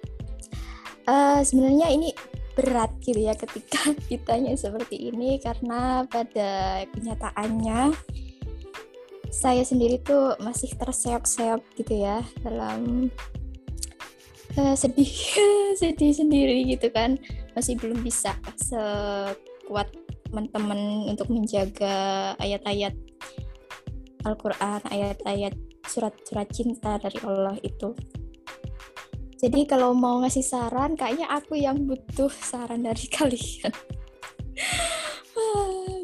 Uh, 1.07 1.41
sebenarnya 1.47 1.87
ini 1.95 2.11
berat 2.57 2.91
gitu 3.05 3.21
ya 3.29 3.37
ketika 3.37 3.93
ditanya 4.11 4.57
seperti 4.57 5.13
ini 5.13 5.37
karena 5.39 6.09
pada 6.09 6.83
kenyataannya 6.91 7.93
saya 9.29 9.63
sendiri 9.63 10.01
tuh 10.01 10.33
masih 10.41 10.73
terseok-seok 10.81 11.61
gitu 11.77 12.01
ya 12.01 12.25
dalam 12.41 13.13
uh, 14.57 14.73
sedih 14.73 15.13
sedih 15.81 16.17
sendiri 16.17 16.65
gitu 16.73 16.89
kan. 16.89 17.21
Masih 17.53 17.77
belum 17.77 18.01
bisa 18.01 18.37
sekuat 18.57 19.89
teman-teman 20.29 21.09
untuk 21.13 21.29
menjaga 21.33 22.33
ayat-ayat 22.41 22.93
Al-Quran 24.27 24.83
ayat-ayat 24.91 25.55
surat-surat 25.87 26.51
cinta 26.51 26.99
dari 26.99 27.17
Allah 27.23 27.55
itu 27.63 27.95
jadi 29.37 29.69
kalau 29.69 29.93
mau 29.93 30.25
ngasih 30.25 30.41
saran, 30.41 30.97
kayaknya 30.97 31.29
aku 31.29 31.61
yang 31.61 31.85
butuh 31.85 32.33
saran 32.33 32.81
dari 32.81 33.05
kalian. 33.17 33.73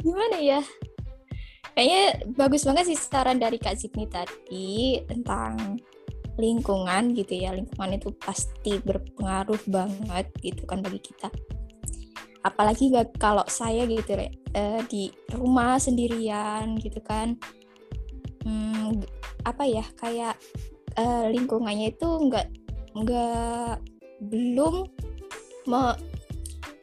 Gimana 0.04 0.36
ya? 0.36 0.60
Kayaknya 1.72 2.04
bagus 2.36 2.68
banget 2.68 2.84
sih 2.92 2.98
saran 3.00 3.40
dari 3.40 3.56
Kak 3.56 3.80
Zidni 3.80 4.04
tadi 4.04 5.00
tentang 5.08 5.80
lingkungan 6.36 7.16
gitu 7.16 7.40
ya. 7.40 7.56
Lingkungan 7.56 7.96
itu 7.96 8.12
pasti 8.20 8.76
berpengaruh 8.84 9.64
banget 9.64 10.28
gitu 10.44 10.68
kan 10.68 10.84
bagi 10.84 11.00
kita. 11.00 11.32
Apalagi 12.44 12.92
kalau 13.16 13.48
saya 13.48 13.88
gitu 13.88 14.12
ya, 14.12 14.28
di 14.92 15.08
rumah 15.32 15.80
sendirian 15.80 16.76
gitu 16.76 17.00
kan. 17.00 17.40
Hmm, 18.44 19.00
apa 19.48 19.64
ya 19.64 19.86
kayak 19.96 20.36
uh, 20.98 21.30
lingkungannya 21.30 21.94
itu 21.94 22.04
nggak 22.04 22.61
nggak 22.96 23.80
belum 24.22 24.86
me, 25.66 25.96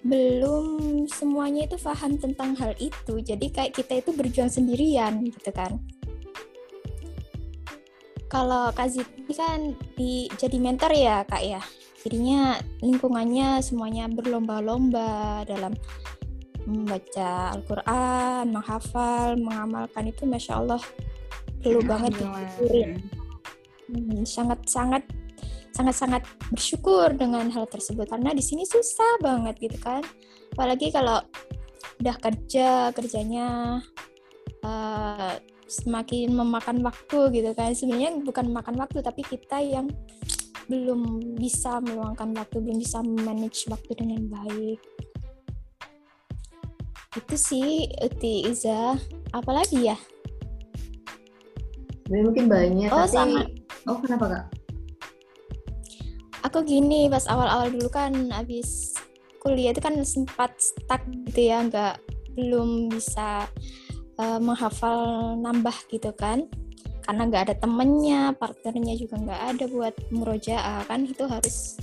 belum 0.03 0.65
semuanya 1.11 1.67
itu 1.67 1.75
paham 1.79 2.15
tentang 2.17 2.55
hal 2.55 2.73
itu. 2.79 3.19
Jadi 3.19 3.51
kayak 3.51 3.75
kita 3.75 3.99
itu 3.99 4.11
berjuang 4.15 4.51
sendirian 4.51 5.23
gitu 5.27 5.51
kan. 5.51 5.79
Kalau 8.29 8.69
Kak 8.77 8.93
Ziti 8.93 9.33
kan 9.33 9.73
di 9.97 10.29
jadi 10.37 10.57
mentor 10.61 10.93
ya 10.93 11.25
kak 11.25 11.41
ya. 11.41 11.61
Jadinya 11.99 12.55
lingkungannya 12.79 13.59
semuanya 13.59 14.07
berlomba-lomba 14.07 15.43
dalam 15.43 15.75
membaca 16.63 17.57
Al-Quran, 17.57 18.53
menghafal, 18.53 19.35
mengamalkan 19.35 20.07
itu 20.07 20.23
Masya 20.23 20.53
Allah 20.61 20.81
perlu 21.59 21.81
banget 21.83 22.15
disyukurin. 22.15 22.89
Hmm, 23.89 24.21
sangat-sangat 24.23 25.03
sangat-sangat 25.79 26.27
bersyukur 26.51 27.15
dengan 27.15 27.47
hal 27.55 27.63
tersebut 27.63 28.11
karena 28.11 28.35
di 28.35 28.43
sini 28.43 28.67
susah 28.67 29.23
banget 29.23 29.55
gitu 29.63 29.79
kan. 29.79 30.03
Apalagi 30.51 30.91
kalau 30.91 31.23
udah 32.03 32.15
kerja 32.19 32.91
kerjanya 32.91 33.79
uh, 34.67 35.39
semakin 35.71 36.35
memakan 36.35 36.83
waktu 36.83 37.31
gitu 37.31 37.55
kan. 37.55 37.71
Sebenarnya 37.71 38.11
bukan 38.19 38.51
memakan 38.51 38.75
waktu 38.75 38.99
tapi 38.99 39.23
kita 39.23 39.63
yang 39.63 39.87
belum 40.67 41.23
bisa 41.39 41.79
meluangkan 41.79 42.35
waktu, 42.35 42.59
belum 42.59 42.77
bisa 42.83 42.99
manage 42.99 43.71
waktu 43.71 43.91
dengan 43.95 44.27
baik. 44.27 44.83
Itu 47.15 47.35
sih 47.39 47.87
Uti 48.03 48.51
Iza. 48.51 48.99
Apalagi 49.31 49.87
ya? 49.87 49.97
Mungkin 52.09 52.49
banyak, 52.49 52.89
oh, 52.89 53.05
tapi... 53.05 53.13
Sama. 53.13 53.41
Oh, 53.85 53.97
kenapa, 54.01 54.25
Kak? 54.27 54.58
Aku 56.49 56.65
gini, 56.65 57.05
pas 57.13 57.29
awal-awal 57.29 57.69
dulu 57.69 57.93
kan 57.93 58.33
habis 58.33 58.97
kuliah 59.37 59.69
itu 59.69 59.85
kan 59.85 60.01
sempat 60.01 60.49
stuck 60.57 60.97
gitu 61.29 61.53
ya, 61.53 61.61
nggak 61.61 62.01
belum 62.33 62.89
bisa 62.89 63.45
uh, 64.17 64.41
menghafal 64.41 65.37
nambah 65.37 65.77
gitu 65.93 66.09
kan. 66.17 66.49
Karena 67.05 67.29
nggak 67.29 67.43
ada 67.45 67.55
temennya 67.61 68.33
partnernya 68.33 68.97
juga 68.97 69.21
nggak 69.21 69.41
ada 69.45 69.65
buat 69.69 69.93
murojaah 70.09 70.89
kan 70.89 71.05
itu 71.05 71.29
harus 71.29 71.77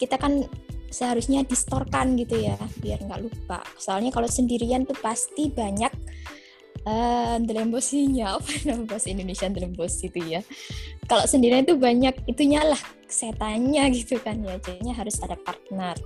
kita 0.00 0.16
kan 0.16 0.48
seharusnya 0.88 1.44
distorkan 1.44 2.16
gitu 2.16 2.48
ya 2.48 2.56
biar 2.80 3.04
nggak 3.04 3.28
lupa. 3.28 3.60
Soalnya 3.76 4.08
kalau 4.08 4.24
sendirian 4.24 4.88
tuh 4.88 4.96
pasti 5.04 5.52
banyak 5.52 5.92
uh, 6.86 7.36
delembosinya 7.42 8.34
apa 8.38 8.50
nama 8.68 8.84
bahasa 8.86 9.08
Indonesia 9.10 9.48
delembos 9.50 9.98
itu 10.04 10.20
ya. 10.22 10.40
Kalau 11.08 11.24
sendirian 11.24 11.64
itu 11.64 11.78
banyak 11.78 12.14
itunya 12.28 12.62
lah 12.62 12.80
setannya 13.08 13.88
gitu 13.96 14.20
kan 14.20 14.42
ya. 14.44 14.60
Jadinya 14.60 14.94
harus 14.94 15.18
ada 15.24 15.34
partner. 15.40 15.96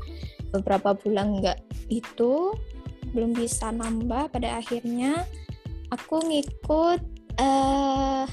Beberapa 0.53 0.95
bulan 0.95 1.43
nggak 1.43 1.59
itu 1.91 2.55
belum 3.13 3.37
bisa 3.37 3.69
nambah 3.75 4.33
pada 4.33 4.57
akhirnya 4.57 5.29
aku 5.93 6.25
ngikut 6.25 7.01
uh, 7.37 8.25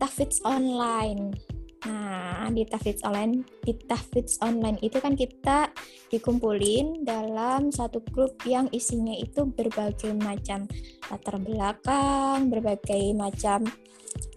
Tafidz 0.00 0.40
online. 0.48 1.36
Nah, 1.80 2.52
di 2.52 2.68
Tafidz 2.68 3.00
online, 3.08 3.40
di 3.64 3.72
Tafidz 3.72 4.36
online 4.44 4.76
itu 4.84 5.00
kan 5.00 5.16
kita 5.16 5.72
dikumpulin 6.12 7.08
dalam 7.08 7.72
satu 7.72 8.04
grup 8.12 8.36
yang 8.44 8.68
isinya 8.68 9.16
itu 9.16 9.48
berbagai 9.48 10.12
macam 10.20 10.68
latar 11.08 11.40
belakang, 11.40 12.52
berbagai 12.52 13.16
macam 13.16 13.64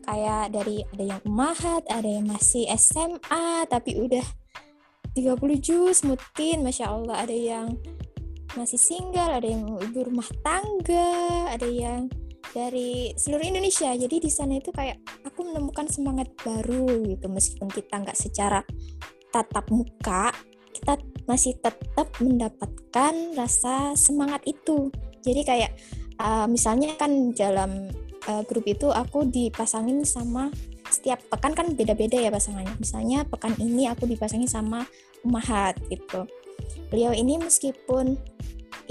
kayak 0.07 0.55
dari 0.55 0.87
ada 0.95 1.03
yang 1.15 1.21
umahat, 1.27 1.83
ada 1.91 2.07
yang 2.07 2.31
masih 2.31 2.63
SMA 2.79 3.67
tapi 3.67 3.99
udah 3.99 4.23
30 5.13 5.59
juz 5.59 6.01
mutin, 6.07 6.63
Masya 6.63 6.89
Allah, 6.89 7.27
ada 7.27 7.35
yang 7.35 7.75
masih 8.55 8.79
single, 8.79 9.35
ada 9.35 9.45
yang 9.45 9.65
ibu 9.67 9.99
rumah 10.05 10.25
tangga, 10.41 11.51
ada 11.53 11.67
yang 11.69 12.09
dari 12.51 13.15
seluruh 13.15 13.47
Indonesia. 13.47 13.95
Jadi 13.95 14.19
di 14.19 14.31
sana 14.31 14.59
itu 14.59 14.75
kayak 14.75 14.99
aku 15.23 15.47
menemukan 15.47 15.87
semangat 15.87 16.35
baru 16.43 17.07
gitu 17.07 17.31
meskipun 17.31 17.71
kita 17.71 18.03
nggak 18.03 18.19
secara 18.19 18.59
tatap 19.31 19.71
muka, 19.71 20.29
kita 20.75 20.99
masih 21.25 21.55
tetap 21.63 22.11
mendapatkan 22.19 23.13
rasa 23.33 23.95
semangat 23.95 24.43
itu. 24.43 24.91
Jadi 25.23 25.41
kayak 25.47 25.71
uh, 26.19 26.45
misalnya 26.45 26.93
kan 26.99 27.31
dalam 27.31 27.87
uh, 28.27 28.43
grup 28.43 28.67
itu 28.67 28.91
aku 28.91 29.23
dipasangin 29.25 30.03
sama 30.03 30.51
setiap 30.91 31.23
pekan 31.31 31.55
kan 31.55 31.67
beda-beda 31.73 32.19
ya 32.19 32.29
pasangannya. 32.29 32.75
Misalnya 32.77 33.25
pekan 33.25 33.55
ini 33.57 33.87
aku 33.87 34.05
dipasangin 34.05 34.51
sama 34.51 34.85
Umahat 35.23 35.79
gitu. 35.87 36.27
Beliau 36.91 37.15
ini 37.15 37.39
meskipun 37.39 38.19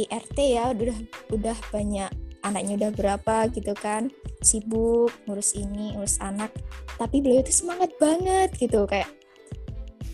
IRT 0.00 0.38
ya 0.40 0.72
udah 0.72 0.96
udah 1.28 1.56
banyak 1.68 2.10
anaknya 2.42 2.74
udah 2.78 2.90
berapa 2.94 3.36
gitu 3.54 3.72
kan 3.78 4.10
sibuk 4.42 5.10
ngurus 5.26 5.54
ini 5.54 5.94
ngurus 5.94 6.18
anak. 6.22 6.50
Tapi 6.98 7.22
beliau 7.22 7.42
itu 7.42 7.54
semangat 7.54 7.90
banget 7.98 8.54
gitu 8.58 8.84
kayak 8.86 9.08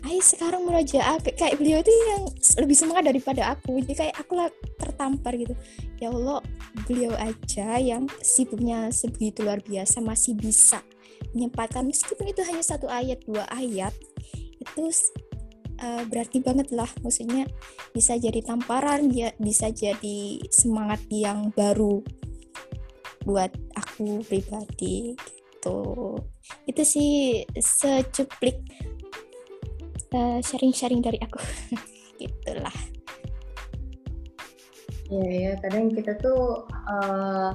ayo 0.06 0.22
sekarang 0.22 0.62
meraja 0.64 1.18
kayak 1.20 1.58
beliau 1.58 1.82
itu 1.82 1.90
yang 1.90 2.22
lebih 2.62 2.76
semangat 2.76 3.04
daripada 3.10 3.42
aku. 3.52 3.82
Jadi 3.82 3.94
kayak 3.96 4.16
aku 4.20 4.32
lah 4.38 4.48
tertampar 4.78 5.34
gitu. 5.36 5.52
Ya 5.98 6.08
Allah 6.14 6.40
beliau 6.86 7.12
aja 7.18 7.76
yang 7.82 8.06
sibuknya 8.22 8.88
sebegitu 8.94 9.42
luar 9.44 9.60
biasa 9.60 10.00
masih 10.00 10.38
bisa 10.38 10.80
menyempatkan. 11.34 11.84
Meskipun 11.84 12.30
itu 12.30 12.40
hanya 12.46 12.62
satu 12.62 12.86
ayat 12.88 13.20
dua 13.26 13.44
ayat 13.52 13.92
itu 14.58 14.90
uh, 15.82 16.02
berarti 16.06 16.42
banget 16.42 16.70
lah 16.74 16.88
maksudnya 17.02 17.46
bisa 17.94 18.18
jadi 18.18 18.42
tamparan 18.42 19.10
ya 19.10 19.32
bisa 19.38 19.70
jadi 19.70 20.42
semangat 20.50 21.02
yang 21.10 21.50
baru 21.54 22.02
buat 23.26 23.50
aku 23.76 24.22
pribadi 24.24 25.12
gitu. 25.58 26.16
Itu 26.64 26.82
sih 26.86 27.42
secuplik 27.58 28.62
uh, 30.14 30.40
sharing-sharing 30.40 31.02
dari 31.02 31.18
aku. 31.20 31.40
Gitulah. 32.20 32.74
Ya 35.08 35.24
ya 35.24 35.52
kadang 35.64 35.88
kita 35.88 36.20
tuh 36.20 36.68
eh, 36.68 37.50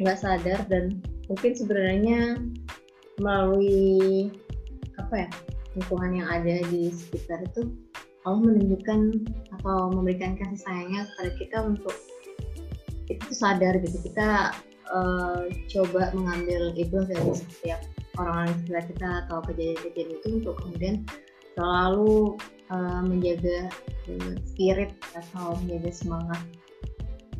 nggak 0.00 0.16
uh, 0.16 0.20
sadar 0.20 0.64
dan 0.72 0.96
mungkin 1.28 1.52
sebenarnya 1.52 2.40
melalui 3.20 4.32
apa 4.96 5.28
ya 5.28 5.30
lingkungan 5.76 6.22
yang 6.22 6.28
ada 6.28 6.56
di 6.68 6.90
sekitar 6.90 7.46
itu 7.46 7.70
Allah 8.28 8.40
menunjukkan 8.44 9.00
atau 9.60 9.88
memberikan 9.96 10.36
kasih 10.36 10.60
sayangnya 10.60 11.08
kepada 11.14 11.30
kita 11.40 11.56
untuk 11.64 11.96
itu 13.10 13.32
sadar 13.34 13.74
gitu 13.80 13.98
kita 14.06 14.54
uh, 14.92 15.48
coba 15.70 16.12
mengambil 16.14 16.70
itu 16.76 16.98
dari 17.06 17.32
setiap 17.32 17.80
orang-orang 18.18 18.52
sekitar 18.62 18.84
kita 18.92 19.08
atau 19.26 19.38
kejadian-kejadian 19.48 20.10
itu 20.20 20.28
untuk 20.42 20.54
kemudian 20.62 20.96
selalu 21.56 22.36
uh, 22.70 23.02
menjaga 23.02 23.72
uh, 24.10 24.34
spirit 24.46 24.92
atau 25.16 25.56
menjaga 25.64 25.90
semangat 25.90 26.40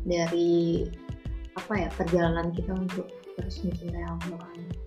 dari 0.03 0.89
apa 1.59 1.73
ya 1.77 1.89
perjalanan 1.93 2.49
kita 2.55 2.73
untuk 2.73 3.07
terus 3.37 3.63
mencintai 3.63 4.05
Allah. 4.07 4.43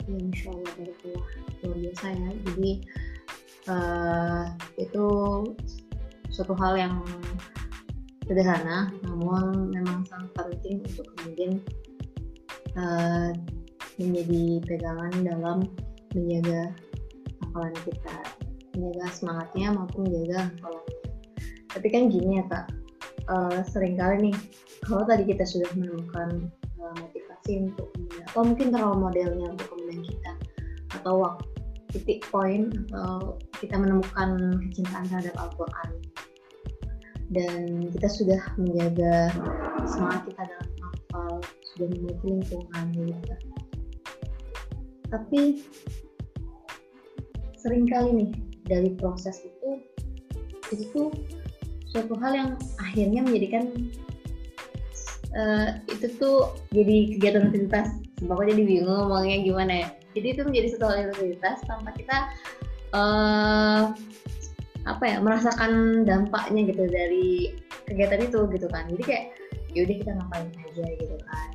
Ya 0.08 0.16
insya 0.20 0.52
Allah 0.52 0.72
dari 0.76 0.94
luar 1.06 1.76
biasa 1.80 2.06
ya. 2.12 2.30
Jadi 2.50 2.70
uh, 3.68 4.44
itu 4.76 5.06
suatu 6.32 6.54
hal 6.58 6.74
yang 6.78 6.94
sederhana 8.24 8.88
namun 9.04 9.70
memang 9.70 10.02
sangat 10.08 10.32
penting 10.34 10.80
untuk 10.82 11.06
kemudian 11.16 11.52
uh, 12.80 13.30
menjadi 14.00 14.64
pegangan 14.66 15.12
dalam 15.22 15.58
menjaga 16.16 16.74
hafalan 17.42 17.74
kita. 17.86 18.16
Menjaga 18.74 19.06
semangatnya 19.14 19.66
maupun 19.70 20.10
menjaga 20.10 20.50
hafalannya 20.50 21.04
tapi 21.74 21.90
kan 21.90 22.06
gini 22.06 22.38
ya 22.38 22.44
kak. 22.46 22.66
Uh, 23.24 23.64
sering 23.64 23.96
kali 23.96 24.30
nih 24.30 24.36
kalau 24.84 25.00
tadi 25.08 25.24
kita 25.24 25.48
sudah 25.48 25.64
menemukan 25.72 26.44
uh, 26.76 26.92
motivasi 27.00 27.72
untuk 27.72 27.88
atau 28.30 28.44
mungkin 28.44 28.68
terlalu 28.68 28.96
modelnya 29.00 29.46
untuk 29.48 29.66
kemudian 29.72 30.04
kita 30.04 30.32
atau 30.92 31.24
waktu 31.24 31.53
titik 31.94 32.26
poin 32.28 32.74
atau 32.90 33.38
kita 33.62 33.78
menemukan 33.78 34.58
kecintaan 34.68 35.06
terhadap 35.06 35.34
Al-Quran. 35.38 35.88
Dan 37.30 37.88
kita 37.94 38.08
sudah 38.10 38.40
menjaga 38.58 39.30
semangat 39.86 40.26
kita 40.28 40.42
dalam 40.44 40.70
hafal 40.82 41.32
sudah 41.74 41.86
memiliki 41.90 42.26
lingkungan 42.26 42.86
gitu 42.94 43.34
tapi 45.14 45.62
sering 47.54 47.86
kali 47.86 48.10
nih 48.12 48.30
dari 48.66 48.90
proses 48.98 49.46
itu 49.46 49.70
itu 50.74 51.02
suatu 51.86 52.18
hal 52.18 52.32
yang 52.34 52.50
akhirnya 52.82 53.22
menjadikan 53.22 53.70
uh, 55.38 55.78
itu 55.86 56.10
tuh 56.18 56.50
jadi 56.74 57.14
kegiatan 57.14 57.46
aktivitas. 57.46 57.88
Bapak 58.26 58.50
jadi 58.50 58.62
bingung 58.64 58.90
ngomongnya 58.90 59.38
gimana 59.44 59.72
ya 59.86 59.88
jadi 60.14 60.26
itu 60.38 60.42
menjadi 60.46 60.68
satu 60.78 60.86
aktivitas 60.86 61.58
tanpa 61.66 61.90
kita 61.92 62.16
uh, 62.94 63.92
apa 64.84 65.04
ya 65.04 65.16
merasakan 65.18 66.04
dampaknya 66.06 66.70
gitu 66.70 66.86
dari 66.86 67.58
kegiatan 67.84 68.20
itu 68.22 68.46
gitu 68.52 68.66
kan. 68.70 68.86
Jadi 68.88 69.02
kayak 69.02 69.24
yaudah 69.74 69.96
kita 69.98 70.10
ngapain 70.14 70.48
aja 70.70 70.84
gitu 70.86 71.16
kan. 71.26 71.48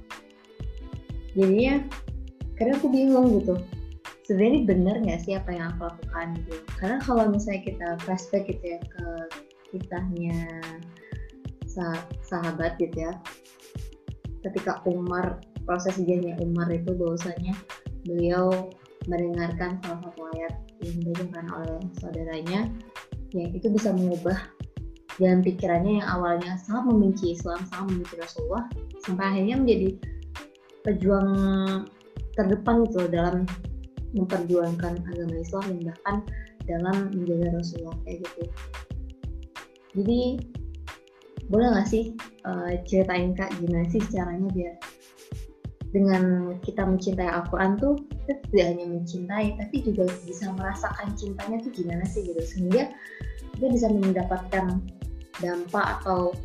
Jadinya 1.37 1.75
karena 2.59 2.73
aku 2.75 2.87
bingung 2.91 3.39
gitu 3.39 3.55
sebenarnya 4.27 4.61
benar 4.67 4.95
nggak 5.01 5.19
sih 5.25 5.33
apa 5.33 5.49
yang 5.55 5.73
aku 5.73 5.89
lakukan 5.89 6.27
gitu? 6.43 6.53
Karena 6.77 6.97
kalau 7.01 7.23
misalnya 7.31 7.61
kita 7.65 7.87
flashback 8.03 8.45
gitu 8.45 8.77
ya 8.77 8.79
ke 8.83 9.05
kisahnya 9.69 10.41
sah 11.69 12.01
sahabat 12.25 12.75
gitu 12.81 13.05
ya 13.05 13.13
ketika 14.41 14.81
Umar 14.89 15.37
proses 15.69 16.01
ujiannya 16.01 16.41
Umar 16.41 16.65
itu 16.73 16.97
bahwasanya 16.97 17.53
beliau 18.09 18.73
mendengarkan 19.05 19.77
salah 19.85 19.99
satu 20.03 20.21
ayat 20.35 20.53
yang 20.81 20.93
dibacakan 20.99 21.45
oleh 21.53 21.77
saudaranya 22.01 22.59
yang 23.37 23.53
itu 23.53 23.69
bisa 23.69 23.93
mengubah 23.93 24.37
jalan 25.21 25.45
pikirannya 25.45 26.01
yang 26.01 26.07
awalnya 26.09 26.55
sangat 26.57 26.89
membenci 26.89 27.35
Islam, 27.37 27.59
sangat 27.69 27.85
membenci 27.93 28.15
Rasulullah 28.17 28.65
sampai 29.05 29.25
akhirnya 29.35 29.55
menjadi 29.59 29.89
pejuang 30.87 31.29
terdepan 32.33 32.75
gitu 32.87 33.05
dalam 33.11 33.43
memperjuangkan 34.15 34.93
agama 35.05 35.35
Islam 35.37 35.63
dan 35.69 35.79
bahkan 35.91 36.15
dalam 36.65 36.97
menjaga 37.13 37.47
Rasulullah 37.53 37.97
kayak 38.07 38.17
gitu. 38.25 38.43
Jadi 39.99 40.19
boleh 41.49 41.67
nggak 41.73 41.87
sih 41.89 42.13
uh, 42.45 42.77
ceritain 42.85 43.33
kak 43.33 43.49
gimana 43.57 43.89
sih 43.89 44.01
caranya 44.13 44.47
biar 44.53 44.75
dengan 45.89 46.53
kita 46.61 46.85
mencintai 46.85 47.25
Al-Quran 47.25 47.81
tuh 47.81 47.97
kita 48.25 48.33
tidak 48.53 48.65
hanya 48.73 48.85
mencintai 48.93 49.57
tapi 49.57 49.75
juga 49.81 50.05
bisa 50.21 50.53
merasakan 50.53 51.17
cintanya 51.17 51.57
tuh 51.65 51.71
gimana 51.73 52.05
sih 52.05 52.21
gitu. 52.25 52.41
Sehingga 52.41 52.93
kita 53.57 53.67
bisa 53.73 53.87
mendapatkan 53.89 54.65
dampak 55.41 55.85
atau 56.01 56.35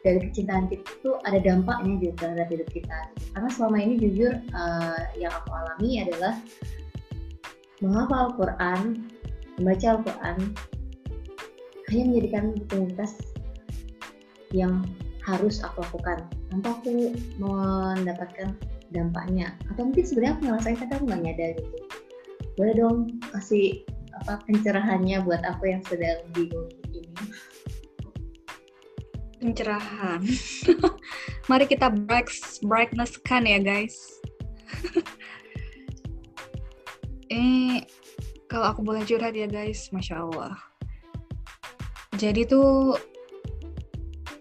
dari 0.00 0.32
kecintaan 0.32 0.64
kita 0.72 0.80
itu 0.80 1.10
ada 1.28 1.38
dampaknya 1.44 1.92
gitu 2.00 2.14
terhadap 2.16 2.48
hidup 2.48 2.68
kita. 2.72 2.98
Karena 3.36 3.48
selama 3.52 3.76
ini 3.84 3.94
jujur 4.00 4.32
uh, 4.56 5.02
yang 5.20 5.32
aku 5.32 5.50
alami 5.52 6.00
adalah 6.00 6.34
menghafal 7.84 8.32
Al-Quran 8.32 8.80
membaca 9.60 9.86
Al-Quran 10.00 10.36
hanya 11.92 12.04
menjadikan 12.06 12.44
rutinitas 12.56 13.12
yang 14.56 14.80
harus 15.26 15.60
aku 15.60 15.84
lakukan. 15.84 16.24
Tanpa 16.48 16.80
aku 16.80 17.12
mendapatkan 17.36 18.56
dampaknya. 18.90 19.54
Atau 19.70 19.90
mungkin 19.90 20.04
sebenarnya 20.04 20.34
aku 20.36 20.42
ngerasain 20.46 20.78
tapi 20.78 20.92
aku 20.98 21.04
nggak 21.06 21.22
nyadar 21.22 21.50
gitu. 21.56 21.78
Boleh 22.58 22.74
dong 22.76 22.96
kasih 23.30 23.82
apa 24.20 24.42
pencerahannya 24.44 25.22
buat 25.24 25.42
aku 25.46 25.70
yang 25.70 25.82
sedang 25.86 26.20
bingung 26.34 26.68
ini. 26.92 27.02
Pencerahan. 29.40 30.20
Mari 31.50 31.64
kita 31.64 31.88
break 31.88 32.28
brightness 32.66 33.16
kan 33.22 33.46
ya 33.46 33.58
guys. 33.58 33.96
Eh 37.30 37.86
kalau 38.50 38.74
aku 38.74 38.82
boleh 38.82 39.06
curhat 39.06 39.38
ya 39.38 39.46
guys. 39.46 39.86
Masya 39.94 40.18
allah. 40.26 40.58
Jadi 42.18 42.42
tuh 42.42 42.98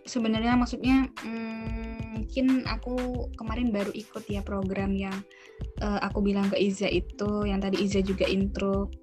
sebenarnya 0.09 0.57
maksudnya 0.57 1.05
hmm, 1.21 1.58
mungkin 2.29 2.61
aku 2.69 3.25
kemarin 3.41 3.73
baru 3.73 3.89
ikut 3.89 4.21
ya 4.29 4.45
program 4.45 4.93
yang 4.93 5.17
uh, 5.81 5.97
aku 6.05 6.21
bilang 6.21 6.45
ke 6.53 6.61
Iza 6.61 6.85
itu 6.85 7.41
yang 7.41 7.57
tadi 7.57 7.81
Iza 7.81 8.05
juga 8.05 8.29
intro 8.29 8.93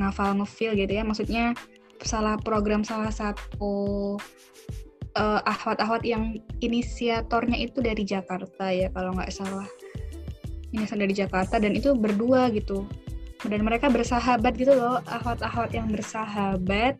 ngafal 0.00 0.40
ngefeel 0.40 0.80
gitu 0.80 0.96
ya. 0.96 1.04
Maksudnya 1.04 1.52
salah 2.00 2.40
program 2.40 2.88
salah 2.88 3.12
satu 3.12 4.16
uh, 5.12 5.40
ahwat-ahwat 5.44 6.08
yang 6.08 6.40
inisiatornya 6.64 7.60
itu 7.60 7.84
dari 7.84 8.00
Jakarta 8.00 8.72
ya 8.72 8.88
kalau 8.96 9.12
nggak 9.12 9.36
salah. 9.36 9.68
Ini 10.72 10.88
dari 10.88 11.12
Jakarta 11.12 11.60
dan 11.60 11.76
itu 11.76 11.92
berdua 11.92 12.48
gitu. 12.48 12.88
Dan 13.44 13.60
mereka 13.60 13.92
bersahabat 13.92 14.56
gitu 14.56 14.72
loh 14.72 15.04
ahwat-ahwat 15.04 15.68
yang 15.76 15.92
bersahabat. 15.92 16.96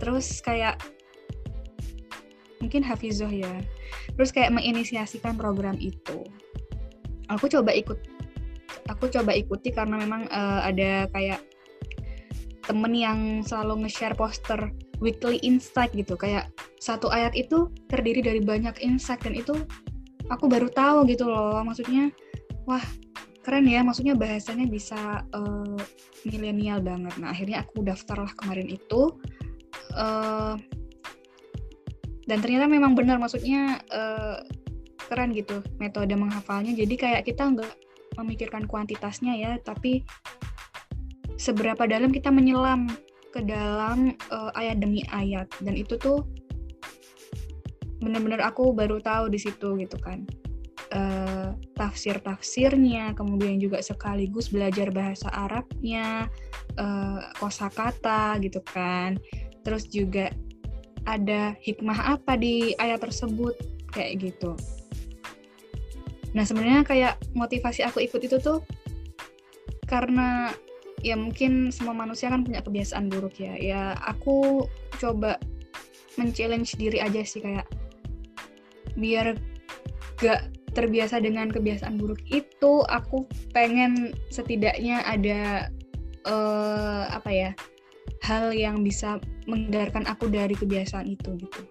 Terus 0.00 0.40
kayak 0.40 0.80
mungkin 2.62 2.86
Hafizoh 2.86 3.28
ya 3.28 3.50
terus 4.14 4.30
kayak 4.30 4.54
menginisiasikan 4.54 5.34
program 5.34 5.74
itu. 5.82 6.22
Aku 7.26 7.50
coba 7.50 7.74
ikut 7.74 7.98
aku 8.86 9.10
coba 9.10 9.34
ikuti 9.34 9.74
karena 9.74 9.98
memang 9.98 10.30
uh, 10.30 10.62
ada 10.64 11.10
kayak 11.10 11.42
temen 12.62 12.94
yang 12.94 13.42
selalu 13.42 13.86
nge-share 13.86 14.14
poster 14.14 14.70
weekly 15.02 15.42
insight 15.42 15.90
gitu. 15.92 16.14
Kayak 16.14 16.54
satu 16.78 17.10
ayat 17.10 17.34
itu 17.34 17.70
terdiri 17.90 18.22
dari 18.22 18.38
banyak 18.38 18.78
insight 18.78 19.22
dan 19.26 19.34
itu 19.34 19.54
aku 20.30 20.46
baru 20.46 20.70
tahu 20.70 21.10
gitu 21.10 21.26
loh. 21.26 21.58
Maksudnya 21.66 22.14
wah 22.64 22.82
keren 23.42 23.66
ya. 23.66 23.82
Maksudnya 23.82 24.14
bahasanya 24.14 24.70
bisa 24.70 25.26
uh, 25.34 25.78
milenial 26.22 26.78
banget. 26.78 27.14
Nah 27.18 27.34
akhirnya 27.34 27.66
aku 27.66 27.82
daftar 27.82 28.22
lah 28.22 28.32
kemarin 28.38 28.70
itu. 28.70 29.10
Uh, 29.92 30.56
dan 32.26 32.38
ternyata 32.38 32.70
memang 32.70 32.94
benar 32.94 33.18
maksudnya 33.18 33.82
uh, 33.90 34.38
keren 35.10 35.34
gitu 35.34 35.60
metode 35.82 36.14
menghafalnya. 36.14 36.72
Jadi 36.72 36.94
kayak 36.94 37.22
kita 37.26 37.50
nggak 37.50 37.72
memikirkan 38.20 38.68
kuantitasnya 38.68 39.34
ya 39.34 39.52
tapi 39.60 40.04
seberapa 41.40 41.88
dalam 41.88 42.14
kita 42.14 42.30
menyelam 42.30 42.86
ke 43.34 43.42
dalam 43.42 44.14
uh, 44.30 44.52
ayat 44.54 44.78
demi 44.78 45.02
ayat. 45.10 45.50
Dan 45.58 45.74
itu 45.74 45.98
tuh 45.98 46.22
benar-benar 47.98 48.42
aku 48.42 48.70
baru 48.70 49.02
tahu 49.02 49.32
di 49.32 49.38
situ 49.42 49.74
gitu 49.80 49.98
kan. 49.98 50.22
Uh, 50.92 51.56
tafsir-tafsirnya 51.72 53.16
kemudian 53.16 53.56
juga 53.56 53.80
sekaligus 53.80 54.52
belajar 54.52 54.92
bahasa 54.92 55.32
Arabnya 55.32 56.28
uh, 56.78 57.20
kosakata 57.40 58.38
gitu 58.44 58.60
kan. 58.70 59.16
Terus 59.64 59.88
juga 59.88 60.28
ada 61.06 61.56
hikmah 61.58 62.18
apa 62.18 62.38
di 62.38 62.74
ayat 62.78 63.02
tersebut 63.02 63.54
kayak 63.90 64.22
gitu. 64.30 64.54
Nah 66.32 66.44
sebenarnya 66.46 66.82
kayak 66.86 67.14
motivasi 67.36 67.84
aku 67.84 68.00
ikut 68.00 68.22
itu 68.24 68.40
tuh 68.40 68.64
karena 69.84 70.54
ya 71.04 71.18
mungkin 71.18 71.68
semua 71.74 71.92
manusia 71.92 72.30
kan 72.30 72.46
punya 72.46 72.64
kebiasaan 72.64 73.10
buruk 73.12 73.36
ya. 73.36 73.54
Ya 73.58 73.82
aku 74.00 74.66
coba 74.96 75.36
men-challenge 76.16 76.76
diri 76.76 77.00
aja 77.00 77.20
sih 77.24 77.40
kayak 77.40 77.66
biar 78.96 79.36
gak 80.20 80.52
terbiasa 80.72 81.20
dengan 81.20 81.52
kebiasaan 81.52 82.00
buruk 82.00 82.20
itu 82.32 82.84
aku 82.88 83.28
pengen 83.52 84.16
setidaknya 84.32 85.04
ada 85.04 85.68
uh, 86.24 87.08
apa 87.12 87.30
ya 87.32 87.50
hal 88.22 88.54
yang 88.54 88.86
bisa 88.86 89.18
menghindarkan 89.50 90.06
aku 90.06 90.30
dari 90.30 90.54
kebiasaan 90.54 91.10
itu 91.10 91.34
gitu. 91.42 91.62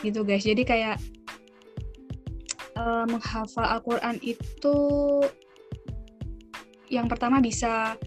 Gitu 0.00 0.20
guys. 0.22 0.46
Jadi 0.46 0.62
kayak 0.62 0.96
uh, 2.78 3.04
menghafal 3.10 3.66
Al-Quran 3.66 4.22
itu 4.22 4.76
yang 6.86 7.10
pertama 7.10 7.42
bisa 7.42 7.98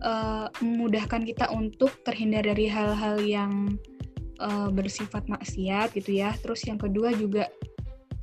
uh, 0.00 0.48
memudahkan 0.64 1.28
kita 1.28 1.52
untuk 1.52 1.92
terhindar 2.08 2.48
dari 2.48 2.72
hal-hal 2.72 3.20
yang 3.20 3.76
uh, 4.40 4.72
bersifat 4.72 5.28
maksiat 5.28 5.92
gitu 5.92 6.24
ya. 6.24 6.32
Terus 6.40 6.64
yang 6.64 6.80
kedua 6.80 7.12
juga 7.12 7.52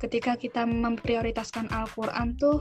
ketika 0.02 0.34
kita 0.34 0.66
memprioritaskan 0.66 1.70
Al-Quran 1.70 2.34
tuh 2.34 2.58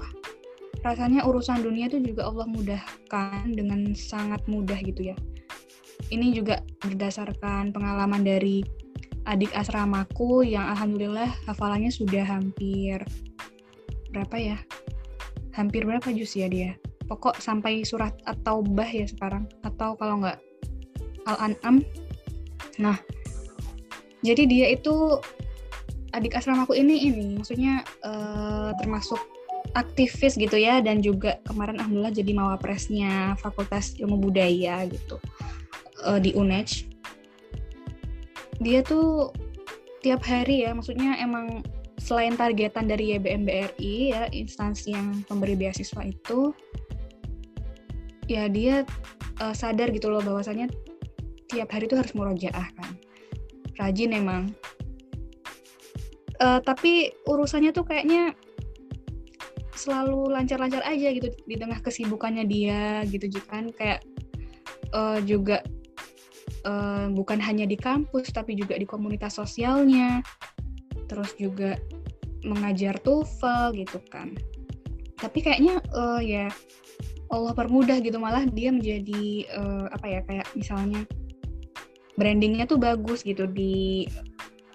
rasanya 0.86 1.26
urusan 1.26 1.66
dunia 1.66 1.92
tuh 1.92 2.00
juga 2.00 2.30
Allah 2.30 2.48
mudahkan 2.48 3.52
dengan 3.52 3.92
sangat 3.96 4.40
mudah 4.48 4.80
gitu 4.80 5.12
ya 5.12 5.18
ini 6.10 6.34
juga 6.34 6.62
berdasarkan 6.82 7.74
pengalaman 7.74 8.26
dari 8.26 8.66
adik 9.30 9.54
asramaku 9.54 10.42
yang 10.42 10.66
alhamdulillah 10.74 11.30
hafalannya 11.46 11.94
sudah 11.94 12.26
hampir 12.26 13.02
berapa 14.10 14.36
ya? 14.38 14.58
Hampir 15.54 15.86
berapa 15.86 16.10
juz 16.14 16.34
ya 16.34 16.50
dia? 16.50 16.74
Pokok 17.06 17.42
sampai 17.42 17.86
surat 17.86 18.14
atau 18.26 18.62
bah 18.62 18.90
ya 18.90 19.06
sekarang 19.06 19.50
atau 19.66 19.98
kalau 19.98 20.22
nggak 20.22 20.38
Al-An'am. 21.30 21.86
Nah, 22.82 22.98
jadi 24.26 24.46
dia 24.50 24.68
itu 24.74 25.20
adik 26.14 26.34
asramaku 26.34 26.74
ini 26.74 27.06
ini 27.10 27.38
maksudnya 27.38 27.86
uh, 28.02 28.74
termasuk 28.82 29.20
aktivis 29.78 30.34
gitu 30.34 30.58
ya 30.58 30.82
dan 30.82 31.06
juga 31.06 31.38
kemarin 31.46 31.78
alhamdulillah 31.78 32.16
jadi 32.16 32.32
mawapresnya 32.34 33.38
Fakultas 33.38 33.94
Ilmu 34.02 34.18
Budaya 34.18 34.82
gitu 34.90 35.22
uh, 36.06 36.20
di 36.20 36.36
UNED 36.36 36.88
dia 38.60 38.84
tuh 38.84 39.32
tiap 40.04 40.24
hari 40.24 40.68
ya 40.68 40.76
maksudnya 40.76 41.16
emang 41.20 41.64
selain 42.00 42.36
targetan 42.40 42.88
dari 42.88 43.16
YBM 43.16 43.44
BRI 43.44 44.16
ya 44.16 44.32
instansi 44.32 44.96
yang 44.96 45.24
pemberi 45.28 45.56
beasiswa 45.60 46.00
itu 46.08 46.56
ya 48.30 48.48
dia 48.48 48.88
uh, 49.44 49.56
sadar 49.56 49.92
gitu 49.92 50.08
loh 50.08 50.24
bahwasannya 50.24 50.70
tiap 51.50 51.74
hari 51.74 51.90
itu 51.90 51.98
harus 51.98 52.14
murojaah 52.14 52.68
kan. 52.78 52.92
Rajin 53.82 54.14
emang. 54.14 54.54
Uh, 56.40 56.62
tapi 56.64 57.12
urusannya 57.28 57.76
tuh 57.76 57.84
kayaknya 57.84 58.32
selalu 59.76 60.32
lancar-lancar 60.32 60.84
aja 60.88 61.12
gitu 61.12 61.32
di 61.48 61.56
tengah 61.58 61.82
kesibukannya 61.84 62.46
dia 62.48 63.04
gitu 63.10 63.28
kan? 63.50 63.74
Kayak 63.76 64.06
uh, 64.94 65.20
juga 65.26 65.66
uh, 66.70 67.10
bukan 67.10 67.42
hanya 67.42 67.66
di 67.66 67.74
kampus 67.74 68.30
tapi 68.30 68.54
juga 68.54 68.78
di 68.78 68.86
komunitas 68.86 69.42
sosialnya. 69.42 70.22
Terus 71.10 71.34
juga 71.42 71.82
mengajar 72.46 73.02
TOEFL 73.02 73.74
gitu 73.82 73.98
kan. 74.14 74.38
Tapi 75.18 75.42
kayaknya 75.42 75.82
uh, 75.92 76.22
ya 76.22 76.48
Allah 77.30 77.54
permudah 77.58 77.98
gitu 78.00 78.22
malah 78.22 78.46
dia 78.46 78.70
menjadi 78.70 79.50
uh, 79.58 79.86
apa 79.92 80.06
ya 80.08 80.22
kayak 80.26 80.48
misalnya 80.54 81.02
brandingnya 82.16 82.66
tuh 82.70 82.80
bagus 82.80 83.22
gitu 83.26 83.50
di 83.50 84.06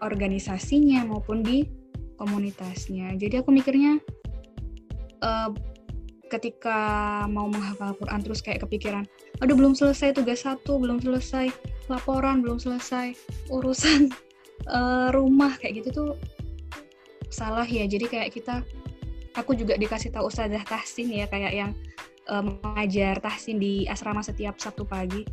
organisasinya 0.02 1.06
maupun 1.06 1.40
di 1.40 1.64
komunitasnya. 2.20 3.16
Jadi 3.16 3.40
aku 3.42 3.50
mikirnya 3.50 3.98
uh, 5.24 5.50
ketika 6.30 6.78
mau 7.30 7.46
menghafal 7.46 7.94
Quran 7.98 8.20
terus 8.22 8.40
kayak 8.42 8.64
kepikiran, 8.66 9.04
aduh 9.42 9.54
belum 9.54 9.76
selesai 9.76 10.16
tugas 10.16 10.42
satu, 10.42 10.80
belum 10.80 10.98
selesai 10.98 11.52
laporan, 11.90 12.40
belum 12.40 12.60
selesai 12.60 13.16
urusan 13.50 14.10
uh, 14.70 15.08
rumah 15.16 15.56
kayak 15.60 15.84
gitu 15.84 15.88
tuh 15.90 16.10
salah 17.28 17.66
ya. 17.66 17.84
Jadi 17.84 18.06
kayak 18.08 18.30
kita, 18.34 18.62
aku 19.36 19.58
juga 19.58 19.74
dikasih 19.74 20.14
tahu 20.14 20.30
Ustazah 20.30 20.64
Tahsin 20.64 21.10
ya 21.10 21.26
kayak 21.28 21.52
yang 21.52 21.70
uh, 22.30 22.42
mengajar 22.44 23.18
Tahsin 23.20 23.58
di 23.58 23.84
asrama 23.90 24.22
setiap 24.22 24.56
Sabtu 24.56 24.86
pagi. 24.86 25.24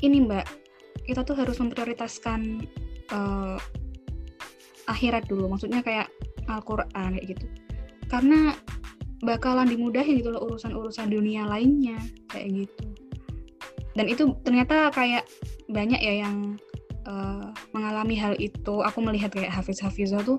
Ini 0.00 0.28
Mbak, 0.28 0.46
kita 1.08 1.24
tuh 1.24 1.36
harus 1.38 1.56
memprioritaskan 1.56 2.64
uh, 3.12 3.56
akhirat 4.86 5.24
dulu. 5.24 5.48
Maksudnya 5.56 5.80
kayak 5.80 6.12
Al-Quran 6.46 7.18
kayak 7.18 7.26
gitu 7.36 7.46
karena 8.06 8.54
bakalan 9.24 9.66
dimudahin 9.66 10.22
gitu 10.22 10.30
loh 10.30 10.46
urusan-urusan 10.46 11.10
dunia 11.10 11.46
lainnya 11.48 11.98
kayak 12.30 12.66
gitu 12.66 12.86
dan 13.96 14.06
itu 14.12 14.36
ternyata 14.44 14.92
kayak 14.92 15.24
banyak 15.72 15.98
ya 15.98 16.28
yang 16.28 16.60
uh, 17.08 17.50
mengalami 17.72 18.14
hal 18.14 18.36
itu. 18.36 18.84
Aku 18.84 19.00
melihat 19.00 19.32
kayak 19.32 19.50
Hafiz 19.50 19.80
Hafizah 19.80 20.20
tuh 20.20 20.36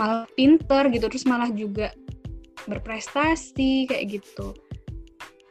malah 0.00 0.24
pinter 0.38 0.88
gitu 0.88 1.06
terus 1.10 1.28
malah 1.28 1.52
juga 1.52 1.92
berprestasi 2.64 3.86
kayak 3.86 4.20
gitu. 4.20 4.56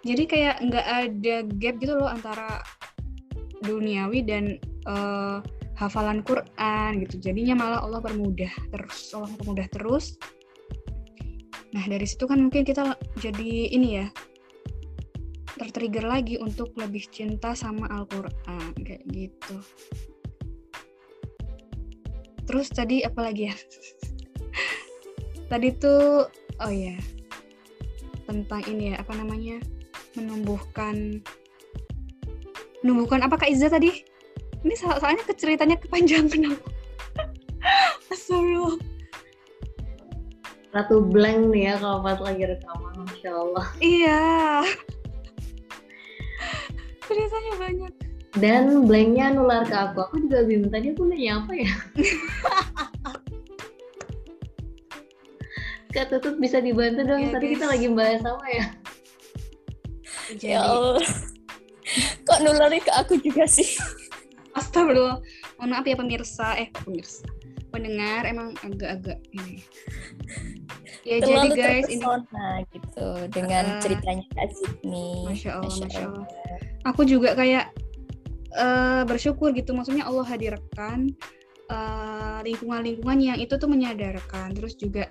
Jadi 0.01 0.23
kayak 0.25 0.63
nggak 0.65 0.87
ada 0.87 1.35
gap 1.59 1.75
gitu 1.77 1.93
loh 1.93 2.09
antara 2.09 2.63
duniawi 3.61 4.23
dan 4.23 4.57
uh, 4.89 5.43
hafalan 5.77 6.25
Quran 6.25 7.05
gitu. 7.05 7.19
Jadinya 7.31 7.55
malah 7.55 7.79
Allah 7.85 8.01
permudah 8.01 8.51
terus 8.73 9.13
Allah 9.13 9.29
permudah 9.37 9.67
terus. 9.69 10.17
Nah, 11.69 11.85
dari 11.85 12.01
situ 12.09 12.25
kan 12.25 12.41
mungkin 12.41 12.65
kita 12.65 12.97
jadi 13.21 13.69
ini 13.69 14.01
ya, 14.01 14.09
tertrigger 15.69 16.09
lagi 16.09 16.41
untuk 16.41 16.73
lebih 16.73 17.05
cinta 17.13 17.53
sama 17.53 17.85
Al-Quran, 17.93 18.73
kayak 18.81 19.05
gitu. 19.13 19.61
Terus 22.49 22.73
tadi 22.73 23.05
apa 23.05 23.21
lagi 23.21 23.53
ya? 23.53 23.55
tadi 25.53 25.69
tuh, 25.77 26.25
oh 26.65 26.73
ya, 26.73 26.97
tentang 28.25 28.65
ini 28.65 28.97
ya, 28.97 29.05
apa 29.05 29.13
namanya, 29.13 29.61
menumbuhkan, 30.17 31.21
menumbuhkan 32.81 33.21
apa 33.21 33.37
Kak 33.37 33.53
Iza 33.53 33.69
tadi? 33.69 34.01
Ini 34.65 34.73
soalnya 34.73 35.21
keceritanya 35.21 35.77
kepanjangan 35.77 36.49
aku. 36.49 36.69
Astagfirullah 38.09 38.81
Ratu 40.69 41.01
blank 41.01 41.49
nih 41.53 41.73
ya 41.73 41.75
kalau 41.81 42.01
pas 42.01 42.17
lagi 42.21 42.45
rekaman, 42.45 43.05
Masya 43.05 43.31
Allah. 43.33 43.65
Iya. 43.81 44.21
Ceritanya 47.19 47.53
banyak. 47.59 47.91
Dan 48.39 48.87
blanknya 48.87 49.35
nular 49.35 49.67
ke 49.67 49.75
aku. 49.75 50.07
Aku 50.07 50.23
juga 50.23 50.47
bingung 50.47 50.71
tadi 50.71 50.95
aku 50.95 51.03
nanya 51.03 51.43
apa 51.43 51.51
ya? 51.51 51.67
Kak 55.89 56.13
Tutut 56.13 56.37
bisa 56.37 56.61
dibantu 56.61 57.01
dong, 57.01 57.17
ya, 57.25 57.33
tadi 57.33 57.49
guys. 57.49 57.53
kita 57.57 57.65
lagi 57.65 57.89
bahas 57.89 58.21
apa 58.21 58.45
ya? 58.47 58.65
Jadi... 60.37 60.53
Ya 60.53 60.61
Allah. 60.61 61.01
Kok 62.29 62.39
nularnya 62.45 62.79
ke 62.85 62.93
aku 62.93 63.17
juga 63.17 63.49
sih? 63.49 63.73
Astagfirullah. 64.53 65.17
Mohon 65.57 65.69
maaf 65.73 65.85
ya 65.89 65.97
pemirsa. 65.97 66.53
Eh, 66.61 66.69
pemirsa. 66.85 67.25
Pendengar 67.73 68.29
emang 68.29 68.53
agak-agak 68.61 69.17
ini 69.33 69.65
ya 71.09 71.17
Terlalu 71.25 71.55
jadi 71.57 71.61
guys 71.65 71.87
ini 71.89 72.05
gitu 72.77 73.07
dengan 73.33 73.65
uh, 73.65 73.81
ceritanya 73.81 74.25
Kak 74.37 74.49
Sydney. 74.53 75.25
Masya 75.25 75.49
Allah, 75.57 75.65
Masya, 75.65 75.85
Masya 75.89 76.03
Allah. 76.05 76.27
Aku 76.85 77.01
juga 77.03 77.33
kayak 77.33 77.73
uh, 78.53 79.03
bersyukur 79.09 79.49
gitu, 79.57 79.73
maksudnya 79.73 80.05
Allah 80.05 80.25
hadirkan 80.29 81.09
uh, 81.73 82.39
lingkungan-lingkungan 82.45 83.19
yang 83.19 83.37
itu 83.41 83.57
tuh 83.57 83.67
menyadarkan, 83.67 84.53
terus 84.53 84.77
juga 84.77 85.09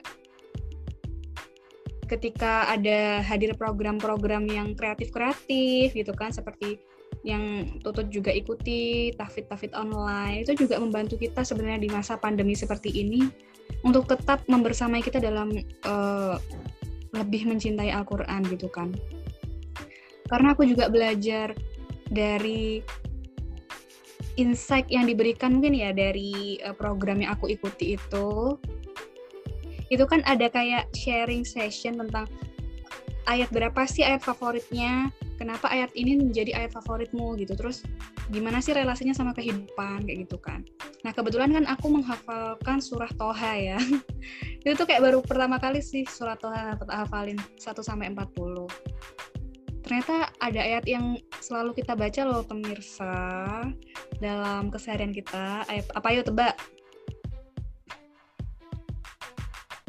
ketika 2.08 2.72
ada 2.72 3.20
hadir 3.20 3.52
program-program 3.58 4.48
yang 4.48 4.72
kreatif-kreatif 4.72 5.92
gitu 5.92 6.14
kan, 6.16 6.32
seperti 6.32 6.80
yang 7.26 7.76
Tutut 7.84 8.08
juga 8.08 8.32
ikuti, 8.32 9.12
tafid-tafid 9.12 9.74
online, 9.76 10.46
itu 10.46 10.64
juga 10.64 10.80
membantu 10.80 11.20
kita 11.20 11.44
sebenarnya 11.44 11.82
di 11.84 11.90
masa 11.92 12.16
pandemi 12.16 12.56
seperti 12.56 12.94
ini 12.94 13.28
untuk 13.86 14.10
tetap 14.10 14.42
membersamai 14.50 15.00
kita 15.00 15.22
dalam 15.22 15.52
uh, 15.86 16.36
lebih 17.14 17.48
mencintai 17.48 17.88
Al-Quran 17.94 18.44
gitu 18.52 18.68
kan. 18.68 18.92
Karena 20.28 20.52
aku 20.52 20.68
juga 20.68 20.92
belajar 20.92 21.56
dari 22.12 22.84
insight 24.36 24.86
yang 24.92 25.08
diberikan 25.08 25.58
mungkin 25.58 25.74
ya 25.74 25.90
dari 25.90 26.60
uh, 26.62 26.76
program 26.76 27.24
yang 27.24 27.34
aku 27.34 27.48
ikuti 27.48 27.96
itu. 27.96 28.58
Itu 29.88 30.04
kan 30.04 30.20
ada 30.28 30.52
kayak 30.52 30.92
sharing 30.92 31.48
session 31.48 31.96
tentang 31.96 32.28
ayat 33.28 33.52
berapa 33.52 33.84
sih 33.84 34.02
ayat 34.02 34.24
favoritnya, 34.24 35.12
kenapa 35.36 35.68
ayat 35.68 35.92
ini 35.92 36.16
menjadi 36.16 36.56
ayat 36.56 36.72
favoritmu 36.72 37.36
gitu? 37.38 37.52
Terus 37.54 37.84
gimana 38.32 38.64
sih 38.64 38.72
relasinya 38.72 39.12
sama 39.12 39.36
kehidupan? 39.36 40.08
Kayak 40.08 40.18
gitu 40.26 40.40
kan. 40.40 40.64
Nah 41.04 41.12
kebetulan 41.12 41.52
kan 41.52 41.64
aku 41.68 41.92
menghafalkan 41.92 42.80
surah 42.80 43.12
Toha 43.14 43.52
ya. 43.54 43.78
Itu 44.64 44.74
tuh 44.74 44.88
kayak 44.88 45.04
baru 45.04 45.20
pertama 45.20 45.60
kali 45.60 45.84
sih 45.84 46.08
surah 46.08 46.40
Toha 46.40 46.74
hafalin 46.88 47.38
1 47.60 47.62
sampai 47.84 48.10
40 48.10 48.66
ternyata 49.88 50.28
ada 50.44 50.60
ayat 50.60 50.84
yang 50.84 51.16
selalu 51.40 51.80
kita 51.80 51.96
baca 51.96 52.20
loh 52.28 52.44
pemirsa 52.44 53.16
dalam 54.20 54.68
keseharian 54.68 55.16
kita. 55.16 55.64
Ayat 55.64 55.88
apa 55.96 56.12
yuk 56.12 56.28
tebak 56.28 56.60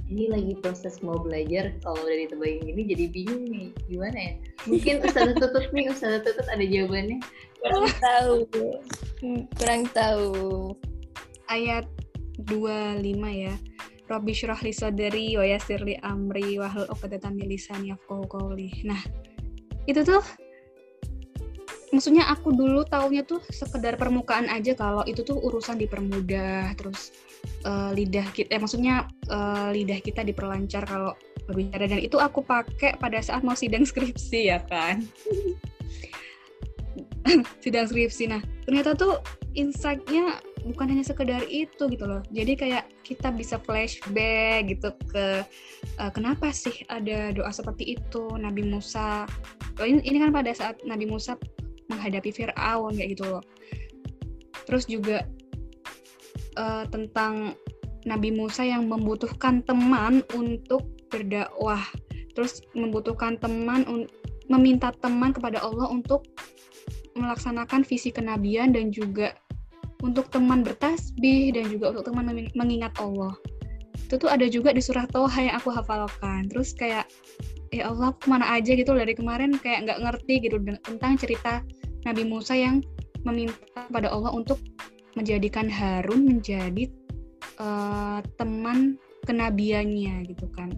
ini 0.10 0.26
lagi 0.26 0.54
proses 0.58 1.06
mau 1.06 1.22
belajar 1.22 1.70
kalau 1.86 2.02
udah 2.02 2.18
ditebakin 2.26 2.66
gini 2.66 2.82
jadi 2.90 3.06
bingung 3.14 3.46
nih 3.46 3.70
gimana 3.86 4.18
ya? 4.18 4.34
Mungkin 4.66 5.06
Ustazah 5.06 5.36
Tutut 5.38 5.66
nih 5.70 5.86
Ustazah 5.94 6.22
Tutut 6.26 6.48
ada 6.50 6.66
jawabannya. 6.66 7.22
Kurang 7.62 7.86
tahu. 8.02 8.36
Kurang 9.54 9.84
tahu. 9.94 10.34
Ayat 11.46 11.86
25 12.50 13.06
ya. 13.30 13.54
Robbi 14.10 14.34
syurah 14.34 14.58
li 14.66 14.74
soderi 14.74 15.38
wa 15.38 15.46
yasir 15.46 15.86
li 15.86 15.94
amri 16.02 16.58
wa 16.58 16.66
hal 16.66 16.90
uqdatan 16.90 17.38
min. 17.38 17.54
Nah, 18.90 19.02
itu 19.86 20.02
tuh 20.02 20.26
maksudnya 21.90 22.30
aku 22.30 22.54
dulu 22.54 22.86
taunya 22.86 23.26
tuh 23.26 23.42
sekedar 23.50 23.98
permukaan 23.98 24.46
aja 24.50 24.78
kalau 24.78 25.02
itu 25.10 25.26
tuh 25.26 25.38
urusan 25.38 25.82
dipermudah 25.82 26.78
terus 26.78 27.14
uh, 27.66 27.92
lidah 27.96 28.28
kita 28.32 28.56
eh, 28.56 28.62
maksudnya 28.62 29.08
uh, 29.32 29.74
lidah 29.74 30.00
kita 30.04 30.22
diperlancar 30.22 30.86
kalau 30.86 31.16
berbicara. 31.50 31.90
Dan 31.90 32.00
itu 32.06 32.22
aku 32.22 32.46
pakai 32.46 32.94
pada 33.02 33.18
saat 33.26 33.42
mau 33.42 33.58
sidang 33.58 33.84
skripsi 33.90 34.54
ya 34.54 34.62
kan? 34.70 35.02
Sidang 37.64 37.90
skripsi. 37.90 38.30
Nah 38.30 38.42
ternyata 38.66 38.94
tuh 38.94 39.18
insightnya 39.58 40.40
bukan 40.64 40.92
hanya 40.92 41.06
sekedar 41.06 41.42
itu 41.50 41.90
gitu 41.90 42.06
loh. 42.06 42.22
Jadi 42.30 42.54
kayak 42.54 42.86
kita 43.02 43.34
bisa 43.34 43.58
flashback 43.66 44.70
gitu 44.70 44.94
ke 45.10 45.44
uh, 45.98 46.12
kenapa 46.14 46.54
sih 46.54 46.86
ada 46.92 47.34
doa 47.34 47.50
seperti 47.50 47.98
itu 47.98 48.24
Nabi 48.38 48.66
Musa? 48.66 49.26
Oh, 49.80 49.88
ini, 49.88 50.04
ini 50.04 50.20
kan 50.22 50.32
pada 50.36 50.52
saat 50.52 50.84
Nabi 50.84 51.08
Musa 51.08 51.40
menghadapi 51.90 52.30
Fir'aun 52.32 52.96
kayak 52.96 53.18
gitu 53.18 53.26
loh 53.28 53.44
terus 54.70 54.86
juga 54.86 55.26
uh, 56.62 56.86
tentang 56.94 57.58
Nabi 58.08 58.32
Musa 58.32 58.64
yang 58.64 58.88
membutuhkan 58.88 59.66
teman 59.66 60.24
untuk 60.32 60.88
berdakwah, 61.12 61.82
terus 62.38 62.64
membutuhkan 62.78 63.36
teman 63.42 64.08
meminta 64.48 64.94
teman 65.04 65.36
kepada 65.36 65.60
Allah 65.60 65.90
untuk 65.90 66.24
melaksanakan 67.18 67.84
visi 67.84 68.14
kenabian 68.14 68.72
dan 68.72 68.94
juga 68.94 69.36
untuk 70.00 70.32
teman 70.32 70.64
bertasbih 70.64 71.52
dan 71.52 71.68
juga 71.68 71.92
untuk 71.92 72.14
teman 72.14 72.32
mengingat 72.56 72.96
Allah. 73.02 73.36
Itu 74.10 74.18
tuh 74.18 74.26
ada 74.26 74.50
juga 74.50 74.74
di 74.74 74.82
surah 74.82 75.06
Toha 75.06 75.38
yang 75.38 75.56
aku 75.62 75.70
hafalkan. 75.70 76.50
Terus 76.50 76.74
kayak 76.74 77.06
ya 77.70 77.94
Allah 77.94 78.10
ke 78.18 78.26
mana 78.26 78.58
aja 78.58 78.74
gitu 78.74 78.98
dari 78.98 79.14
kemarin 79.14 79.54
kayak 79.62 79.86
nggak 79.86 80.02
ngerti 80.02 80.50
gitu 80.50 80.58
tentang 80.82 81.14
cerita 81.22 81.62
Nabi 82.10 82.26
Musa 82.26 82.58
yang 82.58 82.82
meminta 83.22 83.86
pada 83.94 84.10
Allah 84.10 84.34
untuk 84.34 84.58
menjadikan 85.14 85.70
Harun 85.70 86.26
menjadi 86.26 86.90
uh, 87.62 88.26
teman 88.42 88.98
kenabiannya 89.30 90.26
gitu 90.26 90.50
kan. 90.58 90.74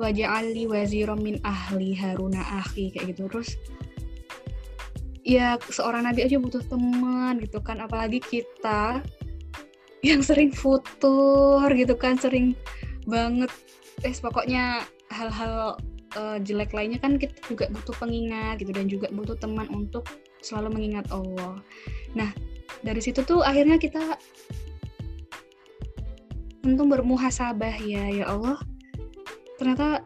Wajah 0.00 0.40
ali 0.40 0.64
wazirom 0.64 1.20
min 1.20 1.36
ahli 1.44 1.92
Haruna 1.92 2.40
ahli 2.40 2.88
kayak 2.96 3.12
gitu. 3.12 3.28
Terus 3.28 3.52
ya 5.28 5.60
seorang 5.68 6.08
nabi 6.08 6.24
aja 6.24 6.40
butuh 6.40 6.64
teman 6.72 7.36
gitu 7.44 7.60
kan. 7.60 7.84
Apalagi 7.84 8.24
kita 8.24 9.04
yang 10.04 10.20
sering 10.20 10.52
futur 10.52 11.64
gitu 11.72 11.96
kan 11.96 12.20
sering 12.20 12.52
banget 13.08 13.48
eh 14.04 14.12
pokoknya 14.20 14.84
hal-hal 15.08 15.78
uh, 16.18 16.38
jelek 16.42 16.72
lainnya 16.76 17.00
kan 17.00 17.16
kita 17.16 17.36
juga 17.48 17.68
butuh 17.72 17.94
pengingat 17.96 18.60
gitu 18.60 18.72
dan 18.72 18.86
juga 18.90 19.08
butuh 19.12 19.36
teman 19.38 19.68
untuk 19.72 20.04
selalu 20.44 20.78
mengingat 20.78 21.06
Allah. 21.10 21.58
Nah, 22.14 22.30
dari 22.86 23.00
situ 23.02 23.24
tuh 23.26 23.42
akhirnya 23.42 23.80
kita 23.80 24.18
tentu 26.62 26.82
bermuhasabah 26.82 27.78
ya, 27.82 28.04
ya 28.10 28.24
Allah. 28.26 28.58
Ternyata 29.56 30.02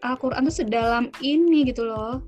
Al-Qur'an 0.00 0.46
tuh 0.48 0.54
sedalam 0.64 1.12
ini 1.20 1.66
gitu 1.68 1.86
loh. 1.86 2.24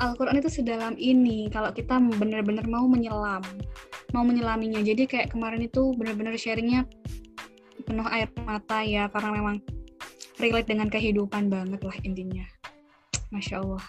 Al-Quran 0.00 0.40
itu 0.40 0.48
sedalam 0.48 0.96
ini 0.96 1.52
kalau 1.52 1.68
kita 1.74 2.00
benar-benar 2.00 2.64
mau 2.64 2.88
menyelam 2.88 3.44
mau 4.12 4.24
menyelaminya. 4.24 4.80
Jadi 4.84 5.08
kayak 5.08 5.32
kemarin 5.32 5.64
itu 5.64 5.92
benar-benar 5.96 6.36
sharingnya 6.36 6.84
penuh 7.82 8.06
air 8.12 8.30
mata 8.44 8.84
ya 8.84 9.08
karena 9.10 9.30
memang 9.34 9.56
relate 10.38 10.68
dengan 10.68 10.88
kehidupan 10.88 11.48
banget 11.48 11.80
lah 11.82 11.96
intinya. 12.04 12.44
Masya 13.32 13.64
Allah. 13.64 13.84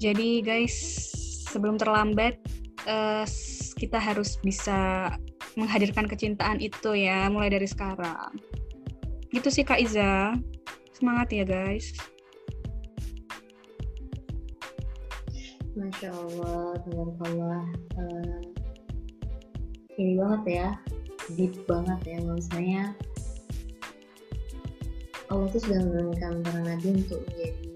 Jadi 0.00 0.40
guys 0.44 0.76
sebelum 1.48 1.76
terlambat 1.76 2.40
uh, 2.88 3.24
kita 3.76 3.96
harus 3.96 4.36
bisa 4.40 5.12
menghadirkan 5.58 6.06
kecintaan 6.08 6.60
itu 6.60 6.96
ya 6.96 7.28
mulai 7.32 7.52
dari 7.52 7.68
sekarang. 7.68 8.36
Gitu 9.32 9.48
sih 9.48 9.64
Kak 9.64 9.80
Iza. 9.80 10.36
Semangat 10.92 11.32
ya 11.32 11.48
guys 11.48 11.96
Masya 15.80 16.12
Allah, 16.12 16.76
tabarakallah. 16.84 17.64
Uh, 17.96 18.38
ini 19.96 20.20
banget 20.20 20.42
ya, 20.44 20.68
deep 21.40 21.56
banget 21.64 22.00
ya. 22.04 22.18
Maksudnya 22.20 22.82
Allah 25.32 25.46
tuh 25.48 25.60
sudah 25.64 25.80
menurunkan 25.80 26.44
para 26.44 26.60
nabi 26.68 27.00
untuk 27.00 27.24
menjadi 27.32 27.72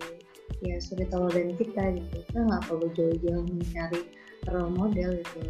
ya 0.60 0.76
suri 0.84 1.08
dan 1.08 1.48
kita 1.56 1.82
gitu. 1.96 2.16
Kita 2.28 2.38
nggak 2.44 2.62
perlu 2.68 2.86
jauh-jauh 2.92 3.44
mencari 3.48 4.00
role 4.52 4.72
model 4.76 5.10
gitu. 5.24 5.42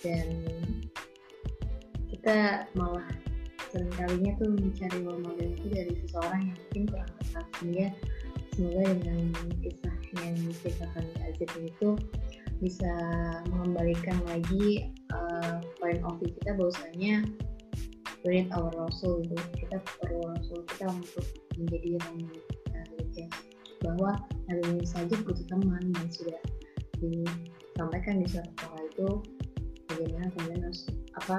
Dan 0.00 0.26
kita 2.08 2.64
malah 2.72 3.04
seringkalinya 3.68 4.32
tuh 4.40 4.48
mencari 4.56 4.98
role 5.04 5.20
model 5.20 5.48
itu 5.60 5.66
dari 5.76 5.92
seseorang 6.08 6.40
yang 6.40 6.56
mungkin 6.56 6.82
kurang 6.88 7.12
tepat 7.20 7.44
sehingga 7.60 7.86
semoga 8.56 8.82
dengan 8.96 9.28
kisah 9.60 10.01
yang 10.20 10.34
diceritakan 10.36 11.04
di 11.08 11.16
Azir 11.24 11.50
itu 11.64 11.90
bisa 12.62 12.92
mengembalikan 13.50 14.22
lagi 14.28 14.92
uh, 15.10 15.58
point 15.82 15.98
of 16.06 16.14
view 16.22 16.30
kita 16.38 16.54
bahwasanya 16.54 17.26
need 18.22 18.46
our 18.54 18.70
Rasul 18.78 19.26
gitu 19.26 19.42
kita 19.58 19.82
perlu 19.98 20.22
Rasul 20.30 20.62
kita 20.70 20.86
untuk 20.94 21.26
menjadi 21.58 21.98
yang 21.98 22.16
kita 22.30 22.80
gitu 23.02 23.26
ya. 23.26 23.28
bahwa 23.82 24.10
Nabi 24.46 24.78
Musa 24.78 25.02
saja 25.02 25.14
butuh 25.26 25.46
teman 25.50 25.82
yang 25.90 26.08
sudah 26.14 26.42
disampaikan 27.02 28.22
di 28.22 28.26
surat 28.30 28.46
al 28.62 28.86
itu 28.86 29.08
bagaimana 29.90 30.30
kemudian 30.38 30.60
harus 30.62 30.86
apa 31.18 31.38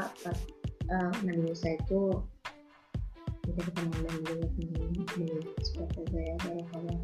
uh, 0.91 1.13
Nabi 1.23 1.41
Musa 1.47 1.79
itu 1.79 2.19
menjadi 3.47 3.71
teman 3.79 3.99
dan 4.03 4.15
juga 4.27 4.45
teman 4.59 4.91
seperti 5.63 6.01
saya 6.11 6.35
kalau 6.43 6.95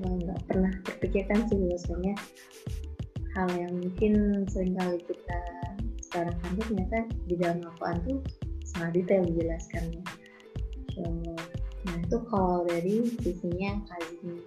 nggak 0.00 0.40
pernah 0.44 0.72
terpikirkan 0.84 1.48
sih 1.48 1.56
biasanya 1.56 2.14
hal 3.36 3.48
yang 3.56 3.72
mungkin 3.80 4.44
sering 4.48 4.76
kali 4.76 5.00
kita 5.04 5.38
sekarang 6.08 6.36
kan 6.40 6.52
ternyata 6.60 6.98
di 7.28 7.34
dalam 7.36 7.60
Al-Quran 7.64 7.98
tuh 8.08 8.18
sangat 8.64 8.90
detail 8.96 9.22
dijelaskannya. 9.28 10.02
So, 10.96 11.02
nah 11.84 11.96
itu 12.00 12.18
kalau 12.32 12.64
dari 12.64 13.04
sisinya 13.20 13.84
kali 13.84 14.40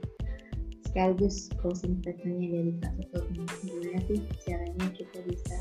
sekaligus 0.90 1.54
closing 1.62 2.02
statementnya 2.02 2.50
dari 2.50 2.72
Kak 2.82 2.94
Tutul 2.98 3.46
sebenarnya 3.62 4.02
sih 4.10 4.20
caranya 4.42 4.88
kita 4.98 5.20
bisa 5.30 5.58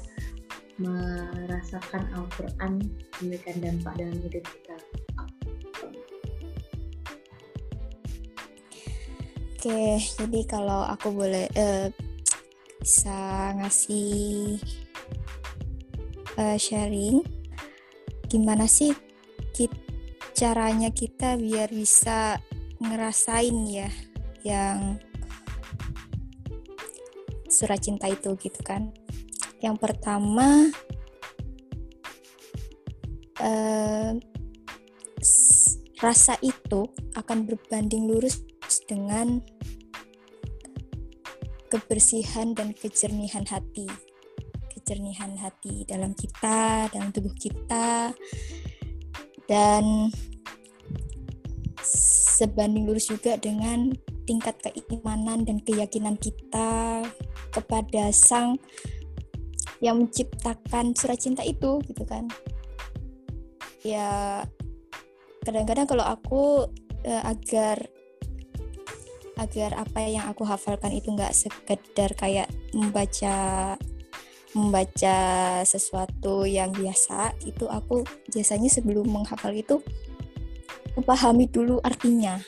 merasakan 0.81 2.09
Al-Quran 2.17 2.81
memberikan 3.21 3.57
dampak 3.61 3.93
dalam 4.01 4.17
hidup 4.25 4.45
kita 4.49 4.77
Oke, 9.59 9.99
jadi 9.99 10.47
kalau 10.47 10.87
aku 10.87 11.11
boleh 11.11 11.51
uh, 11.59 11.91
bisa 12.79 13.51
ngasih 13.59 14.55
uh, 16.39 16.55
sharing, 16.55 17.27
gimana 18.31 18.71
sih 18.71 18.95
kita, 19.51 19.75
caranya 20.31 20.95
kita 20.95 21.35
biar 21.35 21.75
bisa 21.75 22.39
ngerasain 22.79 23.59
ya 23.67 23.91
yang 24.47 25.03
surat 27.51 27.83
cinta 27.83 28.07
itu 28.07 28.39
gitu 28.39 28.63
kan. 28.63 28.95
Yang 29.59 29.83
pertama 29.83 30.71
uh, 33.43 34.15
rasa 35.99 36.39
itu 36.47 36.87
akan 37.19 37.43
berbanding 37.43 38.07
lurus 38.07 38.47
dengan 38.85 39.41
kebersihan 41.73 42.53
dan 42.53 42.73
kejernihan 42.73 43.45
hati. 43.49 43.89
Kejernihan 44.73 45.37
hati 45.37 45.85
dalam 45.85 46.17
kita, 46.17 46.89
dalam 46.93 47.13
tubuh 47.13 47.33
kita, 47.37 48.13
dan 49.49 50.13
sebanding 52.39 52.85
lurus 52.85 53.09
juga 53.09 53.41
dengan 53.41 53.93
tingkat 54.29 54.61
keimanan 54.61 55.49
dan 55.49 55.59
keyakinan 55.65 56.21
kita 56.21 57.01
kepada 57.49 58.13
sang 58.13 58.61
yang 59.81 60.05
menciptakan 60.05 60.93
surat 60.93 61.17
cinta 61.17 61.41
itu 61.43 61.81
gitu 61.89 62.05
kan 62.05 62.29
ya 63.81 64.43
kadang-kadang 65.47 65.87
kalau 65.89 66.05
aku 66.05 66.69
uh, 67.09 67.23
agar 67.25 67.89
agar 69.39 69.79
apa 69.79 70.05
yang 70.05 70.27
aku 70.27 70.43
hafalkan 70.43 70.93
itu 70.99 71.15
nggak 71.15 71.33
sekedar 71.33 72.11
kayak 72.19 72.51
membaca 72.75 73.75
membaca 74.57 75.19
sesuatu 75.63 76.45
yang 76.45 76.75
biasa. 76.75 77.37
Itu 77.47 77.71
aku 77.71 78.03
biasanya 78.35 78.69
sebelum 78.69 79.07
menghafal 79.09 79.55
itu 79.55 79.79
pahami 80.99 81.47
dulu 81.47 81.79
artinya. 81.87 82.43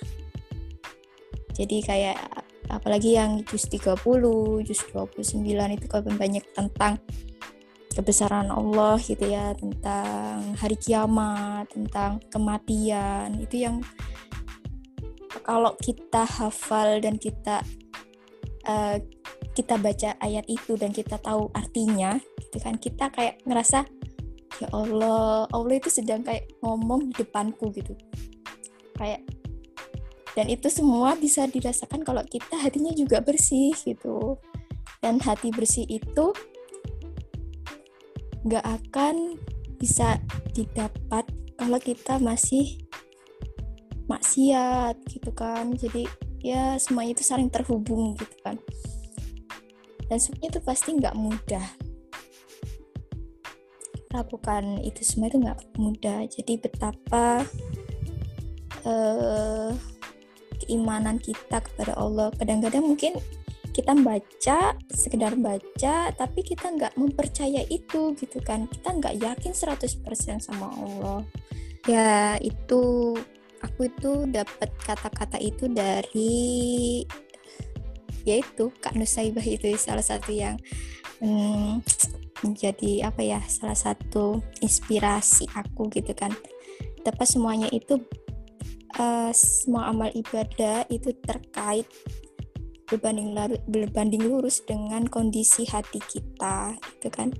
Jadi 1.54 1.86
kayak 1.86 2.18
apalagi 2.66 3.14
yang 3.14 3.42
juz 3.46 3.66
30, 3.70 3.94
juz 4.66 4.80
29 4.90 5.46
itu 5.76 5.86
kan 5.86 6.02
banyak 6.02 6.44
tentang 6.54 6.98
kebesaran 7.90 8.48
Allah 8.54 8.96
gitu 9.02 9.26
ya 9.26 9.50
tentang 9.58 10.54
hari 10.54 10.78
kiamat 10.78 11.66
tentang 11.74 12.22
kematian 12.30 13.34
itu 13.42 13.66
yang 13.66 13.82
kalau 15.46 15.78
kita 15.78 16.26
hafal 16.26 16.98
dan 16.98 17.16
kita 17.16 17.62
uh, 18.66 18.98
kita 19.54 19.78
baca 19.78 20.14
ayat 20.22 20.46
itu 20.46 20.78
dan 20.78 20.94
kita 20.94 21.18
tahu 21.18 21.50
artinya 21.54 22.18
gitu 22.38 22.58
kan 22.62 22.78
kita 22.78 23.10
kayak 23.10 23.42
ngerasa 23.46 23.86
ya 24.60 24.68
Allah 24.74 25.46
Allah 25.50 25.74
itu 25.78 25.88
sedang 25.90 26.20
kayak 26.26 26.50
ngomong 26.60 27.10
di 27.10 27.14
depanku 27.24 27.72
gitu. 27.72 27.96
Kayak 28.98 29.24
dan 30.38 30.46
itu 30.46 30.70
semua 30.70 31.18
bisa 31.18 31.48
dirasakan 31.50 32.06
kalau 32.06 32.22
kita 32.22 32.54
hatinya 32.60 32.94
juga 32.94 33.18
bersih 33.24 33.74
gitu. 33.82 34.38
Dan 35.00 35.16
hati 35.16 35.48
bersih 35.48 35.88
itu 35.88 36.36
gak 38.44 38.64
akan 38.64 39.40
bisa 39.80 40.20
didapat 40.52 41.24
kalau 41.56 41.80
kita 41.80 42.20
masih 42.20 42.84
maksiat 44.10 44.98
gitu 45.06 45.30
kan. 45.30 45.70
Jadi 45.78 46.10
ya 46.42 46.74
semuanya 46.82 47.14
itu 47.14 47.24
saling 47.24 47.46
terhubung 47.46 48.18
gitu 48.18 48.36
kan. 48.42 48.58
Dan 50.10 50.18
semuanya 50.18 50.58
itu 50.58 50.60
pasti 50.66 50.90
nggak 50.98 51.14
mudah. 51.14 51.66
Lakukan 54.10 54.82
itu 54.82 55.06
semua 55.06 55.30
itu 55.30 55.38
nggak 55.38 55.60
mudah. 55.78 56.26
Jadi 56.26 56.58
betapa 56.58 57.46
uh, 58.82 59.70
keimanan 60.66 61.22
kita 61.22 61.62
kepada 61.62 61.94
Allah. 61.94 62.34
Kadang-kadang 62.34 62.82
mungkin 62.82 63.14
kita 63.70 63.94
baca 64.02 64.74
sekedar 64.90 65.38
baca 65.38 66.10
tapi 66.10 66.40
kita 66.42 66.74
nggak 66.74 66.98
mempercaya 66.98 67.62
itu 67.70 68.18
gitu 68.18 68.42
kan. 68.42 68.66
Kita 68.66 68.98
nggak 68.98 69.14
yakin 69.22 69.52
100% 69.54 70.42
sama 70.42 70.74
Allah. 70.74 71.22
Ya 71.86 72.34
itu 72.42 73.14
aku 73.60 73.88
itu 73.88 74.12
dapat 74.28 74.70
kata-kata 74.84 75.36
itu 75.40 75.68
dari 75.68 77.04
yaitu 78.24 78.68
Kak 78.80 78.96
Nusaibah 78.96 79.44
itu 79.44 79.72
salah 79.80 80.04
satu 80.04 80.28
yang 80.32 80.60
hmm, 81.24 81.80
menjadi 82.44 83.08
apa 83.08 83.20
ya 83.24 83.40
salah 83.48 83.76
satu 83.76 84.44
inspirasi 84.60 85.48
aku 85.56 85.88
gitu 85.92 86.12
kan. 86.12 86.32
Tapi 87.00 87.24
semuanya 87.24 87.68
itu 87.72 87.96
uh, 89.00 89.32
semua 89.32 89.88
amal 89.88 90.12
ibadah 90.12 90.84
itu 90.92 91.16
terkait 91.24 91.88
berbanding 92.90 93.32
berbanding 93.70 94.26
lurus 94.26 94.60
dengan 94.66 95.06
kondisi 95.06 95.64
hati 95.68 96.00
kita 96.00 96.76
gitu 96.76 97.08
kan. 97.08 97.32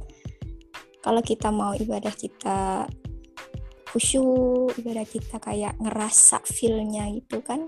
Kalau 1.01 1.25
kita 1.25 1.49
mau 1.49 1.73
ibadah 1.73 2.12
kita 2.12 2.85
khusyuk 3.91 4.74
ibadah 4.78 5.03
kita 5.03 5.43
kayak 5.43 5.74
ngerasa 5.82 6.43
feelnya 6.47 7.11
gitu 7.11 7.43
kan. 7.43 7.66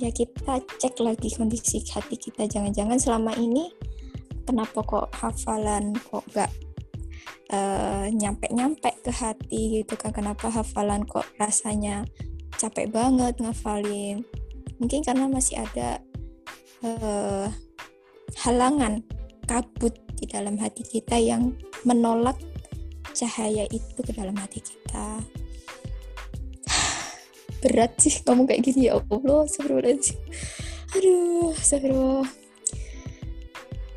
Ya 0.00 0.10
kita 0.10 0.58
cek 0.80 0.98
lagi 1.04 1.30
kondisi 1.36 1.84
hati 1.86 2.18
kita. 2.18 2.48
Jangan-jangan 2.50 2.98
selama 2.98 3.36
ini 3.38 3.70
kenapa 4.42 4.82
kok 4.82 5.12
hafalan 5.14 5.94
kok 5.94 6.24
gak 6.34 6.50
uh, 7.54 8.08
nyampe-nyampe 8.10 8.90
ke 9.04 9.12
hati 9.12 9.84
gitu 9.84 9.94
kan? 9.94 10.10
Kenapa 10.10 10.50
hafalan 10.50 11.06
kok 11.06 11.28
rasanya 11.38 12.02
capek 12.58 12.90
banget 12.90 13.38
ngafalin? 13.38 14.24
Mungkin 14.82 15.06
karena 15.06 15.30
masih 15.30 15.62
ada 15.62 16.02
uh, 16.82 17.46
halangan 18.42 19.04
kabut 19.46 19.94
di 20.18 20.26
dalam 20.26 20.56
hati 20.58 20.82
kita 20.82 21.20
yang 21.20 21.54
menolak 21.84 22.34
cahaya 23.14 23.64
itu 23.70 24.00
ke 24.02 24.12
dalam 24.12 24.34
hati 24.34 24.60
kita. 24.60 25.22
Berat 27.62 27.94
sih 28.02 28.20
kamu 28.26 28.50
kayak 28.50 28.62
gini 28.66 28.90
ya 28.90 28.98
Allah 28.98 29.46
astagfirullahaladzim. 29.46 30.18
Aduh 30.98 31.54
astagfirullah. 31.54 32.28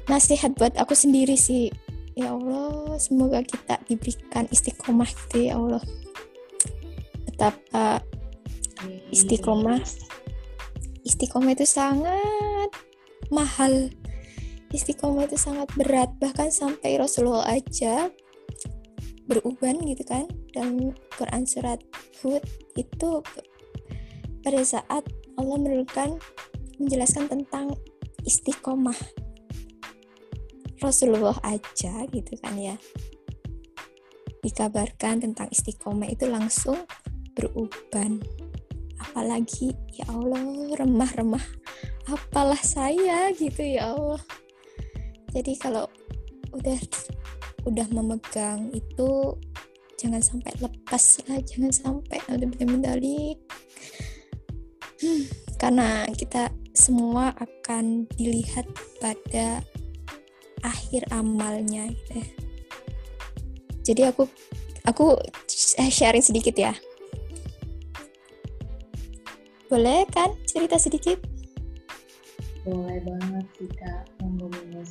Nasihat 0.08 0.56
buat 0.56 0.78
aku 0.80 0.96
sendiri 0.96 1.36
sih. 1.36 1.74
Ya 2.18 2.34
Allah 2.34 2.98
semoga 2.98 3.44
kita 3.46 3.78
diberikan 3.86 4.48
istiqomah 4.50 5.10
gitu 5.10 5.52
ya 5.52 5.60
Allah. 5.60 5.84
Betapa 7.28 8.02
istiqomah. 9.12 9.84
Istiqomah 11.06 11.52
itu 11.54 11.66
sangat 11.68 12.70
mahal. 13.30 13.92
Istiqomah 14.74 15.28
itu 15.28 15.38
sangat 15.38 15.70
berat. 15.76 16.10
Bahkan 16.18 16.50
sampai 16.50 16.98
Rasulullah 16.98 17.48
aja 17.48 18.10
beruban 19.28 19.78
gitu 19.84 20.04
kan. 20.08 20.26
Dan 20.56 20.96
Quran 21.20 21.44
surat 21.46 21.84
Hud 22.24 22.42
itu 22.80 23.22
pada 24.42 24.62
saat 24.64 25.04
Allah 25.38 25.58
menurunkan 25.60 26.18
menjelaskan 26.80 27.28
tentang 27.30 27.76
istiqomah 28.26 28.98
Rasulullah 30.78 31.38
aja 31.42 32.06
gitu 32.10 32.34
kan 32.40 32.54
ya. 32.58 32.78
Dikabarkan 34.46 35.26
tentang 35.26 35.50
istiqomah 35.50 36.08
itu 36.08 36.30
langsung 36.30 36.86
beruban. 37.34 38.22
Apalagi 38.98 39.74
ya 39.94 40.06
Allah 40.10 40.74
remah-remah 40.78 41.42
apalah 42.08 42.62
saya? 42.62 43.34
Gitu 43.34 43.78
ya 43.78 43.94
Allah. 43.98 44.22
Jadi 45.34 45.54
kalau 45.58 45.90
udah 46.54 46.78
udah 47.68 47.88
memegang 47.92 48.72
itu 48.72 49.36
jangan 50.00 50.24
sampai 50.24 50.54
lepas 50.64 51.20
lah 51.28 51.40
jangan 51.44 51.72
sampai 51.74 52.18
ada 52.32 52.46
medali 52.64 53.36
hmm, 55.04 55.24
karena 55.60 56.08
kita 56.16 56.50
semua 56.72 57.34
akan 57.36 58.08
dilihat 58.16 58.66
pada 59.04 59.60
akhir 60.62 61.06
amalnya 61.12 61.90
gitu 61.90 62.12
ya. 62.22 62.30
jadi 63.84 64.02
aku 64.14 64.30
aku 64.88 65.20
sharing 65.92 66.24
sedikit 66.24 66.56
ya. 66.56 66.74
Boleh 69.68 70.08
kan 70.16 70.32
cerita 70.48 70.80
sedikit? 70.80 71.20
Boleh 72.64 73.04
banget 73.04 73.46
monggo 74.24 74.48
monggo 74.48 74.82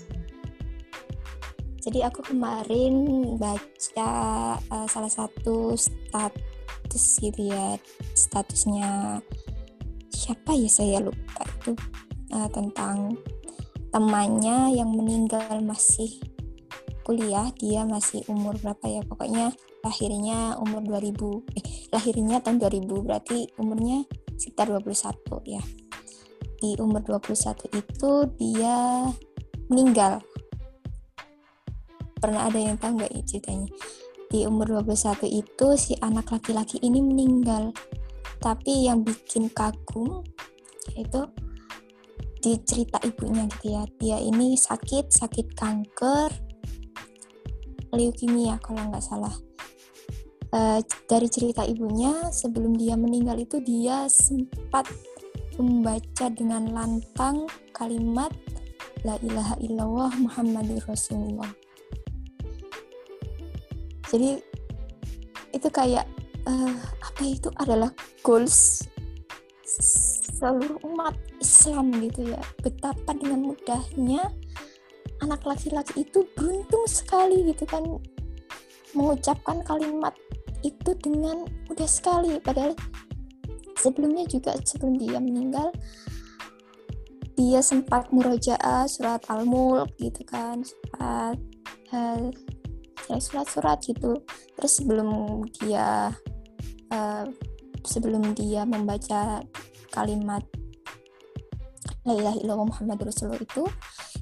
jadi 1.87 2.11
aku 2.11 2.34
kemarin 2.34 2.95
baca 3.39 4.11
uh, 4.59 4.87
salah 4.91 5.12
satu 5.12 5.78
status 5.78 7.05
gitu 7.22 7.47
ya 7.47 7.78
statusnya 8.18 9.22
siapa 10.11 10.51
ya 10.59 10.66
saya 10.66 10.99
lupa 10.99 11.47
itu 11.62 11.78
uh, 12.34 12.51
tentang 12.51 13.14
temannya 13.95 14.74
yang 14.74 14.91
meninggal 14.91 15.47
masih 15.62 16.18
kuliah 17.07 17.55
dia 17.55 17.87
masih 17.87 18.26
umur 18.26 18.59
berapa 18.59 18.82
ya 18.91 19.01
pokoknya 19.07 19.55
lahirnya 19.87 20.59
umur 20.59 20.82
2000 20.82 21.55
eh, 21.55 21.64
lahirnya 21.95 22.43
tahun 22.43 22.59
2000 22.59 23.07
berarti 23.07 23.39
umurnya 23.62 24.03
sekitar 24.34 24.74
21 24.74 25.22
ya. 25.47 25.62
Di 26.59 26.74
umur 26.82 27.07
21 27.07 27.78
itu 27.78 28.12
dia 28.34 29.07
meninggal 29.70 30.18
pernah 32.26 32.50
ada 32.50 32.58
yang 32.58 32.74
tahu 32.74 32.98
nggak 32.98 33.22
ceritanya? 33.22 33.70
Di 34.26 34.42
umur 34.50 34.82
21 34.82 35.30
itu 35.30 35.66
si 35.78 35.94
anak 36.02 36.34
laki-laki 36.34 36.82
ini 36.82 36.98
meninggal. 36.98 37.70
Tapi 38.42 38.90
yang 38.90 39.06
bikin 39.06 39.46
kagum 39.54 40.26
itu 40.98 41.22
di 42.42 42.58
cerita 42.66 42.98
ibunya 43.06 43.46
gitu 43.46 43.78
ya. 43.78 43.86
Dia 44.02 44.18
ini 44.18 44.58
sakit 44.58 45.14
sakit 45.14 45.54
kanker 45.54 46.34
leukemia 47.94 48.58
kalau 48.58 48.90
nggak 48.90 49.06
salah. 49.06 49.38
E, 50.50 50.82
dari 51.06 51.30
cerita 51.30 51.62
ibunya 51.62 52.34
sebelum 52.34 52.74
dia 52.74 52.98
meninggal 52.98 53.38
itu 53.38 53.62
dia 53.62 54.10
sempat 54.10 54.90
membaca 55.62 56.26
dengan 56.34 56.74
lantang 56.74 57.46
kalimat 57.70 58.34
la 59.06 59.14
ilaha 59.22 59.54
illallah 59.62 60.10
muhammadur 60.18 60.82
rasulullah 60.90 61.54
jadi 64.11 64.38
itu 65.54 65.68
kayak 65.72 66.07
uh, 66.46 66.76
apa 67.02 67.22
itu 67.24 67.48
adalah 67.59 67.90
goals 68.20 68.86
seluruh 69.66 70.78
umat 70.86 71.16
Islam 71.42 71.90
gitu 71.98 72.30
ya. 72.30 72.40
Betapa 72.62 73.16
dengan 73.16 73.50
mudahnya 73.52 74.30
anak 75.24 75.42
laki-laki 75.48 76.04
itu 76.07 76.22
beruntung 76.36 76.84
sekali 76.86 77.50
gitu 77.50 77.64
kan 77.66 77.82
mengucapkan 78.92 79.64
kalimat 79.64 80.14
itu 80.62 80.92
dengan 81.00 81.48
mudah 81.66 81.88
sekali. 81.88 82.38
Padahal 82.38 82.76
sebelumnya 83.80 84.24
juga 84.28 84.54
sebelum 84.62 84.96
dia 85.00 85.18
meninggal 85.18 85.72
dia 87.36 87.61
sempat 87.61 88.09
murojaah 88.16 88.88
surat 88.88 89.20
al-mulk 89.28 89.92
gitu 90.00 90.24
kan 90.24 90.64
surat 90.64 91.36
uh, 91.92 92.32
ya 93.09 93.18
surat-surat 93.20 93.78
gitu. 93.84 94.24
Terus 94.57 94.72
sebelum 94.80 95.42
dia 95.61 96.12
uh, 96.90 97.24
sebelum 97.86 98.34
dia 98.34 98.66
membaca 98.66 99.40
kalimat 99.94 100.42
La 102.07 102.14
ilaha 102.14 102.38
illallah 102.38 102.70
Muhammad 102.70 103.03
Rasulullah 103.03 103.42
itu 103.42 103.66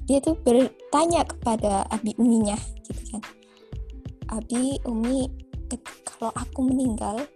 dia 0.09 0.17
tuh 0.17 0.33
bertanya 0.41 1.21
kepada 1.21 1.85
Abi 1.93 2.17
Uminya 2.17 2.57
gitu 2.81 3.01
kan. 3.13 3.21
Abi 4.33 4.81
Umi 4.89 5.29
kalau 6.05 6.33
aku 6.33 6.65
meninggal 6.65 7.29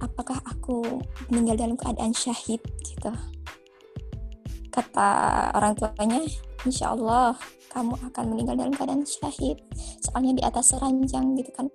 apakah 0.00 0.40
aku 0.48 1.02
meninggal 1.28 1.68
dalam 1.68 1.76
keadaan 1.76 2.16
syahid 2.16 2.64
gitu? 2.80 3.12
Kata 4.72 5.08
orang 5.52 5.76
tuanya 5.76 6.24
insya 6.64 6.96
Allah 6.96 7.36
kamu 7.78 7.94
akan 8.10 8.24
meninggal 8.34 8.58
dalam 8.58 8.74
keadaan 8.74 9.06
syahid. 9.06 9.62
Soalnya 10.02 10.34
di 10.34 10.42
atas 10.42 10.74
ranjang 10.74 11.38
gitu 11.38 11.54
kan. 11.54 11.70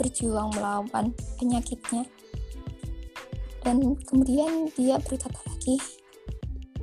Berjuang 0.00 0.56
melawan 0.56 1.12
penyakitnya. 1.36 2.08
Dan 3.60 3.94
kemudian 4.08 4.72
dia 4.72 4.96
berkata 5.04 5.36
lagi 5.44 5.76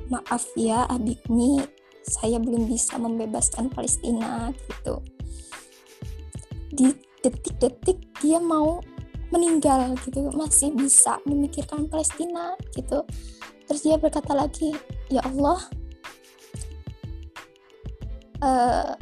maaf 0.08 0.46
ya 0.56 0.88
abikmi 0.88 1.62
saya 2.02 2.40
belum 2.40 2.70
bisa 2.70 2.96
membebaskan 2.96 3.68
Palestina 3.68 4.54
gitu. 4.54 5.02
Di 6.70 6.94
detik-detik 7.20 7.98
dia 8.22 8.38
mau 8.38 8.80
meninggal 9.30 9.94
gitu 10.06 10.30
masih 10.34 10.70
bisa 10.74 11.18
memikirkan 11.26 11.90
Palestina 11.90 12.54
gitu. 12.78 13.02
Terus 13.66 13.80
dia 13.82 13.98
berkata 13.98 14.34
lagi 14.34 14.74
ya 15.12 15.22
Allah 15.22 15.79
uh, 18.40 18.92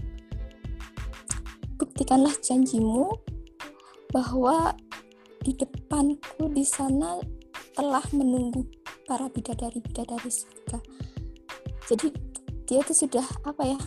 buktikanlah 1.79 2.35
janjimu 2.43 3.11
bahwa 4.11 4.75
di 5.43 5.55
depanku 5.55 6.51
di 6.51 6.67
sana 6.67 7.23
telah 7.75 8.03
menunggu 8.11 8.67
para 9.07 9.31
bidadari-bidadari 9.31 10.29
surga. 10.29 10.79
Jadi 11.89 12.13
dia 12.69 12.85
itu 12.85 12.93
sudah 12.93 13.25
apa 13.49 13.63
ya 13.65 13.81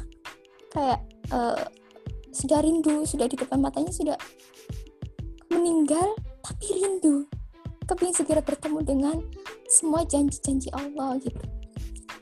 kayak 0.73 0.99
uh, 1.29 1.61
sudah 2.31 2.63
rindu 2.63 3.03
sudah 3.05 3.27
di 3.29 3.37
depan 3.37 3.61
matanya 3.61 3.93
sudah 3.93 4.17
meninggal 5.51 6.15
tapi 6.41 6.65
rindu. 6.79 7.27
Kepingin 7.85 8.15
segera 8.15 8.39
bertemu 8.39 8.79
dengan 8.87 9.17
semua 9.67 10.07
janji-janji 10.07 10.71
Allah 10.71 11.19
gitu 11.19 11.60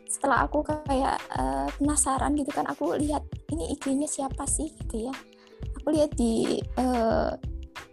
setelah 0.10 0.50
aku 0.50 0.66
kayak 0.66 1.22
uh, 1.38 1.70
penasaran 1.78 2.34
gitu 2.34 2.50
kan 2.50 2.66
aku 2.66 2.98
lihat 2.98 3.22
ini 3.54 3.78
IG-nya 3.78 4.10
siapa 4.10 4.50
sih 4.50 4.74
gitu 4.74 5.08
ya. 5.10 5.14
Aku 5.80 5.94
lihat 5.94 6.18
di 6.18 6.58
uh, 6.82 7.38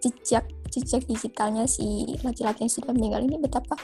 jejak 0.00 0.48
jejak 0.72 1.04
digitalnya 1.04 1.68
si 1.68 2.16
laki-laki 2.24 2.64
yang 2.64 2.72
sudah 2.72 2.92
meninggal 2.96 3.20
ini 3.22 3.36
betapa 3.36 3.76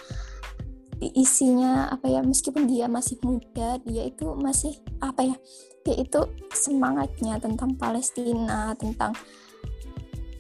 isinya 1.03 1.91
apa 1.91 2.07
ya 2.07 2.23
meskipun 2.23 2.71
dia 2.71 2.87
masih 2.87 3.19
muda 3.27 3.75
dia 3.83 4.07
itu 4.07 4.39
masih 4.39 4.79
apa 5.03 5.35
ya 5.35 5.37
dia 5.83 5.99
itu 5.99 6.21
semangatnya 6.55 7.43
tentang 7.43 7.75
Palestina 7.75 8.71
tentang 8.79 9.11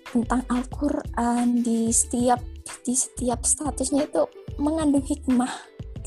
tentang 0.07 0.47
Al-Quran 0.47 1.67
di 1.67 1.91
setiap 1.91 2.39
di 2.87 2.95
setiap 2.95 3.43
statusnya 3.43 4.07
itu 4.07 4.23
mengandung 4.63 5.03
hikmah 5.03 5.51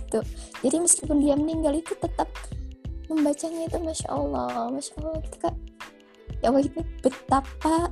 gitu. 0.06 0.20
Jadi 0.62 0.78
meskipun 0.82 1.18
dia 1.22 1.36
meninggal 1.36 1.74
itu 1.82 1.98
tetap 1.98 2.30
membacanya 3.10 3.70
itu 3.70 3.78
masya 3.82 4.10
Allah 4.10 4.70
masya 4.70 4.94
Allah 5.02 5.20
gitu 5.26 5.38
kak. 5.42 5.56
Ya 6.42 6.54
Allah 6.54 6.64
itu 6.66 6.80
betapa 7.02 7.90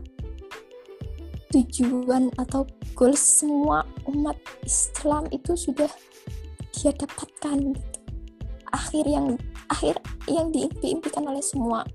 tujuan 1.53 2.33
atau 2.41 2.65
goal 2.97 3.13
semua 3.13 3.85
umat 4.09 4.37
Islam 4.65 5.29
itu 5.29 5.53
sudah 5.53 5.89
dia 6.73 6.89
dapatkan 6.97 7.77
gitu. 7.77 7.99
akhir 8.73 9.05
yang 9.05 9.37
akhir 9.69 10.01
yang 10.25 10.49
diimpi-impikan 10.49 11.29
oleh 11.29 11.45
semua 11.45 11.85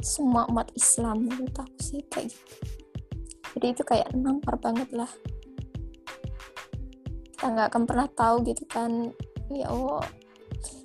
semua 0.00 0.48
umat 0.48 0.72
Islam 0.72 1.28
menurut 1.28 1.52
aku 1.60 1.76
sih 1.76 2.00
gitu. 2.00 2.32
Jadi 3.56 3.66
itu 3.72 3.82
kayak 3.84 4.16
nampar 4.16 4.56
banget 4.56 4.88
lah 4.96 5.08
kita 7.36 7.52
nggak 7.52 7.68
akan 7.68 7.84
pernah 7.84 8.08
tahu 8.16 8.48
gitu 8.48 8.64
kan. 8.64 9.12
Ya 9.52 9.68
Allah 9.68 10.08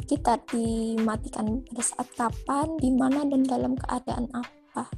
kita 0.03 0.35
dimatikan 0.51 1.63
pada 1.63 1.79
saat 1.79 2.11
kapan, 2.19 2.75
di 2.75 2.91
mana 2.91 3.23
dan 3.23 3.47
dalam 3.47 3.79
keadaan 3.79 4.27
apa. 4.35 4.91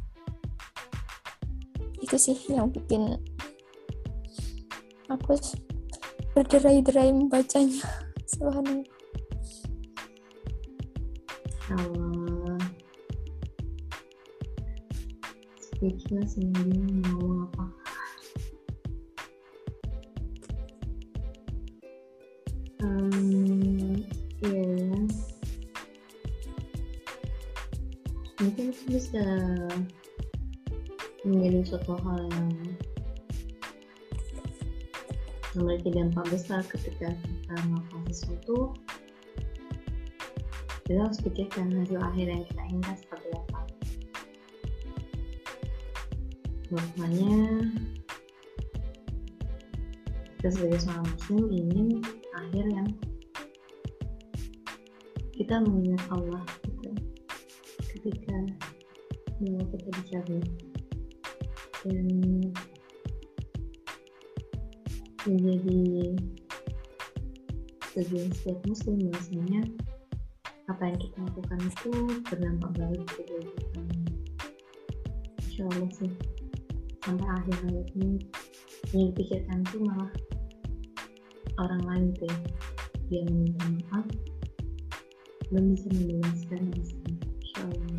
Itu 2.02 2.18
sih 2.18 2.34
yang 2.50 2.74
bikin 2.74 3.22
aku 5.14 5.38
berderai-derai 6.34 7.14
membacanya. 7.14 7.86
Subhanallah. 8.34 8.90
Allah 11.70 12.58
speechless 15.62 16.42
ini 16.42 17.02
mau 17.06 17.46
apa 17.54 17.83
um, 22.84 24.04
ya 24.44 24.68
mungkin 28.44 28.76
itu 28.76 28.84
bisa 28.92 29.26
menjadi 31.24 31.60
suatu 31.64 31.96
hal 32.04 32.28
yang 32.28 32.52
memiliki 35.56 35.90
dampak 35.96 36.26
besar 36.28 36.66
ketika 36.68 37.14
kita 37.14 37.56
melakukan 37.70 38.04
sesuatu. 38.12 38.58
Kita 40.84 41.00
harus 41.00 41.20
pikirkan 41.24 41.72
hasil 41.72 41.96
akhir 41.96 42.28
yang 42.28 42.44
kita 42.44 42.62
inginkan 42.68 42.96
seperti 43.00 43.30
apa. 43.32 43.60
Makanya 46.74 47.38
kita 50.36 50.50
sebagai 50.52 50.80
seorang 50.84 51.08
muslim 51.08 51.46
ingin 51.56 51.88
akhir 52.48 52.66
yang 52.70 52.88
kita 55.34 55.56
mengingat 55.64 56.04
Allah 56.12 56.44
gitu, 56.68 56.92
ketika 57.96 58.36
nyawa 59.42 59.64
kita 59.72 59.90
dicabut. 60.02 60.46
Dan 61.84 62.08
menjadi 65.24 66.16
tujuan 67.96 68.30
setiap 68.36 68.60
muslim 68.68 68.98
biasanya 69.08 69.62
apa 70.72 70.84
yang 70.90 71.00
kita 71.00 71.18
lakukan 71.28 71.60
itu 71.64 71.92
berdampak 72.28 72.72
baik 72.80 73.04
gitu 73.20 73.36
insya 75.44 75.64
Allah 75.70 75.92
sih 75.94 76.12
sampai 77.06 77.28
akhir 77.28 77.56
hayat 77.68 77.88
ini 78.00 78.18
yang 78.96 79.04
dipikirkan 79.12 79.60
itu 79.64 79.78
malah 79.84 80.12
orang 81.62 81.82
lain 81.86 82.06
tuh 82.18 82.36
dia 83.12 83.22
meminta 83.30 83.66
maaf 83.90 84.08
belum 85.52 85.78
bisa 85.78 85.88
membebaskan 85.94 86.62
diri 86.74 86.96
insya 87.42 87.62
Allah 87.66 87.90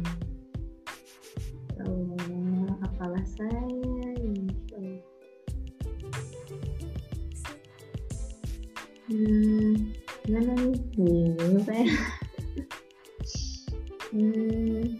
ya 1.79 1.83
Allah 1.87 2.75
apalah 2.83 3.25
saya 3.39 3.85
Hmm, 9.05 9.93
gimana 10.25 10.57
nih? 10.59 10.81
Bingung 10.97 11.61
saya. 11.61 11.85
hmm. 14.17 14.97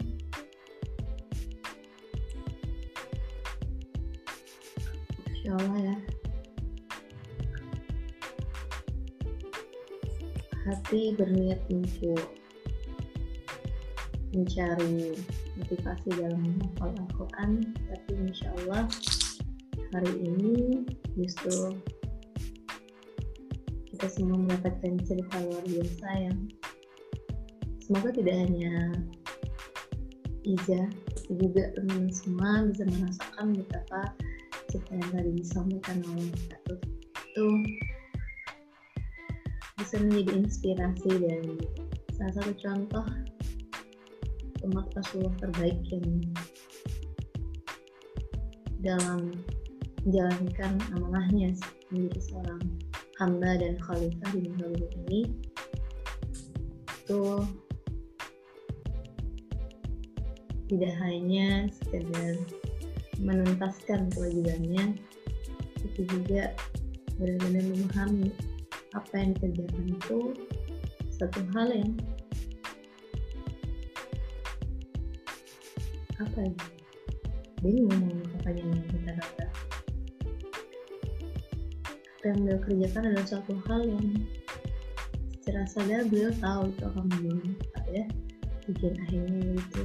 Insya 5.25 5.51
Allah 5.57 5.77
ya. 5.83 5.94
Berniat 11.19 11.59
untuk 11.67 12.23
mencari 14.31 15.15
motivasi 15.59 16.09
dalam 16.15 16.39
menghafal 16.43 16.91
Al-Quran, 16.91 17.51
tapi 17.87 18.11
insya 18.19 18.47
Allah 18.63 18.87
hari 19.95 20.11
ini 20.23 20.83
justru 21.15 21.75
kita 23.95 24.07
semua 24.11 24.39
mendapatkan 24.43 24.99
cerita 25.07 25.35
luar 25.39 25.63
biasa 25.63 26.07
yang 26.19 26.37
semoga 27.79 28.11
tidak 28.11 28.35
hanya 28.47 28.91
Iza 30.43 30.83
juga 31.31 31.73
teman 31.73 32.11
semua 32.11 32.67
bisa 32.69 32.83
merasakan 32.85 33.55
betapa 33.55 34.01
cerita 34.67 34.91
yang 34.99 35.09
tadi 35.15 35.31
disampaikan 35.41 35.97
oleh 36.11 36.29
Kak 36.51 36.61
itu 36.69 37.47
bisa 39.75 39.99
menjadi 39.99 40.31
inspirasi 40.39 41.11
dan 41.19 41.43
salah 42.15 42.33
satu 42.39 42.53
contoh 42.63 43.05
umat 44.71 44.87
Rasulullah 44.95 45.35
terbaik 45.43 45.83
yang 45.91 46.07
dalam 48.79 49.35
menjalankan 50.07 50.79
amanahnya 50.95 51.51
menjadi 51.91 52.19
seorang 52.23 52.63
hamba 53.19 53.51
dan 53.59 53.75
khalifah 53.83 54.31
di 54.31 54.47
bumi 54.55 54.87
ini 55.05 55.21
itu 56.87 57.23
tidak 60.71 60.93
hanya 61.03 61.67
sekedar 61.69 62.39
menuntaskan 63.19 64.07
kewajibannya 64.15 64.95
tapi 65.83 66.01
juga 66.07 66.55
benar-benar 67.19 67.63
memahami 67.75 68.31
apa 68.95 69.13
yang 69.19 69.35
dikerjakan 69.35 69.83
itu 69.91 70.19
satu 71.11 71.39
hal 71.51 71.67
yang 71.71 71.91
apa 76.15 76.39
ya? 76.47 76.55
Bingung 77.59 78.23
apa 78.39 78.49
yang 78.55 78.71
kita 78.87 79.11
kata 79.19 79.47
yang 82.25 82.41
beliau 82.41 82.59
kerjakan 82.65 83.03
adalah 83.13 83.27
suatu 83.29 83.53
hal 83.69 83.81
yang 83.85 84.05
secara 85.37 85.61
sadar 85.69 86.01
beliau 86.09 86.33
tahu 86.41 86.73
itu 86.73 86.83
akan 86.89 87.05
membangun 87.13 87.53
ya. 87.93 88.05
Bikin 88.65 88.97
akhirnya 88.97 89.61
itu 89.61 89.83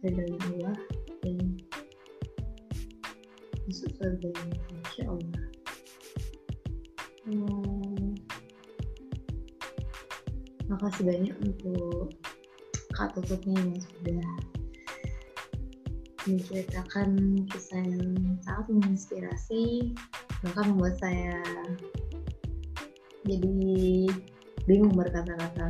dari 0.00 0.32
Allah 0.32 0.76
dan 1.20 1.36
masuk 3.68 3.92
surga 4.00 4.32
insya 4.72 5.04
Allah 5.04 5.39
makasih 10.80 11.04
banyak 11.04 11.36
untuk 11.44 12.08
kak 12.96 13.12
tutupnya 13.12 13.60
yang 13.60 13.76
sudah 13.84 14.24
menceritakan 16.24 17.10
kisah 17.52 17.84
yang 17.84 18.40
sangat 18.40 18.66
menginspirasi 18.72 19.92
bahkan 20.40 20.72
membuat 20.72 20.96
saya 20.96 21.36
jadi 23.28 23.52
bingung 24.64 24.96
berkata-kata. 24.96 25.68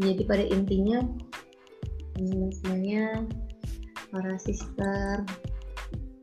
Jadi 0.00 0.22
pada 0.24 0.44
intinya 0.48 1.04
semuanya 2.16 3.24
para 4.08 4.36
sister 4.40 5.24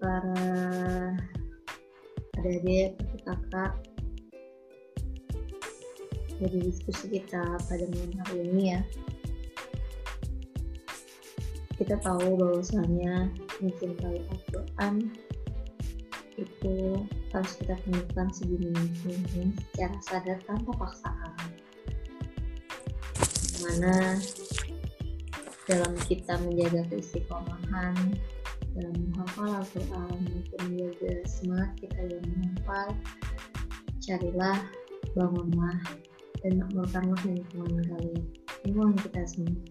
para 0.02 0.50
adik-adik 2.42 2.98
kakak 3.34 3.74
dari 6.38 6.60
diskusi 6.70 7.18
kita 7.18 7.42
pada 7.58 7.86
malam 7.90 8.14
hari 8.26 8.38
ini 8.46 8.64
ya. 8.78 8.82
Kita 11.74 11.98
tahu 12.06 12.38
bahwasanya 12.38 13.34
mencintai 13.58 14.22
Al-Quran 14.30 15.10
itu 16.38 17.02
harus 17.34 17.54
kita 17.62 17.76
temukan 17.86 18.28
segini 18.30 18.70
mungkin 19.06 19.58
secara 19.74 19.98
sadar 20.06 20.40
tanpa 20.46 20.72
paksaan. 20.78 21.34
Mana 23.66 24.22
dalam 25.66 25.94
kita 26.06 26.38
menjaga 26.44 26.84
keistiqomahan 26.92 27.96
dalam 28.78 28.96
menghafal 28.98 29.50
Al-Quran. 29.62 30.18
Maupun 30.30 30.60
menjaga 30.70 31.12
semangat 31.26 31.72
kita 31.82 32.00
dalam 32.10 32.26
menghafal. 32.34 32.88
Carilah 34.04 34.60
bangunlah 35.16 35.78
dan 36.44 36.52
makmurkanlah 36.60 37.22
lingkungan 37.24 37.84
kalian. 37.88 38.24
Lingkungan 38.68 38.96
kita 39.00 39.22
semua. 39.30 39.64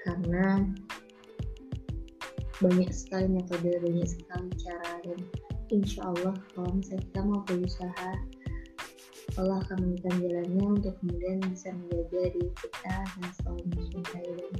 Karena 0.00 0.64
banyak 2.60 2.92
sekali 2.92 3.24
metode 3.24 3.72
banyak 3.80 4.04
sekali 4.04 4.52
cara 4.60 4.92
dan 5.00 5.20
insya 5.72 6.04
Allah 6.12 6.36
kalau 6.52 6.76
misalnya 6.76 7.04
kita 7.08 7.20
mau 7.24 7.40
berusaha 7.48 8.10
Allah 9.40 9.64
akan 9.64 9.76
memberikan 9.80 10.14
jalannya 10.20 10.64
untuk 10.68 10.94
kemudian 11.00 11.40
bisa 11.48 11.72
menjaga 11.72 12.20
diri 12.36 12.50
kita 12.60 12.96
dan 13.16 13.28
selalu 13.40 13.62
mencintai 13.72 14.28
dan 14.28 14.52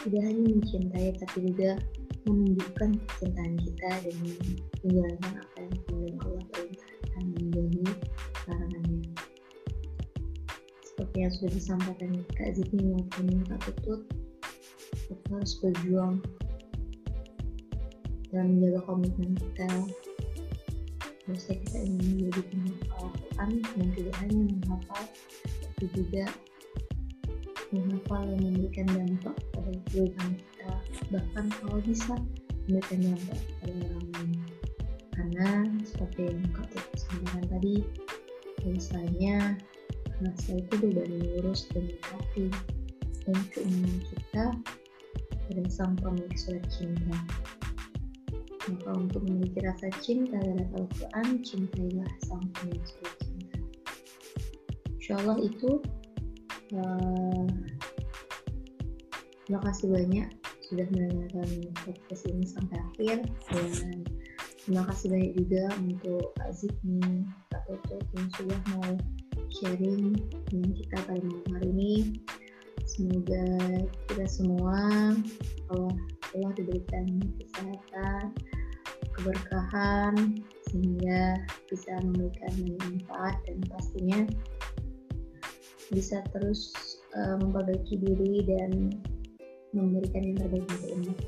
tidak 0.00 0.22
hanya 0.24 0.42
mencintai 0.56 1.08
tapi 1.20 1.36
juga 1.52 1.70
menunjukkan 2.28 2.90
kecintaan 3.00 3.54
kita 3.60 3.90
dan 4.04 4.14
menjalankan 4.84 5.32
apa 5.40 5.56
yang 5.60 5.74
kemudian 5.84 6.16
Allah 6.24 6.44
perintahkan 6.52 7.24
menjadi 7.36 7.84
larangannya. 8.48 9.02
Seperti 10.84 11.16
yang 11.16 11.32
sudah 11.32 11.52
disampaikan 11.52 12.10
Kak 12.36 12.50
Zidni 12.56 12.82
maupun 12.92 13.26
Kak 13.48 13.60
Tutut 13.68 14.02
kita 14.90 15.26
harus 15.32 15.54
berjuang 15.58 16.14
dan 18.30 18.44
menjaga 18.56 18.80
komitmen 18.86 19.32
kita. 19.34 19.68
Harusnya 21.26 21.56
kita 21.62 21.78
ingin 21.86 22.06
menjadi 22.18 22.42
penghafal 22.50 23.06
Al-Quran 23.06 23.50
dan 23.62 23.88
tidak 23.94 24.14
hanya 24.18 24.42
menghafal 24.50 25.04
tapi 25.60 25.84
juga 25.96 26.24
menghafal 27.70 28.26
yang 28.26 28.42
memberikan 28.50 28.86
dampak 28.90 29.36
pada 29.54 29.70
kehidupan 29.90 30.30
kita. 30.38 30.72
Bahkan 31.14 31.44
kalau 31.62 31.78
bisa 31.82 32.14
memberikan 32.66 32.98
dampak 33.14 33.40
pada 33.62 33.72
orang 33.78 34.06
lain. 34.14 34.30
Karena 35.10 35.48
seperti 35.84 36.20
yang 36.32 36.40
Kak 36.56 36.66
Tutu 36.72 36.96
sampaikan 36.96 37.44
tadi 37.52 37.74
misalnya 38.64 39.36
rasa 40.20 40.50
itu 40.58 40.74
beban 40.82 41.10
lurus 41.38 41.70
dengan 41.70 41.96
hati. 42.10 42.46
Dan 43.28 43.36
keinginan 43.54 44.00
kita 44.10 44.44
pada 45.28 45.62
sang 45.70 45.94
pemilik 46.00 46.34
surat 46.34 46.64
cinta. 46.72 47.14
Maka 48.70 48.90
untuk 48.96 49.22
memiliki 49.26 49.62
rasa 49.62 49.90
cinta 50.02 50.38
terhadap 50.38 50.68
Al-Quran 50.78 51.26
cintailah 51.42 52.10
sang 52.26 52.44
pemilik 52.58 52.84
surat 52.86 53.14
cinta. 53.22 53.56
Insya 54.98 55.14
Allah 55.20 55.38
itu 55.42 55.82
uh, 56.74 57.46
terima 59.46 59.60
kasih 59.66 59.86
banyak 59.90 60.28
sudah 60.70 60.86
mendengarkan 60.94 61.50
podcast 61.82 62.22
ini 62.30 62.46
sampai 62.46 62.78
akhir. 62.78 63.16
Dan 63.50 64.06
terima 64.62 64.86
kasih 64.86 65.06
banyak 65.10 65.32
juga 65.34 65.64
untuk 65.82 66.24
Aziz 66.46 66.74
nih 66.86 67.26
Kak 67.50 67.62
Toto 67.66 67.98
yang 68.14 68.28
sudah 68.38 68.60
mau 68.76 68.90
sharing 69.50 70.14
dengan 70.46 70.70
kita 70.78 70.96
pada 71.10 71.22
malam 71.26 71.50
hari 71.58 71.68
ini. 71.74 71.94
Semoga 72.86 73.44
kita 74.10 74.26
semua 74.30 75.14
Allah 75.70 75.96
Allah 76.34 76.50
diberikan 76.54 77.18
kesehatan 77.38 78.34
keberkahan 79.20 80.14
sehingga 80.70 81.34
bisa 81.66 81.92
memberikan 82.06 82.54
manfaat 82.78 83.36
dan 83.44 83.58
pastinya 83.68 84.20
bisa 85.90 86.22
terus 86.30 86.70
uh, 87.18 87.34
memperbaiki 87.38 87.98
diri 87.98 88.46
dan 88.46 88.94
memberikan 89.74 90.22
yang 90.22 90.38
terbaik 90.38 90.66
untuk 90.66 90.90
umat. 90.98 91.18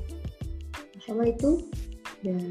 Insya 0.95 1.09
Allah 1.15 1.27
itu 1.31 1.51
dan 2.23 2.43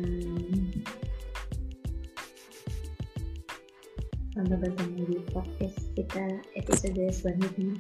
sampai 4.32 4.56
bertemu 4.60 5.00
di 5.08 5.18
podcast 5.32 5.78
kita 5.96 6.24
episode 6.56 7.00
selanjutnya. 7.12 7.76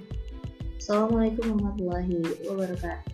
Assalamualaikum 0.80 1.56
warahmatullahi 1.56 2.20
wabarakatuh. 2.48 3.11